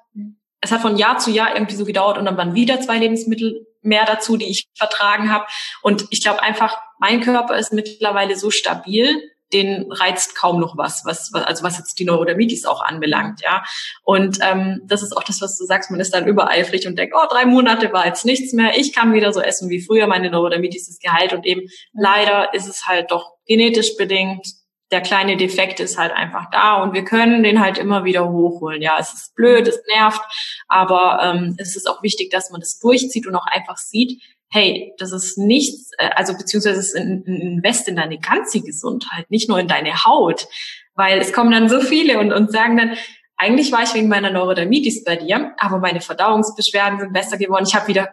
es 0.60 0.72
hat 0.72 0.82
von 0.82 0.98
Jahr 0.98 1.18
zu 1.18 1.32
Jahr 1.32 1.54
irgendwie 1.54 1.76
so 1.76 1.86
gedauert 1.86 2.18
und 2.18 2.26
dann 2.26 2.38
waren 2.38 2.56
wieder 2.56 2.82
zwei 2.82 2.98
Lebensmittel 2.98 3.66
mehr 3.82 4.06
dazu, 4.06 4.36
die 4.36 4.50
ich 4.50 4.68
vertragen 4.78 5.32
habe. 5.32 5.46
Und 5.82 6.06
ich 6.10 6.22
glaube 6.22 6.42
einfach, 6.42 6.78
mein 7.00 7.22
Körper 7.22 7.58
ist 7.58 7.72
mittlerweile 7.72 8.36
so 8.36 8.52
stabil, 8.52 9.32
den 9.54 9.92
reizt 9.92 10.36
kaum 10.36 10.60
noch 10.60 10.78
was, 10.78 11.04
was, 11.06 11.34
also 11.34 11.64
was 11.64 11.78
jetzt 11.78 12.00
die 12.00 12.06
Neurodermitis 12.06 12.66
auch 12.66 12.82
anbelangt, 12.82 13.42
ja. 13.42 13.64
Und 14.04 14.40
ähm, 14.42 14.82
das 14.86 15.02
ist 15.02 15.16
auch 15.16 15.24
das, 15.24 15.42
was 15.42 15.58
du 15.58 15.66
sagst, 15.66 15.92
man 15.92 16.00
ist 16.00 16.14
dann 16.14 16.28
übereifrig 16.28 16.88
und 16.88 16.98
denkt, 16.98 17.16
oh, 17.18 17.28
drei 17.30 17.46
Monate 17.46 17.92
war 17.92 18.06
jetzt 18.06 18.26
nichts 18.26 18.54
mehr, 18.54 18.78
ich 18.78 18.94
kann 18.94 19.14
wieder 19.14 19.34
so 19.34 19.42
essen 19.42 19.70
wie 19.70 19.82
früher, 19.82 20.08
meine 20.08 20.30
Neurodermitis 20.30 20.88
ist 20.88 21.02
geheilt 21.02 21.34
und 21.34 21.46
eben 21.46 21.62
leider 21.94 22.54
ist 22.54 22.68
es 22.68 22.88
halt 22.88 23.12
doch 23.12 23.34
genetisch 23.46 23.98
bedingt, 23.98 24.46
der 24.92 25.02
kleine 25.02 25.38
Defekt 25.38 25.80
ist 25.80 25.98
halt 25.98 26.12
einfach 26.12 26.50
da 26.52 26.82
und 26.82 26.94
wir 26.94 27.06
können 27.06 27.44
den 27.44 27.60
halt 27.60 27.78
immer 27.78 28.06
wieder 28.06 28.30
hochholen. 28.32 28.82
Ja, 28.82 28.98
es 29.00 29.14
ist 29.14 29.36
blöd, 29.36 29.68
es 29.68 29.80
nervt, 29.94 30.22
aber 30.68 31.20
ähm, 31.22 31.56
es 31.60 31.76
ist 31.76 31.88
auch 31.88 32.02
wichtig, 32.02 32.32
dass 32.32 32.50
man 32.50 32.60
das 32.60 32.80
durchzieht 32.80 33.28
und 33.28 33.36
auch 33.36 33.46
einfach 33.46 33.78
sieht, 33.78 34.22
hey, 34.52 34.94
das 34.98 35.12
ist 35.12 35.38
nichts, 35.38 35.92
äh, 35.98 36.10
also 36.16 36.36
beziehungsweise 36.36 36.80
es 36.80 36.94
ist 36.94 36.98
ein, 36.98 37.24
Invest 37.24 37.88
in 37.88 37.96
deine 37.96 38.20
ganze 38.20 38.62
Gesundheit, 38.62 39.30
nicht 39.30 39.50
nur 39.50 39.60
in 39.60 39.68
deine 39.68 40.06
Haut, 40.06 40.48
weil 40.96 41.20
es 41.20 41.34
kommen 41.34 41.52
dann 41.52 41.70
so 41.70 41.82
viele 41.82 42.20
und, 42.20 42.34
und 42.34 42.52
sagen 42.52 42.78
dann, 42.78 42.98
eigentlich 43.38 43.72
war 43.72 43.84
ich 43.84 43.94
wegen 43.94 44.10
meiner 44.10 44.32
Neurodermitis 44.32 45.04
bei 45.04 45.16
dir, 45.16 45.54
aber 45.58 45.80
meine 45.80 46.02
Verdauungsbeschwerden 46.02 47.00
sind 47.00 47.14
besser 47.14 47.38
geworden. 47.38 47.66
Ich 47.68 47.74
habe 47.74 47.88
wieder 47.88 48.10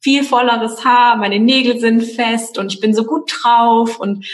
viel 0.00 0.22
volleres 0.22 0.84
Haar, 0.84 1.16
meine 1.16 1.40
Nägel 1.40 1.80
sind 1.80 2.02
fest 2.02 2.58
und 2.58 2.72
ich 2.72 2.80
bin 2.80 2.94
so 2.94 3.04
gut 3.04 3.32
drauf 3.42 3.98
und 3.98 4.24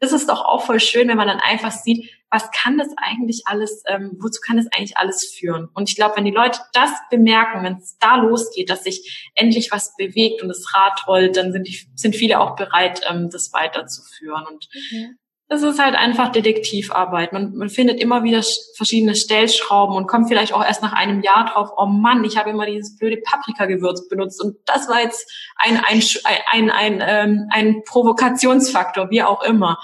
das 0.00 0.12
ist 0.12 0.28
doch 0.28 0.44
auch 0.44 0.66
voll 0.66 0.80
schön, 0.80 1.08
wenn 1.08 1.16
man 1.16 1.28
dann 1.28 1.40
einfach 1.40 1.70
sieht, 1.70 2.10
was 2.32 2.50
kann 2.50 2.78
das 2.78 2.88
eigentlich 2.96 3.42
alles, 3.44 3.82
ähm, 3.86 4.16
wozu 4.18 4.40
kann 4.40 4.56
das 4.56 4.66
eigentlich 4.74 4.96
alles 4.96 5.34
führen? 5.38 5.68
Und 5.74 5.90
ich 5.90 5.96
glaube, 5.96 6.16
wenn 6.16 6.24
die 6.24 6.30
Leute 6.30 6.60
das 6.72 6.90
bemerken, 7.10 7.62
wenn 7.62 7.76
es 7.76 7.98
da 7.98 8.16
losgeht, 8.16 8.70
dass 8.70 8.84
sich 8.84 9.30
endlich 9.34 9.68
was 9.70 9.94
bewegt 9.96 10.42
und 10.42 10.48
das 10.48 10.64
Rad 10.72 11.06
rollt, 11.06 11.36
dann 11.36 11.52
sind, 11.52 11.68
die, 11.68 11.78
sind 11.94 12.16
viele 12.16 12.40
auch 12.40 12.56
bereit, 12.56 13.02
ähm, 13.08 13.28
das 13.30 13.52
weiterzuführen. 13.52 14.46
Und 14.50 14.66
mhm. 14.72 15.18
das 15.48 15.62
ist 15.62 15.78
halt 15.78 15.94
einfach 15.94 16.32
Detektivarbeit. 16.32 17.34
Man, 17.34 17.54
man 17.54 17.68
findet 17.68 18.00
immer 18.00 18.24
wieder 18.24 18.42
verschiedene 18.76 19.14
Stellschrauben 19.14 19.94
und 19.94 20.06
kommt 20.06 20.28
vielleicht 20.28 20.54
auch 20.54 20.64
erst 20.64 20.80
nach 20.80 20.94
einem 20.94 21.20
Jahr 21.20 21.52
drauf, 21.52 21.68
oh 21.76 21.84
Mann, 21.84 22.24
ich 22.24 22.38
habe 22.38 22.48
immer 22.48 22.64
dieses 22.64 22.96
blöde 22.96 23.18
Paprikagewürz 23.18 24.08
benutzt 24.08 24.42
und 24.42 24.56
das 24.64 24.88
war 24.88 25.02
jetzt 25.02 25.30
ein, 25.56 25.76
ein, 25.76 26.02
ein, 26.24 26.40
ein, 26.50 26.70
ein, 26.70 27.04
ähm, 27.06 27.48
ein 27.50 27.82
Provokationsfaktor, 27.84 29.10
wie 29.10 29.22
auch 29.22 29.42
immer 29.42 29.76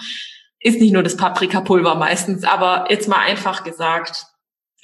ist 0.60 0.80
nicht 0.80 0.92
nur 0.92 1.02
das 1.02 1.16
Paprikapulver 1.16 1.94
meistens, 1.94 2.44
aber 2.44 2.86
jetzt 2.90 3.08
mal 3.08 3.20
einfach 3.20 3.64
gesagt. 3.64 4.26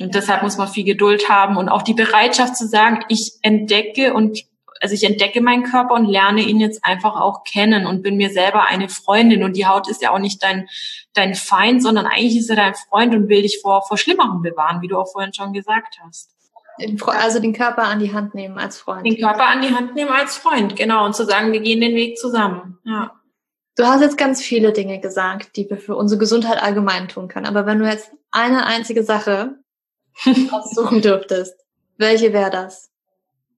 Und 0.00 0.14
deshalb 0.14 0.42
muss 0.42 0.56
man 0.56 0.68
viel 0.68 0.84
Geduld 0.84 1.28
haben 1.28 1.56
und 1.56 1.68
auch 1.68 1.82
die 1.82 1.94
Bereitschaft 1.94 2.56
zu 2.56 2.66
sagen, 2.66 3.04
ich 3.08 3.38
entdecke 3.42 4.12
und 4.12 4.38
also 4.80 4.94
ich 4.94 5.04
entdecke 5.04 5.40
meinen 5.40 5.62
Körper 5.62 5.94
und 5.94 6.04
lerne 6.04 6.42
ihn 6.42 6.60
jetzt 6.60 6.84
einfach 6.84 7.18
auch 7.18 7.44
kennen 7.44 7.86
und 7.86 8.02
bin 8.02 8.16
mir 8.16 8.30
selber 8.30 8.66
eine 8.66 8.88
Freundin. 8.88 9.42
Und 9.42 9.56
die 9.56 9.66
Haut 9.66 9.88
ist 9.88 10.02
ja 10.02 10.10
auch 10.10 10.18
nicht 10.18 10.42
dein, 10.42 10.68
dein 11.14 11.34
Feind, 11.34 11.82
sondern 11.82 12.06
eigentlich 12.06 12.36
ist 12.36 12.50
er 12.50 12.56
dein 12.56 12.74
Freund 12.74 13.14
und 13.14 13.28
will 13.28 13.42
dich 13.42 13.60
vor, 13.62 13.82
vor 13.86 13.96
Schlimmerem 13.96 14.42
bewahren, 14.42 14.82
wie 14.82 14.88
du 14.88 14.98
auch 14.98 15.10
vorhin 15.10 15.32
schon 15.32 15.52
gesagt 15.52 15.98
hast. 16.04 16.30
Also 17.06 17.40
den 17.40 17.52
Körper 17.52 17.84
an 17.84 18.00
die 18.00 18.12
Hand 18.12 18.34
nehmen 18.34 18.58
als 18.58 18.78
Freund. 18.78 19.06
Den 19.06 19.16
Körper 19.16 19.46
an 19.46 19.62
die 19.62 19.72
Hand 19.74 19.94
nehmen 19.94 20.10
als 20.10 20.36
Freund, 20.36 20.74
genau. 20.76 21.04
Und 21.06 21.14
zu 21.14 21.24
sagen, 21.24 21.52
wir 21.52 21.60
gehen 21.60 21.80
den 21.80 21.94
Weg 21.94 22.18
zusammen. 22.18 22.78
Ja. 22.84 23.12
Du 23.76 23.84
hast 23.84 24.02
jetzt 24.02 24.16
ganz 24.16 24.40
viele 24.40 24.72
Dinge 24.72 25.00
gesagt, 25.00 25.56
die 25.56 25.68
wir 25.68 25.78
für 25.78 25.96
unsere 25.96 26.18
Gesundheit 26.18 26.62
allgemein 26.62 27.08
tun 27.08 27.28
können. 27.28 27.46
Aber 27.46 27.66
wenn 27.66 27.80
du 27.80 27.86
jetzt 27.86 28.10
eine 28.30 28.66
einzige 28.66 29.02
Sache 29.02 29.56
aussuchen 30.52 31.02
dürftest, 31.02 31.54
welche 31.96 32.32
wäre 32.32 32.50
das? 32.50 32.90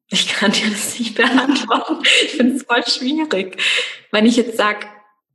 Ich 0.09 0.29
kann 0.29 0.53
dir 0.53 0.71
das 0.71 0.99
nicht 0.99 1.17
beantworten. 1.17 2.03
Ich 2.23 2.33
finde 2.33 2.57
es 2.57 2.63
voll 2.63 2.87
schwierig. 2.87 3.61
Wenn 4.13 4.25
ich 4.25 4.37
jetzt 4.37 4.57
sage, 4.57 4.87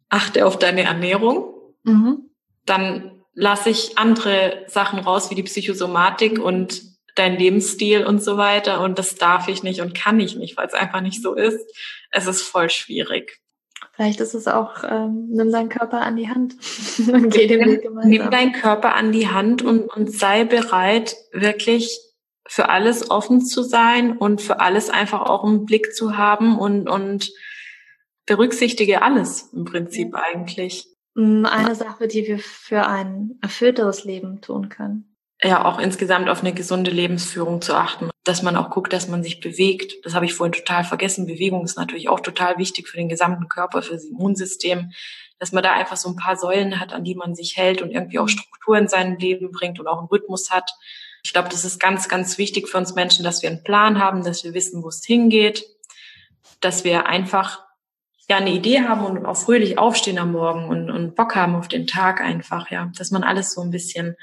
achte 0.10 0.46
auf 0.46 0.58
deine 0.58 0.84
Ernährung, 0.84 1.54
mhm. 1.84 2.30
dann 2.66 3.24
lasse 3.34 3.70
ich 3.70 3.98
andere 3.98 4.66
Sachen 4.68 5.00
raus, 5.00 5.30
wie 5.30 5.36
die 5.36 5.44
Psychosomatik 5.44 6.40
und 6.40 6.84
dein 7.16 7.38
Lebensstil 7.38 8.06
und 8.06 8.24
so 8.24 8.38
weiter. 8.38 8.82
Und 8.82 8.98
das 8.98 9.16
darf 9.16 9.48
ich 9.48 9.62
nicht 9.64 9.82
und 9.82 9.94
kann 9.94 10.20
ich 10.20 10.36
nicht, 10.36 10.58
weil 10.58 10.68
es 10.68 10.74
einfach 10.74 11.02
nicht 11.02 11.22
so 11.22 11.36
ist. 11.36 11.60
Es 12.12 12.28
ist 12.28 12.42
voll 12.42 12.70
schwierig. 12.70 13.41
Vielleicht 14.02 14.20
ist 14.20 14.34
es 14.34 14.48
auch, 14.48 14.84
ähm, 14.84 15.28
nimm 15.30 15.52
deinen 15.52 15.70
Körper 15.70 16.02
an 16.02 16.16
die 16.16 16.28
Hand 16.28 16.56
und 17.14 17.30
geh 17.30 17.46
den 17.46 17.64
Weg 17.64 17.84
gemeinsam. 17.84 18.10
Nimm 18.10 18.32
deinen 18.32 18.52
Körper 18.52 18.96
an 18.96 19.12
die 19.12 19.28
Hand 19.28 19.62
und, 19.62 19.94
und 19.96 20.12
sei 20.12 20.44
bereit, 20.44 21.16
wirklich 21.32 22.00
für 22.48 22.70
alles 22.70 23.12
offen 23.12 23.46
zu 23.46 23.62
sein 23.62 24.18
und 24.18 24.42
für 24.42 24.60
alles 24.60 24.90
einfach 24.90 25.22
auch 25.22 25.44
einen 25.44 25.66
Blick 25.66 25.94
zu 25.94 26.18
haben 26.18 26.58
und, 26.58 26.90
und 26.90 27.30
berücksichtige 28.26 29.04
alles 29.04 29.54
im 29.54 29.66
Prinzip 29.66 30.16
eigentlich. 30.16 30.88
Mm, 31.14 31.46
eine 31.46 31.76
Sache, 31.76 32.08
die 32.08 32.26
wir 32.26 32.40
für 32.40 32.88
ein 32.88 33.38
erfüllteres 33.40 34.04
Leben 34.04 34.42
tun 34.42 34.70
können. 34.70 35.11
Ja, 35.44 35.66
auch 35.66 35.80
insgesamt 35.80 36.30
auf 36.30 36.42
eine 36.42 36.54
gesunde 36.54 36.92
Lebensführung 36.92 37.62
zu 37.62 37.74
achten, 37.74 38.12
dass 38.24 38.44
man 38.44 38.56
auch 38.56 38.70
guckt, 38.70 38.94
dass 38.94 39.08
man 39.08 39.24
sich 39.24 39.40
bewegt. 39.40 39.94
Das 40.04 40.14
habe 40.14 40.26
ich 40.26 40.36
vorhin 40.36 40.54
total 40.54 40.84
vergessen. 40.84 41.26
Bewegung 41.26 41.64
ist 41.64 41.78
natürlich 41.78 42.10
auch 42.10 42.20
total 42.20 42.60
wichtig 42.60 42.88
für 42.88 42.98
den 42.98 43.10
gesamten 43.10 43.50
Körper, 43.50 43.82
für 43.82 43.94
das 43.94 44.06
Immunsystem, 44.06 44.92
dass 45.40 45.52
man 45.52 45.64
da 45.64 45.74
einfach 45.74 45.98
so 45.98 46.10
ein 46.10 46.16
paar 46.16 46.36
Säulen 46.36 46.80
hat, 46.80 46.94
an 46.94 47.04
die 47.04 47.16
man 47.16 47.34
sich 47.34 47.58
hält 47.58 47.82
und 47.82 47.90
irgendwie 47.90 48.20
auch 48.20 48.30
Struktur 48.30 48.78
in 48.78 48.88
sein 48.88 49.18
Leben 49.18 49.52
bringt 49.52 49.80
und 49.80 49.88
auch 49.88 49.98
einen 49.98 50.08
Rhythmus 50.08 50.52
hat. 50.52 50.70
Ich 51.24 51.34
glaube, 51.34 51.50
das 51.50 51.66
ist 51.66 51.80
ganz, 51.80 52.08
ganz 52.08 52.38
wichtig 52.38 52.70
für 52.70 52.78
uns 52.78 52.94
Menschen, 52.94 53.24
dass 53.24 53.42
wir 53.42 53.50
einen 53.50 53.64
Plan 53.64 54.00
haben, 54.00 54.24
dass 54.24 54.44
wir 54.44 54.54
wissen, 54.54 54.84
wo 54.84 54.90
es 54.90 55.04
hingeht, 55.04 55.66
dass 56.60 56.84
wir 56.84 57.08
einfach 57.08 57.64
ja 58.30 58.38
eine 58.38 58.52
Idee 58.52 58.82
haben 58.82 59.04
und 59.04 59.26
auch 59.26 59.38
fröhlich 59.38 59.80
aufstehen 59.80 60.20
am 60.20 60.34
Morgen 60.34 60.70
und, 60.70 60.92
und 60.92 61.16
Bock 61.16 61.36
haben 61.36 61.56
auf 61.56 61.68
den 61.68 61.88
Tag 61.88 62.22
einfach, 62.22 62.70
ja, 62.70 62.92
dass 62.96 63.10
man 63.10 63.24
alles 63.24 63.54
so 63.54 63.62
ein 63.62 63.72
bisschen 63.72 64.16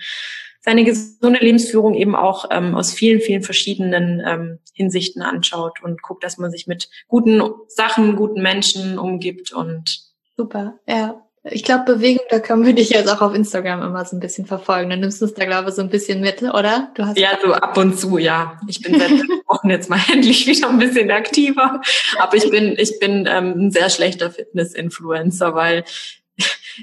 seine 0.61 0.85
gesunde 0.85 1.41
Lebensführung 1.41 1.95
eben 1.95 2.17
auch 2.17 2.47
ähm, 2.51 2.75
aus 2.75 2.93
vielen, 2.93 3.21
vielen 3.21 3.43
verschiedenen 3.43 4.23
ähm, 4.27 4.59
Hinsichten 4.73 5.23
anschaut 5.23 5.83
und 5.83 6.03
guckt, 6.03 6.25
dass 6.25 6.39
man 6.39 6.51
sich 6.51 6.67
mit 6.67 6.89
guten 7.07 7.43
Sachen, 7.69 8.17
guten 8.17 8.43
Menschen 8.43 8.99
umgibt 8.99 9.53
und 9.53 10.01
super, 10.37 10.79
ja. 10.87 11.23
Ich 11.51 11.63
glaube, 11.63 11.95
Bewegung, 11.95 12.25
da 12.31 12.41
können 12.41 12.67
wir 12.67 12.75
dich 12.75 12.91
jetzt 12.91 13.09
auch 13.09 13.23
auf 13.23 13.35
Instagram 13.35 13.83
immer 13.83 14.05
so 14.05 14.17
ein 14.17 14.21
bisschen 14.21 14.45
verfolgen. 14.45 14.91
Dann 14.91 15.01
nimmst 15.01 15.21
du 15.21 15.25
es 15.25 15.35
da, 15.35 15.45
glaube 15.45 15.71
ich, 15.71 15.77
so 15.77 15.83
ein 15.83 15.89
bisschen 15.89 16.21
mit, 16.21 16.43
oder? 16.43 16.91
Du 16.95 17.07
hast 17.07 17.19
ja, 17.19 17.39
so 17.43 17.53
ab 17.53 17.77
und 17.77 17.99
zu, 17.99 18.19
ja. 18.19 18.61
Ich 18.67 18.83
bin 18.83 18.99
seit 18.99 19.11
Wochen 19.47 19.71
jetzt 19.71 19.89
mal 19.89 20.01
endlich 20.13 20.47
wieder 20.47 20.69
ein 20.69 20.79
bisschen 20.79 21.11
aktiver. 21.11 21.81
Aber 22.19 22.37
ich 22.37 22.51
bin, 22.51 22.75
ich 22.77 22.99
bin 22.99 23.27
ähm, 23.31 23.55
ein 23.57 23.71
sehr 23.71 23.89
schlechter 23.89 24.31
Fitness-Influencer, 24.31 25.55
weil 25.55 25.85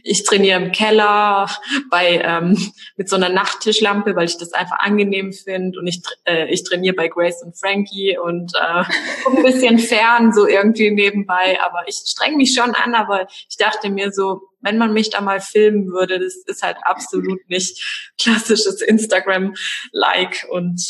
ich 0.04 0.24
trainiere 0.24 0.62
im 0.62 0.72
Keller 0.72 1.50
bei 1.90 2.22
ähm, 2.24 2.58
mit 2.98 3.10
so 3.10 3.16
einer 3.16 3.30
Nachttischlampe, 3.30 4.16
weil 4.16 4.26
ich 4.26 4.38
das 4.38 4.54
einfach 4.54 4.80
angenehm 4.80 5.32
finde 5.34 5.80
und 5.80 5.88
ich 5.88 6.02
äh, 6.26 6.48
ich 6.52 6.64
trainiere 6.64 6.96
bei 6.96 7.08
Grace 7.08 7.42
und 7.44 7.58
Frankie 7.58 8.18
und 8.18 8.54
äh, 8.56 8.84
ein 9.30 9.44
bisschen 9.44 9.80
fern 9.80 10.34
so 10.34 10.48
irgendwie 10.48 10.92
nebenbei, 10.92 11.60
aber 11.62 11.88
ich 11.88 11.96
streng 11.96 12.38
mich 12.38 12.54
schon 12.54 12.76
an, 12.76 12.96
aber 12.96 13.28
ich 13.50 13.58
dachte 13.58 13.90
mir 13.90 14.12
so, 14.12 14.42
wenn 14.62 14.78
man 14.78 14.94
mich 14.94 15.10
da 15.10 15.22
mal 15.22 15.40
filmen 15.40 15.88
würde, 15.88 16.20
das 16.20 16.36
ist 16.46 16.64
halt 16.64 16.78
absolut 16.84 17.48
nicht 17.50 18.12
klassisches 18.20 18.82
Instagram-like 18.82 20.46
und 20.50 20.82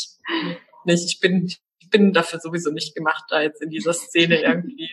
nicht. 0.84 1.04
Ich 1.04 1.20
bin 1.20 1.52
ich 1.78 1.90
bin 1.90 2.12
dafür 2.12 2.40
sowieso 2.40 2.70
nicht 2.72 2.96
gemacht, 2.96 3.24
da 3.28 3.40
jetzt 3.40 3.62
in 3.62 3.70
dieser 3.70 3.92
Szene 3.92 4.42
irgendwie 4.42 4.90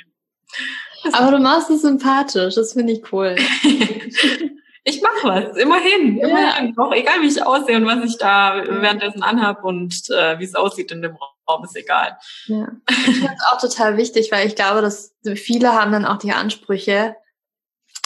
aber 1.14 1.32
du 1.32 1.39
machst 1.39 1.70
es 1.70 1.82
sympathisch, 1.82 2.56
das 2.56 2.74
finde 2.74 2.93
ich 2.93 3.12
cool. 3.12 3.36
ich 4.84 5.01
mache 5.01 5.24
was, 5.24 5.58
immerhin, 5.58 6.18
immerhin. 6.20 6.74
Ja. 6.78 6.84
Auch 6.84 6.93
egal, 6.93 7.22
wie 7.22 7.28
ich 7.28 7.45
aussehe 7.45 7.78
und 7.78 7.86
was 7.86 8.04
ich 8.04 8.18
da 8.18 8.64
währenddessen 8.68 9.24
anhab 9.24 9.64
und 9.64 9.93
äh, 10.10 10.39
wie 10.39 10.45
es 10.45 10.56
aussieht 10.56 10.91
in 10.91 11.01
dem 11.01 11.18
Raum, 11.47 11.64
ist 11.64 11.76
egal. 11.76 12.18
Ja. 12.45 12.68
Ich 12.89 12.95
finde 12.95 13.34
es 13.36 13.45
auch 13.51 13.60
total 13.60 13.97
wichtig, 13.97 14.32
weil 14.32 14.47
ich 14.47 14.56
glaube, 14.56 14.82
dass 14.82 15.14
viele 15.36 15.74
haben 15.74 15.91
dann 15.91 16.06
auch 16.06 16.18
die 16.18 16.32
Ansprüche, 16.32 17.16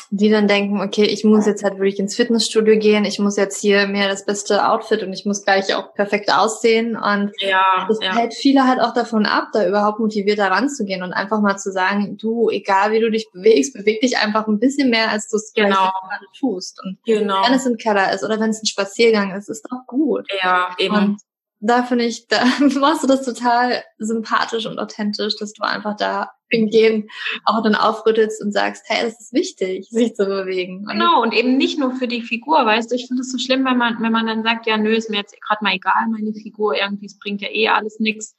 die 0.10 0.30
dann 0.30 0.48
denken, 0.48 0.82
okay, 0.82 1.04
ich 1.04 1.24
muss 1.24 1.46
jetzt 1.46 1.64
halt 1.64 1.76
wirklich 1.76 2.00
ins 2.00 2.16
Fitnessstudio 2.16 2.78
gehen, 2.78 3.06
ich 3.06 3.20
muss 3.20 3.36
jetzt 3.36 3.60
hier 3.60 3.88
mehr 3.88 4.08
das 4.08 4.26
beste 4.26 4.68
Outfit 4.70 5.04
und 5.04 5.14
ich 5.14 5.26
muss 5.26 5.44
gleich 5.44 5.76
auch 5.76 5.94
perfekt 5.94 6.32
aussehen 6.32 6.96
und 6.96 7.32
ja, 7.40 7.86
das 7.88 8.00
ja. 8.02 8.16
hält 8.16 8.34
viele 8.34 8.68
halt 8.68 8.80
auch 8.80 8.94
davon 8.94 9.26
ab, 9.26 9.50
da 9.54 9.68
überhaupt 9.68 10.00
motiviert 10.00 10.40
da 10.40 10.48
ranzugehen 10.48 11.04
und 11.04 11.14
einfach 11.14 11.42
mal 11.42 11.58
zu 11.58 11.72
sagen, 11.72 12.18
du, 12.18 12.50
egal 12.50 12.92
wie 12.92 13.00
du 13.00 13.12
dich 13.12 13.30
bewegst, 13.32 13.74
beweg 13.74 14.02
dich 14.02 14.18
einfach 14.18 14.48
ein 14.48 14.60
bisschen 14.60 14.90
mehr, 14.90 15.12
als 15.12 15.28
du 15.28 15.38
es 15.38 15.52
genau. 15.54 15.70
gerade 15.70 16.26
tust 16.38 16.80
und 16.84 16.98
genau. 17.06 17.44
wenn 17.46 17.54
es 17.54 17.66
im 17.66 17.78
Keller 17.78 18.14
ist 18.14 18.24
oder 18.24 18.40
wenn 18.40 18.52
es 18.52 18.62
ein 18.62 18.68
Spaziergang 18.68 19.36
ist, 19.36 19.50
ist 19.50 19.66
auch 19.72 19.86
gut. 19.88 20.26
Ja, 20.42 20.70
eben. 20.78 20.96
Und 20.96 21.22
da 21.60 21.84
finde 21.84 22.06
ich, 22.06 22.28
da 22.28 22.44
machst 22.80 23.04
du 23.04 23.08
das 23.08 23.24
total 23.24 23.84
sympathisch 23.98 24.66
und 24.66 24.80
authentisch, 24.80 25.36
dass 25.38 25.54
du 25.54 25.64
einfach 25.64 25.96
da 25.96 26.32
im 26.50 26.70
Gehen 26.70 27.10
auch 27.46 27.62
dann 27.62 27.76
aufrüttelst 27.76 28.42
und 28.42 28.54
sagst, 28.54 28.84
hey, 28.88 29.06
es 29.06 29.20
ist 29.20 29.34
wichtig, 29.34 29.88
sich 29.90 30.16
zu 30.16 30.26
bewegen. 30.26 30.80
Und 30.80 30.94
genau, 30.94 31.22
und 31.22 31.34
eben 31.34 31.58
nicht 31.58 31.78
nur 31.78 31.92
für 31.94 32.08
die 32.08 32.22
Figur, 32.22 32.66
weißt 32.66 32.92
du, 32.92 32.96
ich 32.96 33.08
finde 33.08 33.22
es 33.22 33.32
so 33.32 33.38
schlimm, 33.38 33.66
wenn 33.66 33.78
man, 33.78 34.02
wenn 34.02 34.12
man 34.12 34.28
dann 34.28 34.44
sagt, 34.44 34.66
ja, 34.66 34.78
nö, 34.78 34.92
ist 34.92 35.10
mir 35.10 35.18
jetzt 35.18 35.36
gerade 35.42 35.64
mal 35.64 35.74
egal, 35.74 36.08
meine 36.10 36.34
Figur, 36.34 36.76
irgendwie, 36.76 37.08
es 37.08 37.20
bringt 37.20 37.42
ja 37.42 37.50
eh 37.52 37.68
alles 37.70 38.00
nix. 38.00 38.36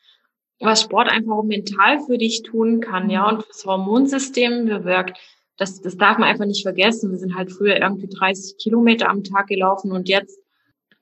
Was 0.60 0.82
Sport 0.82 1.08
einfach 1.08 1.32
auch 1.32 1.44
mental 1.44 2.00
für 2.00 2.18
dich 2.18 2.42
tun 2.42 2.80
kann, 2.80 3.10
ja, 3.10 3.28
und 3.28 3.44
das 3.48 3.64
Hormonsystem 3.64 4.66
bewirkt. 4.66 5.18
Das, 5.56 5.80
das 5.80 5.96
darf 5.96 6.18
man 6.18 6.28
einfach 6.28 6.46
nicht 6.46 6.62
vergessen. 6.62 7.10
Wir 7.10 7.18
sind 7.18 7.36
halt 7.36 7.52
früher 7.52 7.76
irgendwie 7.76 8.08
30 8.08 8.56
Kilometer 8.58 9.08
am 9.08 9.22
Tag 9.22 9.48
gelaufen 9.48 9.92
und 9.92 10.08
jetzt 10.08 10.40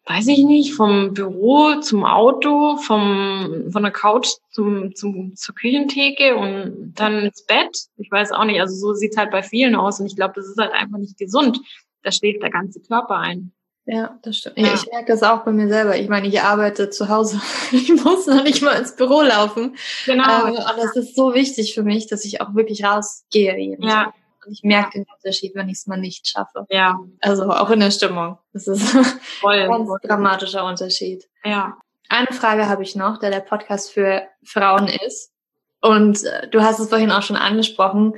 weiß 0.07 0.29
ich 0.29 0.45
nicht, 0.45 0.75
vom 0.75 1.15
Büro 1.15 1.81
zum 1.81 2.05
Auto, 2.05 2.77
vom, 2.77 3.67
von 3.71 3.83
der 3.83 3.93
Couch 3.93 4.29
zum, 4.53 4.95
zum, 4.95 5.35
zur 5.35 5.55
Küchentheke 5.55 6.37
und 6.37 6.95
dann 6.95 7.25
ins 7.25 7.45
Bett. 7.45 7.77
Ich 7.97 8.11
weiß 8.11 8.31
auch 8.33 8.45
nicht, 8.45 8.61
also 8.61 8.75
so 8.77 8.95
sieht's 8.95 9.17
halt 9.17 9.33
bei 9.33 9.43
vielen 9.43 9.75
aus 9.75 9.99
und 9.99 10.07
ich 10.07 10.15
glaube, 10.15 10.35
das 10.37 10.47
ist 10.47 10.59
halt 10.59 10.73
einfach 10.73 10.99
nicht 10.99 11.19
gesund. 11.19 11.59
Da 12.05 12.13
schläft 12.13 12.43
der 12.43 12.51
ganze 12.51 12.81
Körper 12.81 13.17
ein. 13.17 13.53
Ja, 13.85 14.19
das 14.23 14.39
stimmt. 14.39 14.59
Ja. 14.59 14.75
Ich 14.75 14.87
merke 14.91 15.07
das 15.07 15.23
auch 15.23 15.45
bei 15.45 15.53
mir 15.53 15.69
selber. 15.69 15.97
Ich 15.97 16.09
meine, 16.09 16.27
ich 16.27 16.41
arbeite 16.41 16.91
zu 16.91 17.09
Hause. 17.09 17.41
Ich 17.73 17.89
muss 18.05 18.27
noch 18.27 18.45
nicht 18.45 18.63
mal 18.63 18.79
ins 18.79 18.95
Büro 18.95 19.23
laufen. 19.23 19.77
Genau. 20.07 20.47
Ähm, 20.47 20.55
und 20.55 20.77
das 20.77 20.97
ist 20.97 21.17
so 21.17 21.35
wichtig 21.35 21.75
für 21.75 21.83
mich, 21.83 22.07
dass 22.07 22.25
ich 22.25 22.41
auch 22.41 22.55
wirklich 22.55 22.85
rausgehe. 22.85 23.57
Jeden 23.57 23.83
ja. 23.85 24.05
Tag. 24.05 24.15
Und 24.47 24.53
ich 24.53 24.63
merke 24.63 24.99
den 24.99 25.07
Unterschied, 25.13 25.55
wenn 25.55 25.69
ich 25.69 25.79
es 25.79 25.87
mal 25.87 25.99
nicht 25.99 26.29
schaffe. 26.29 26.67
Ja. 26.71 26.99
Also 27.21 27.51
auch 27.51 27.71
in 27.71 27.81
der 27.81 27.91
Stimmung. 27.91 28.39
Das 28.53 28.69
ist 28.69 28.83
Voll. 29.41 29.55
ein 29.55 29.69
ganz 29.69 29.91
dramatischer 30.03 30.65
Unterschied. 30.65 31.29
Ja. 31.45 31.77
Eine 32.09 32.29
Frage 32.29 32.69
habe 32.69 32.85
ich 32.85 32.95
noch, 32.95 33.19
da 33.19 33.31
der 33.31 33.41
Podcast 33.41 33.93
für 33.93 34.23
Frauen 34.45 34.87
ist. 34.87 35.33
Und 35.81 36.23
äh, 36.23 36.49
du 36.49 36.63
hast 36.63 36.79
es 36.79 36.89
vorhin 36.89 37.11
auch 37.11 37.23
schon 37.23 37.37
angesprochen. 37.37 38.15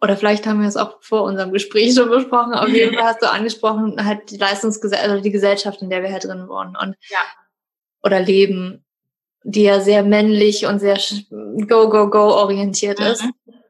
Oder 0.00 0.16
vielleicht 0.16 0.46
haben 0.46 0.60
wir 0.60 0.68
es 0.68 0.76
auch 0.76 1.02
vor 1.02 1.22
unserem 1.22 1.52
Gespräch 1.52 1.94
schon 1.94 2.10
besprochen. 2.10 2.54
Auf 2.54 2.68
jeden 2.68 2.94
Fall 2.98 3.04
hast 3.04 3.22
du 3.22 3.30
angesprochen, 3.30 4.04
halt 4.04 4.30
die 4.30 4.38
Leistungsgesellschaft, 4.38 5.10
also 5.10 5.22
die 5.22 5.30
Gesellschaft, 5.30 5.82
in 5.82 5.90
der 5.90 6.02
wir 6.02 6.12
halt 6.12 6.24
drin 6.24 6.48
wohnen 6.48 6.76
und 6.76 6.96
ja. 7.08 7.18
oder 8.02 8.20
leben, 8.20 8.84
die 9.44 9.62
ja 9.62 9.80
sehr 9.80 10.02
männlich 10.02 10.66
und 10.66 10.78
sehr 10.78 10.98
go, 11.30 11.88
go, 11.88 12.08
go 12.08 12.34
orientiert 12.34 13.00
mhm. 13.00 13.06
ist. 13.06 13.24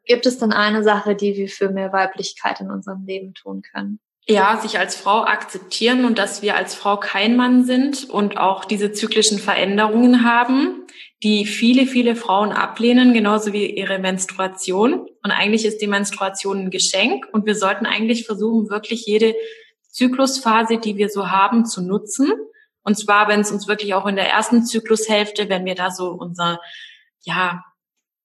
Gibt 0.07 0.27
es 0.27 0.39
denn 0.39 0.53
eine 0.53 0.83
Sache, 0.83 1.15
die 1.15 1.37
wir 1.37 1.49
für 1.49 1.71
mehr 1.71 1.93
Weiblichkeit 1.93 2.61
in 2.61 2.71
unserem 2.71 3.05
Leben 3.07 3.35
tun 3.35 3.63
können? 3.63 4.01
Ja, 4.27 4.59
sich 4.59 4.79
als 4.79 4.97
Frau 4.97 5.25
akzeptieren 5.25 6.07
und 6.07 6.19
dass 6.19 6.41
wir 6.41 6.57
als 6.57 6.75
Frau 6.75 6.97
kein 6.97 7.37
Mann 7.37 7.65
sind 7.65 8.09
und 8.09 8.39
auch 8.39 8.65
diese 8.65 8.91
zyklischen 8.93 9.39
Veränderungen 9.39 10.25
haben, 10.25 10.87
die 11.23 11.45
viele, 11.45 11.87
viele 11.87 12.17
Frauen 12.17 12.51
ablehnen, 12.51 13.13
genauso 13.13 13.53
wie 13.53 13.67
ihre 13.67 13.99
Menstruation. 13.99 15.09
Und 15.23 15.31
eigentlich 15.31 15.67
ist 15.67 15.83
die 15.83 15.87
Menstruation 15.87 16.59
ein 16.61 16.71
Geschenk 16.71 17.27
und 17.33 17.45
wir 17.45 17.55
sollten 17.55 17.85
eigentlich 17.85 18.25
versuchen, 18.25 18.71
wirklich 18.71 19.05
jede 19.05 19.35
Zyklusphase, 19.91 20.79
die 20.79 20.97
wir 20.97 21.11
so 21.11 21.31
haben, 21.31 21.67
zu 21.67 21.83
nutzen. 21.83 22.33
Und 22.83 22.99
zwar, 22.99 23.29
wenn 23.29 23.41
es 23.41 23.53
uns 23.53 23.69
wirklich 23.69 23.93
auch 23.93 24.07
in 24.07 24.17
der 24.17 24.29
ersten 24.29 24.65
Zyklushälfte, 24.65 25.51
wenn 25.51 25.67
wir 25.67 25.75
da 25.75 25.91
so 25.91 26.09
unser, 26.09 26.61
ja, 27.21 27.63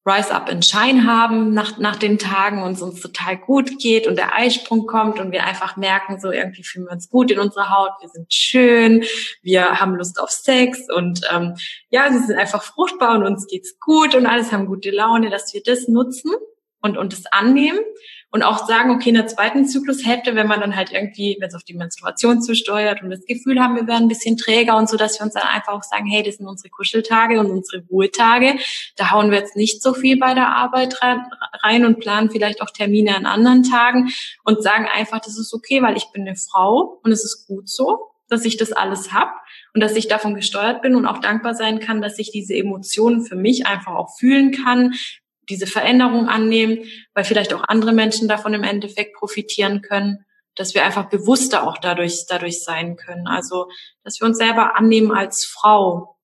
Rise 0.09 0.33
Up 0.33 0.49
and 0.49 0.65
Shine 0.65 1.05
haben 1.05 1.53
nach, 1.53 1.77
nach 1.77 1.95
den 1.95 2.17
Tagen 2.17 2.63
und 2.63 2.73
es 2.73 2.81
uns 2.81 2.99
total 2.99 3.37
gut 3.37 3.77
geht 3.79 4.07
und 4.07 4.17
der 4.17 4.35
Eisprung 4.35 4.87
kommt 4.87 5.19
und 5.19 5.31
wir 5.31 5.45
einfach 5.45 5.77
merken, 5.77 6.19
so 6.19 6.31
irgendwie 6.31 6.63
fühlen 6.63 6.85
wir 6.85 6.93
uns 6.93 7.09
gut 7.09 7.29
in 7.29 7.39
unserer 7.39 7.69
Haut, 7.69 7.91
wir 8.01 8.09
sind 8.09 8.33
schön, 8.33 9.03
wir 9.43 9.79
haben 9.79 9.95
Lust 9.95 10.19
auf 10.19 10.31
Sex 10.31 10.87
und 10.89 11.21
ähm, 11.31 11.55
ja, 11.89 12.11
sie 12.11 12.19
sind 12.19 12.37
einfach 12.37 12.63
fruchtbar 12.63 13.17
und 13.17 13.25
uns 13.25 13.45
geht's 13.45 13.79
gut 13.79 14.15
und 14.15 14.25
alles 14.25 14.51
haben 14.51 14.65
gute 14.65 14.89
Laune, 14.89 15.29
dass 15.29 15.53
wir 15.53 15.61
das 15.63 15.87
nutzen 15.87 16.31
und, 16.81 16.97
und 16.97 17.13
das 17.13 17.25
annehmen 17.27 17.79
und 18.31 18.43
auch 18.43 18.67
sagen, 18.67 18.91
okay, 18.91 19.09
in 19.09 19.15
der 19.15 19.27
zweiten 19.27 19.67
Zyklushälfte, 19.67 20.35
wenn 20.35 20.47
man 20.47 20.59
dann 20.59 20.75
halt 20.75 20.91
irgendwie, 20.91 21.37
wenn 21.39 21.47
es 21.47 21.55
auf 21.55 21.63
die 21.63 21.73
Menstruation 21.73 22.41
zusteuert 22.41 23.01
und 23.01 23.09
das 23.09 23.25
Gefühl 23.25 23.59
haben, 23.59 23.75
wir 23.75 23.87
werden 23.87 24.03
ein 24.03 24.07
bisschen 24.07 24.37
träger 24.37 24.77
und 24.77 24.87
so, 24.87 24.97
dass 24.97 25.19
wir 25.19 25.25
uns 25.25 25.33
dann 25.33 25.47
einfach 25.47 25.73
auch 25.73 25.83
sagen, 25.83 26.05
hey, 26.05 26.21
das 26.21 26.35
sind 26.35 26.47
unsere 26.47 26.69
Kuscheltage 26.69 27.39
und 27.39 27.49
unsere 27.49 27.83
Ruhetage. 27.89 28.55
Da 28.97 29.11
hauen 29.11 29.31
wir 29.31 29.39
jetzt 29.39 29.55
nicht 29.55 29.81
so 29.81 29.93
viel 29.93 30.17
bei 30.17 30.33
der 30.33 30.55
Arbeit 30.55 30.99
rein 31.01 31.85
und 31.85 31.99
planen 31.99 32.29
vielleicht 32.29 32.61
auch 32.61 32.69
Termine 32.69 33.15
an 33.15 33.25
anderen 33.25 33.63
Tagen 33.63 34.09
und 34.43 34.61
sagen 34.61 34.87
einfach, 34.87 35.19
das 35.19 35.37
ist 35.39 35.53
okay, 35.53 35.81
weil 35.81 35.97
ich 35.97 36.11
bin 36.11 36.27
eine 36.27 36.35
Frau 36.35 36.99
und 37.03 37.11
es 37.11 37.23
ist 37.23 37.47
gut 37.47 37.67
so, 37.67 38.09
dass 38.29 38.45
ich 38.45 38.57
das 38.57 38.71
alles 38.71 39.11
hab 39.11 39.33
und 39.73 39.81
dass 39.81 39.95
ich 39.95 40.07
davon 40.07 40.35
gesteuert 40.35 40.81
bin 40.81 40.95
und 40.95 41.05
auch 41.05 41.19
dankbar 41.19 41.55
sein 41.55 41.79
kann, 41.79 42.01
dass 42.01 42.19
ich 42.19 42.31
diese 42.31 42.53
Emotionen 42.53 43.25
für 43.25 43.35
mich 43.35 43.65
einfach 43.65 43.95
auch 43.95 44.15
fühlen 44.17 44.51
kann, 44.51 44.93
diese 45.49 45.67
Veränderung 45.67 46.27
annehmen, 46.27 46.79
weil 47.13 47.23
vielleicht 47.23 47.53
auch 47.53 47.63
andere 47.67 47.91
Menschen 47.91 48.27
davon 48.27 48.53
im 48.53 48.63
Endeffekt 48.63 49.15
profitieren 49.15 49.81
können, 49.81 50.25
dass 50.55 50.73
wir 50.73 50.85
einfach 50.85 51.09
bewusster 51.09 51.67
auch 51.67 51.77
dadurch, 51.77 52.25
dadurch 52.27 52.63
sein 52.63 52.95
können. 52.95 53.27
Also, 53.27 53.67
dass 54.03 54.19
wir 54.19 54.27
uns 54.27 54.37
selber 54.37 54.77
annehmen 54.77 55.11
als 55.11 55.45
Frau 55.45 56.19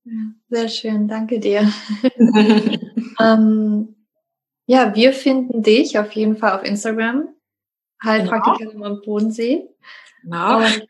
sehr 0.49 0.69
schön, 0.69 1.07
danke 1.07 1.39
dir. 1.39 1.71
ähm, 3.19 3.95
ja, 4.67 4.95
wir 4.95 5.13
finden 5.13 5.63
dich 5.63 5.97
auf 5.97 6.11
jeden 6.11 6.38
Fall 6.38 6.57
auf 6.57 6.63
Instagram. 6.63 7.30
Heilpraktikerin 8.03 8.73
genau. 8.73 8.86
am 8.86 9.01
Bodensee. 9.03 9.67
Genau. 10.21 10.57
Und 10.57 10.88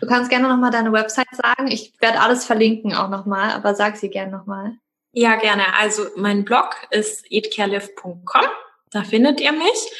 du 0.00 0.06
kannst 0.06 0.30
gerne 0.30 0.48
nochmal 0.48 0.70
deine 0.70 0.92
Website 0.92 1.26
sagen. 1.32 1.66
Ich 1.68 1.94
werde 2.00 2.20
alles 2.20 2.44
verlinken 2.44 2.94
auch 2.94 3.08
nochmal, 3.08 3.50
aber 3.50 3.74
sag 3.74 3.96
sie 3.96 4.10
gerne 4.10 4.30
nochmal. 4.30 4.76
Ja, 5.12 5.36
gerne. 5.36 5.74
Also 5.78 6.06
mein 6.16 6.44
Blog 6.44 6.76
ist 6.90 7.30
eatcarelive.com. 7.30 8.46
Da 8.90 9.04
findet 9.04 9.40
ihr 9.40 9.52
mich. 9.52 9.90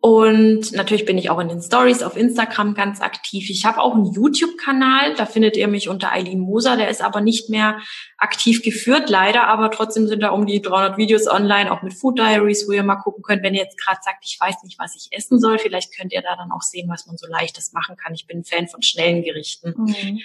Und 0.00 0.70
natürlich 0.72 1.06
bin 1.06 1.18
ich 1.18 1.28
auch 1.28 1.40
in 1.40 1.48
den 1.48 1.60
Stories 1.60 2.04
auf 2.04 2.16
Instagram 2.16 2.74
ganz 2.74 3.00
aktiv. 3.00 3.50
Ich 3.50 3.64
habe 3.64 3.80
auch 3.80 3.96
einen 3.96 4.12
YouTube-Kanal, 4.12 5.14
da 5.16 5.26
findet 5.26 5.56
ihr 5.56 5.66
mich 5.66 5.88
unter 5.88 6.12
Eileen 6.12 6.38
Moser. 6.38 6.76
Der 6.76 6.88
ist 6.88 7.02
aber 7.02 7.20
nicht 7.20 7.50
mehr 7.50 7.80
aktiv 8.16 8.62
geführt, 8.62 9.10
leider. 9.10 9.48
Aber 9.48 9.72
trotzdem 9.72 10.06
sind 10.06 10.22
da 10.22 10.28
um 10.28 10.46
die 10.46 10.62
300 10.62 10.98
Videos 10.98 11.26
online, 11.26 11.72
auch 11.72 11.82
mit 11.82 11.94
Food 11.94 12.16
Diaries, 12.16 12.68
wo 12.68 12.72
ihr 12.72 12.84
mal 12.84 12.96
gucken 12.96 13.24
könnt, 13.24 13.42
wenn 13.42 13.54
ihr 13.54 13.64
jetzt 13.64 13.80
gerade 13.80 13.98
sagt, 14.00 14.24
ich 14.24 14.38
weiß 14.38 14.62
nicht, 14.62 14.78
was 14.78 14.94
ich 14.94 15.08
essen 15.10 15.40
soll. 15.40 15.58
Vielleicht 15.58 15.96
könnt 15.96 16.12
ihr 16.12 16.22
da 16.22 16.36
dann 16.36 16.52
auch 16.52 16.62
sehen, 16.62 16.88
was 16.88 17.06
man 17.06 17.16
so 17.16 17.26
leichtes 17.26 17.72
machen 17.72 17.96
kann. 17.96 18.14
Ich 18.14 18.26
bin 18.26 18.44
Fan 18.44 18.68
von 18.68 18.82
schnellen 18.82 19.24
Gerichten. 19.24 19.74
Mhm. 19.76 20.20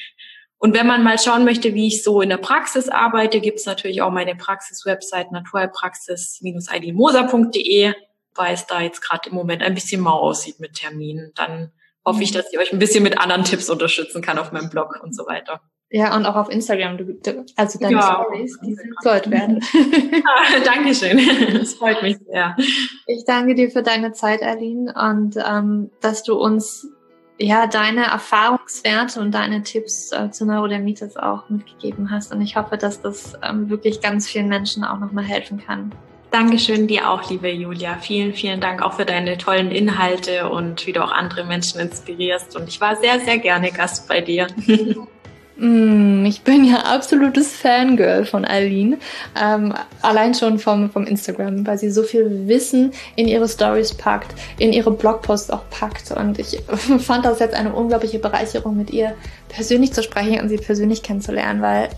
Und 0.64 0.74
wenn 0.74 0.88
man 0.88 1.04
mal 1.04 1.20
schauen 1.20 1.44
möchte, 1.44 1.74
wie 1.74 1.88
ich 1.88 2.04
so 2.04 2.22
in 2.22 2.30
der 2.30 2.38
Praxis 2.38 2.88
arbeite, 2.88 3.42
gibt's 3.42 3.66
natürlich 3.66 4.02
auch 4.02 4.12
meine 4.12 4.36
Praxis-Website 4.36 5.34
naturalpraxis-eilinmoser.de 5.34 7.94
weil 8.36 8.54
es 8.54 8.66
da 8.66 8.82
jetzt 8.82 9.02
gerade 9.02 9.30
im 9.30 9.36
Moment 9.36 9.62
ein 9.62 9.74
bisschen 9.74 10.02
mau 10.02 10.20
aussieht 10.20 10.60
mit 10.60 10.74
Terminen. 10.74 11.32
Dann 11.36 11.72
hoffe 12.06 12.24
ich, 12.24 12.32
mhm. 12.32 12.36
dass 12.36 12.52
ich 12.52 12.60
euch 12.60 12.74
ein 12.74 12.80
bisschen 12.80 13.04
mit 13.04 13.20
anderen 13.20 13.44
Tipps 13.44 13.70
unterstützen 13.70 14.22
kann 14.22 14.38
auf 14.38 14.52
meinem 14.52 14.70
Blog 14.70 15.00
und 15.04 15.16
so 15.16 15.26
weiter. 15.26 15.62
Ja, 15.90 16.16
und 16.16 16.26
auch 16.26 16.36
auf 16.36 16.50
Instagram. 16.50 16.98
Du, 16.98 17.14
du, 17.14 17.46
also 17.56 17.78
deine 17.78 17.94
ja, 17.94 18.24
Stories, 18.24 18.58
die 18.66 18.74
sind 18.74 18.96
Gold 19.04 19.30
werden. 19.30 19.64
ah, 20.26 20.60
Dankeschön. 20.66 21.20
Das 21.54 21.76
freut 21.76 22.02
mich 22.02 22.18
sehr. 22.26 22.56
Ich 23.06 23.26
danke 23.26 23.54
dir 23.54 23.70
für 23.70 23.84
deine 23.84 24.12
Zeit, 24.12 24.42
Aline, 24.42 24.92
und 24.96 25.38
ähm, 25.38 25.92
dass 26.02 26.24
du 26.24 26.34
uns 26.34 26.88
ja 27.38 27.68
deine 27.68 28.06
Erfahrungswerte 28.06 29.20
und 29.20 29.32
deine 29.32 29.64
Tipps 29.64 30.12
äh, 30.12 30.32
zu 30.32 30.46
Neurodermitis 30.46 31.18
auch 31.18 31.50
mitgegeben 31.50 32.12
hast. 32.12 32.34
Und 32.34 32.42
ich 32.42 32.56
hoffe, 32.56 32.78
dass 32.78 33.02
das 33.02 33.34
ähm, 33.44 33.70
wirklich 33.70 34.02
ganz 34.02 34.28
vielen 34.28 34.48
Menschen 34.48 34.84
auch 34.84 35.00
nochmal 35.00 35.24
helfen 35.24 35.64
kann. 35.66 35.92
Dankeschön 36.32 36.88
dir 36.88 37.10
auch, 37.10 37.30
liebe 37.30 37.50
Julia. 37.52 37.96
Vielen, 38.00 38.34
vielen 38.34 38.60
Dank 38.60 38.82
auch 38.82 38.94
für 38.94 39.06
deine 39.06 39.38
tollen 39.38 39.70
Inhalte 39.70 40.50
und 40.50 40.88
wie 40.88 40.94
du 40.94 41.04
auch 41.04 41.12
andere 41.12 41.44
Menschen 41.44 41.80
inspirierst. 41.80 42.56
Und 42.56 42.68
ich 42.68 42.82
war 42.82 42.96
sehr, 42.96 43.20
sehr 43.20 43.38
gerne 43.38 43.72
Gast 43.72 44.08
bei 44.08 44.20
dir. 44.20 44.48
Mm, 45.58 46.26
ich 46.26 46.42
bin 46.42 46.64
ja 46.64 46.78
absolutes 46.78 47.54
Fangirl 47.54 48.26
von 48.26 48.44
Aline. 48.44 48.98
Ähm, 49.40 49.74
allein 50.02 50.34
schon 50.34 50.58
vom, 50.58 50.90
vom 50.90 51.06
Instagram, 51.06 51.66
weil 51.68 51.78
sie 51.78 51.92
so 51.92 52.04
viel 52.04 52.48
Wissen 52.48 52.92
in 53.16 53.28
ihre 53.28 53.48
Stories 53.48 53.94
packt, 53.94 54.34
in 54.58 54.74
ihre 54.74 54.92
Blogposts 54.92 55.52
auch 55.52 55.64
packt. 55.70 56.12
Und 56.12 56.40
ich 56.40 56.60
fand 57.00 57.26
das 57.26 57.40
jetzt 57.40 57.56
eine 57.56 57.74
unglaubliche 57.74 58.20
Bereicherung, 58.20 58.78
mit 58.78 58.92
ihr 58.92 59.14
persönlich 59.50 59.94
zu 59.94 60.02
sprechen 60.02 60.40
und 60.42 60.50
sie 60.50 60.58
persönlich 60.58 61.04
kennenzulernen, 61.04 61.62
weil 61.62 61.90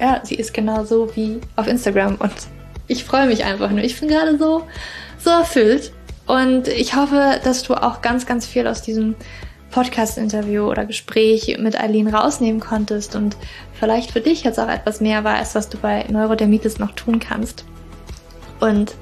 ja, 0.00 0.20
sie 0.24 0.34
ist 0.34 0.52
genauso 0.54 1.14
wie 1.14 1.40
auf 1.56 1.68
Instagram 1.68 2.16
und 2.16 2.32
ich 2.88 3.04
freue 3.04 3.26
mich 3.26 3.44
einfach 3.44 3.70
nur. 3.70 3.82
Ich 3.82 3.98
bin 3.98 4.08
gerade 4.08 4.36
so, 4.38 4.64
so 5.18 5.30
erfüllt. 5.30 5.92
Und 6.26 6.68
ich 6.68 6.96
hoffe, 6.96 7.40
dass 7.44 7.62
du 7.62 7.74
auch 7.74 8.00
ganz, 8.00 8.26
ganz 8.26 8.46
viel 8.46 8.66
aus 8.66 8.82
diesem 8.82 9.14
Podcast-Interview 9.74 10.70
oder 10.70 10.86
Gespräch 10.86 11.56
mit 11.58 11.78
Eileen 11.78 12.06
rausnehmen 12.06 12.60
konntest 12.60 13.16
und 13.16 13.36
vielleicht 13.72 14.12
für 14.12 14.20
dich 14.20 14.44
jetzt 14.44 14.60
auch 14.60 14.68
etwas 14.68 15.00
mehr 15.00 15.24
weißt, 15.24 15.56
was 15.56 15.68
du 15.68 15.78
bei 15.78 16.04
Neurodermitis 16.08 16.78
noch 16.78 16.92
tun 16.92 17.18
kannst. 17.18 17.64
Und 18.60 18.94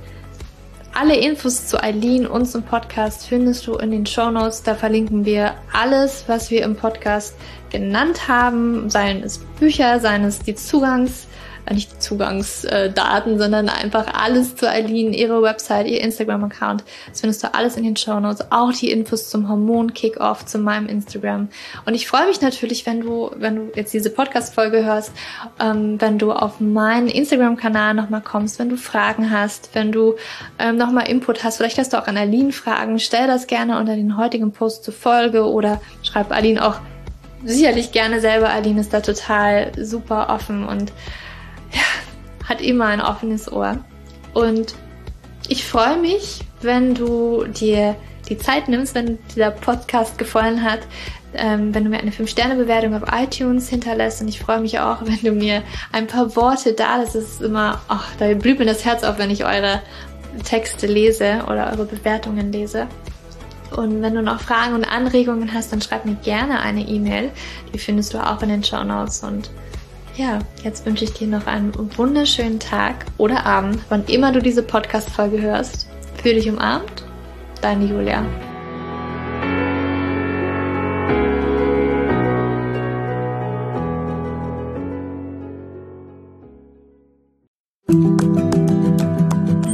alle 0.95 1.17
Infos 1.17 1.67
zu 1.67 1.83
Eileen 1.83 2.27
und 2.27 2.47
zum 2.47 2.63
Podcast 2.63 3.27
findest 3.27 3.67
du 3.67 3.75
in 3.75 3.91
den 3.91 4.07
Show 4.07 4.31
Notes. 4.31 4.63
Da 4.63 4.75
verlinken 4.75 5.27
wir 5.27 5.55
alles, 5.75 6.25
was 6.27 6.51
wir 6.51 6.63
im 6.63 6.75
Podcast 6.75 7.35
genannt 7.69 8.27
haben, 8.27 8.89
seien 8.89 9.23
es 9.23 9.41
Bücher, 9.61 10.01
seien 10.01 10.25
es 10.25 10.39
die 10.39 10.55
Zugangs- 10.55 11.27
nicht 11.71 11.93
die 11.93 11.99
Zugangsdaten, 11.99 13.39
sondern 13.39 13.69
einfach 13.69 14.07
alles 14.15 14.57
zu 14.57 14.69
Eileen, 14.69 15.13
ihre 15.13 15.43
Website, 15.43 15.87
ihr 15.87 16.01
Instagram-Account. 16.01 16.85
Das 17.09 17.21
findest 17.21 17.43
du 17.45 17.55
alles 17.55 17.77
in 17.77 17.85
den 17.85 17.97
Show 17.97 18.19
Notes, 18.21 18.47
auch 18.51 18.73
die 18.73 18.91
Infos 18.91 19.31
zum 19.31 19.49
Hormon-Kickoff, 19.49 20.45
zu 20.45 20.59
meinem 20.59 20.89
Instagram. 20.89 21.49
Und 21.87 21.95
ich 21.95 22.09
freue 22.09 22.27
mich 22.27 22.41
natürlich, 22.41 22.85
wenn 22.87 23.01
du, 23.01 23.31
wenn 23.37 23.57
du 23.57 23.73
jetzt 23.75 23.95
diese 23.95 24.11
Podcast-Folge 24.11 24.85
hörst, 24.85 25.13
ähm, 25.61 26.01
wenn 26.01 26.19
du 26.19 26.33
auf 26.33 26.61
meinen 26.61 27.09
Instagram-Kanal 27.09 27.95
nochmal 27.95 28.23
kommst, 28.23 28.59
wenn 28.59 28.69
du 28.69 28.77
Fragen 28.77 29.31
hast, 29.31 29.71
wenn 29.75 29.93
du 29.93 30.17
ähm, 30.59 30.77
nochmal 30.77 31.09
Input 31.09 31.45
hast, 31.45 31.59
vielleicht 31.59 31.79
hast 31.79 31.93
du 31.93 31.99
auch 31.99 32.07
an 32.07 32.17
Aline 32.17 32.53
Fragen, 32.53 32.99
stell 32.99 33.27
das 33.27 33.47
gerne 33.47 33.79
unter 33.79 33.95
den 33.95 34.17
heutigen 34.17 34.53
Post 34.53 34.85
zur 34.85 34.95
Folge 34.95 35.45
oder 35.45 35.81
schreib 36.03 36.33
Aline 36.33 36.67
auch 36.67 36.81
sicherlich 37.45 37.93
gerne 37.93 38.21
selber. 38.21 38.51
Aline 38.51 38.81
ist 38.81 38.93
da 38.93 39.01
total 39.01 39.73
super 39.77 40.29
offen 40.31 40.65
und 40.65 40.93
ja, 41.73 41.81
hat 42.49 42.61
immer 42.61 42.87
ein 42.87 43.01
offenes 43.01 43.51
Ohr. 43.51 43.79
Und 44.35 44.75
ich 45.49 45.65
freue 45.65 45.99
mich, 45.99 46.41
wenn 46.61 46.95
du 46.95 47.45
dir 47.45 47.97
die 48.29 48.39
Zeit 48.39 48.69
nimmst, 48.69 48.95
wenn 48.95 49.19
dieser 49.35 49.51
Podcast 49.51 50.17
gefallen 50.17 50.63
hat, 50.63 50.81
ähm, 51.35 51.75
wenn 51.75 51.85
du 51.85 51.91
mir 51.91 51.99
eine 51.99 52.11
5-Sterne-Bewertung 52.11 52.95
auf 52.95 53.03
iTunes 53.13 53.69
hinterlässt. 53.69 54.21
Und 54.21 54.29
ich 54.29 54.41
freue 54.41 54.61
mich 54.61 54.79
auch, 54.79 54.99
wenn 55.05 55.21
du 55.21 55.33
mir 55.33 55.63
ein 55.93 56.07
paar 56.07 56.35
Worte 56.37 56.73
da 56.73 56.97
lässt. 56.97 57.15
Ist 57.15 57.43
immer, 57.43 57.81
ach, 57.89 58.09
da 58.19 58.33
blüht 58.35 58.59
mir 58.59 58.67
das 58.67 58.85
Herz 58.85 59.03
auf, 59.05 59.19
wenn 59.19 59.31
ich 59.31 59.45
eure 59.45 59.83
Texte 60.45 60.87
lese 60.87 61.45
oder 61.47 61.71
eure 61.73 61.85
Bewertungen 61.85 62.53
lese. 62.53 62.87
Und 63.77 64.03
wenn 64.03 64.15
du 64.15 64.23
noch 64.23 64.41
Fragen 64.41 64.75
und 64.75 64.85
Anregungen 64.85 65.53
hast, 65.53 65.73
dann 65.73 65.81
schreib 65.81 66.05
mir 66.05 66.15
gerne 66.17 66.61
eine 66.61 66.87
E-Mail. 66.87 67.31
Die 67.73 67.79
findest 67.79 68.13
du 68.13 68.19
auch 68.19 68.43
in 68.43 68.51
den 68.51 68.63
Show 68.63 68.85
Notes. 68.85 69.23
Und 69.23 69.51
ja, 70.23 70.39
jetzt 70.63 70.87
wünsche 70.87 71.05
ich 71.05 71.13
dir 71.13 71.27
noch 71.27 71.49
einen 71.49 71.73
wunderschönen 71.99 72.61
Tag 72.61 73.07
oder 73.19 73.45
Abend, 73.45 73.81
wann 73.89 74.05
immer 74.05 74.31
du 74.31 74.41
diese 74.41 74.63
Podcast-Folge 74.63 75.41
hörst. 75.43 75.89
Fühl 76.23 76.35
dich 76.35 76.49
umarmt, 76.49 77.05
deine 77.61 77.87
Julia. 77.87 78.25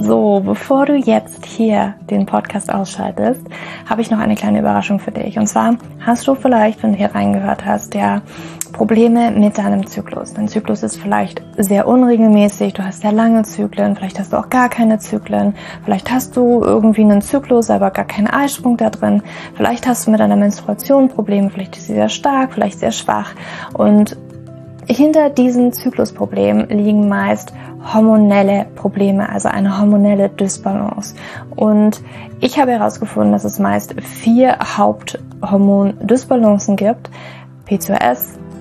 So, 0.00 0.40
bevor 0.40 0.86
du 0.86 0.94
jetzt 0.96 1.44
hier 1.44 1.96
den 2.08 2.24
Podcast 2.24 2.72
ausschaltest, 2.72 3.42
habe 3.84 4.00
ich 4.00 4.10
noch 4.10 4.18
eine 4.18 4.36
kleine 4.36 4.60
Überraschung 4.60 4.98
für 5.00 5.10
dich. 5.10 5.38
Und 5.38 5.46
zwar 5.46 5.76
hast 6.00 6.26
du 6.26 6.34
vielleicht, 6.34 6.82
wenn 6.82 6.92
du 6.92 6.98
hier 6.98 7.14
reingehört 7.14 7.66
hast, 7.66 7.94
ja 7.94 8.22
Probleme 8.72 9.30
mit 9.30 9.58
deinem 9.58 9.86
Zyklus. 9.86 10.34
Dein 10.34 10.48
Zyklus 10.48 10.82
ist 10.82 10.96
vielleicht 10.96 11.42
sehr 11.56 11.86
unregelmäßig, 11.86 12.74
du 12.74 12.84
hast 12.84 13.02
sehr 13.02 13.12
lange 13.12 13.42
Zyklen, 13.42 13.96
vielleicht 13.96 14.18
hast 14.18 14.32
du 14.32 14.36
auch 14.36 14.48
gar 14.48 14.68
keine 14.68 14.98
Zyklen, 14.98 15.54
vielleicht 15.84 16.10
hast 16.10 16.36
du 16.36 16.62
irgendwie 16.62 17.02
einen 17.02 17.22
Zyklus, 17.22 17.70
aber 17.70 17.90
gar 17.90 18.04
keinen 18.04 18.28
Eisprung 18.28 18.76
da 18.76 18.90
drin, 18.90 19.22
vielleicht 19.54 19.86
hast 19.86 20.06
du 20.06 20.10
mit 20.10 20.20
deiner 20.20 20.36
Menstruation 20.36 21.08
Probleme, 21.08 21.50
vielleicht 21.50 21.76
ist 21.76 21.86
sie 21.86 21.94
sehr 21.94 22.08
stark, 22.08 22.52
vielleicht 22.52 22.78
sehr 22.78 22.92
schwach 22.92 23.34
und 23.74 24.16
hinter 24.86 25.28
diesen 25.28 25.72
Zyklusproblemen 25.72 26.68
liegen 26.68 27.08
meist 27.08 27.52
hormonelle 27.92 28.66
Probleme, 28.74 29.28
also 29.28 29.48
eine 29.48 29.78
hormonelle 29.78 30.30
Dysbalance. 30.30 31.14
Und 31.54 32.02
ich 32.40 32.58
habe 32.58 32.72
herausgefunden, 32.72 33.32
dass 33.32 33.44
es 33.44 33.58
meist 33.58 33.94
vier 34.00 34.56
Haupthormon-Dysbalancen 34.58 36.76
gibt. 36.76 37.10
PCOS, 37.66 38.38